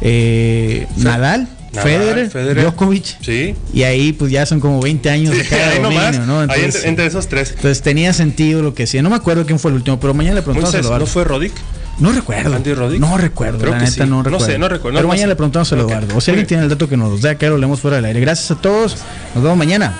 eh, 0.00 0.86
Nadal, 0.96 1.48
Federer, 1.72 2.30
Federer. 2.30 2.64
Djokovic. 2.64 3.04
Sí. 3.20 3.54
Y 3.74 3.82
ahí 3.82 4.12
pues 4.12 4.30
ya 4.32 4.46
son 4.46 4.58
como 4.60 4.80
20 4.80 5.10
años 5.10 5.34
de 5.36 5.44
Sí, 5.44 5.50
cada 5.50 5.68
ahí 5.70 5.80
dominio, 5.82 6.02
nomás. 6.12 6.26
¿no? 6.26 6.38
ahí 6.40 6.44
Entonces, 6.44 6.74
entre, 6.76 6.88
entre 6.88 7.06
esos 7.06 7.28
tres. 7.28 7.50
entonces 7.56 7.82
tenía 7.82 8.12
sentido 8.12 8.62
lo 8.62 8.74
que 8.74 8.84
decía. 8.84 9.02
No 9.02 9.10
me 9.10 9.16
acuerdo 9.16 9.44
quién 9.46 9.58
fue 9.58 9.70
el 9.70 9.76
último, 9.76 10.00
pero 10.00 10.14
mañana 10.14 10.36
le 10.36 10.42
preguntamos 10.42 10.74
a 10.74 10.78
Eduardo. 10.78 11.00
¿no 11.00 11.06
fue 11.06 11.24
Rodic? 11.24 11.52
No 11.98 12.12
recuerdo. 12.12 12.54
Andy 12.54 12.74
Roddick? 12.74 13.00
No 13.00 13.18
recuerdo, 13.18 13.58
Creo 13.58 13.72
la 13.72 13.78
que 13.78 13.84
neta 13.86 14.04
sí. 14.04 14.08
no 14.10 14.16
No 14.18 14.22
recuerdo. 14.22 14.46
sé, 14.46 14.58
no 14.58 14.68
recuerdo, 14.68 14.96
Pero 14.98 15.02
no 15.02 15.08
mañana 15.08 15.24
sé. 15.24 15.28
le 15.30 15.36
preguntamos 15.36 15.72
a 15.72 15.74
Ok. 15.76 15.80
Eduardo. 15.82 16.16
O 16.16 16.20
si 16.20 16.30
Muy 16.30 16.34
alguien 16.34 16.46
tiene 16.46 16.62
el 16.62 16.68
dato 16.68 16.88
que 16.88 16.96
nos 16.96 17.20
dé 17.22 17.30
acá, 17.30 17.48
lo 17.48 17.58
leemos 17.58 17.80
fuera 17.80 17.96
del 17.96 18.04
aire. 18.04 18.20
Gracias 18.20 18.50
a 18.52 18.60
todos. 18.60 18.96
Nos 19.34 19.42
vemos 19.42 19.58
mañana. 19.58 19.94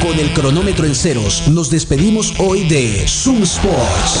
Con 0.00 0.18
el 0.18 0.30
cronómetro 0.32 0.86
en 0.86 0.94
ceros, 0.94 1.48
nos 1.48 1.68
despedimos 1.70 2.32
hoy 2.38 2.66
de 2.68 3.04
Zoom 3.06 3.42
Sports. 3.42 4.20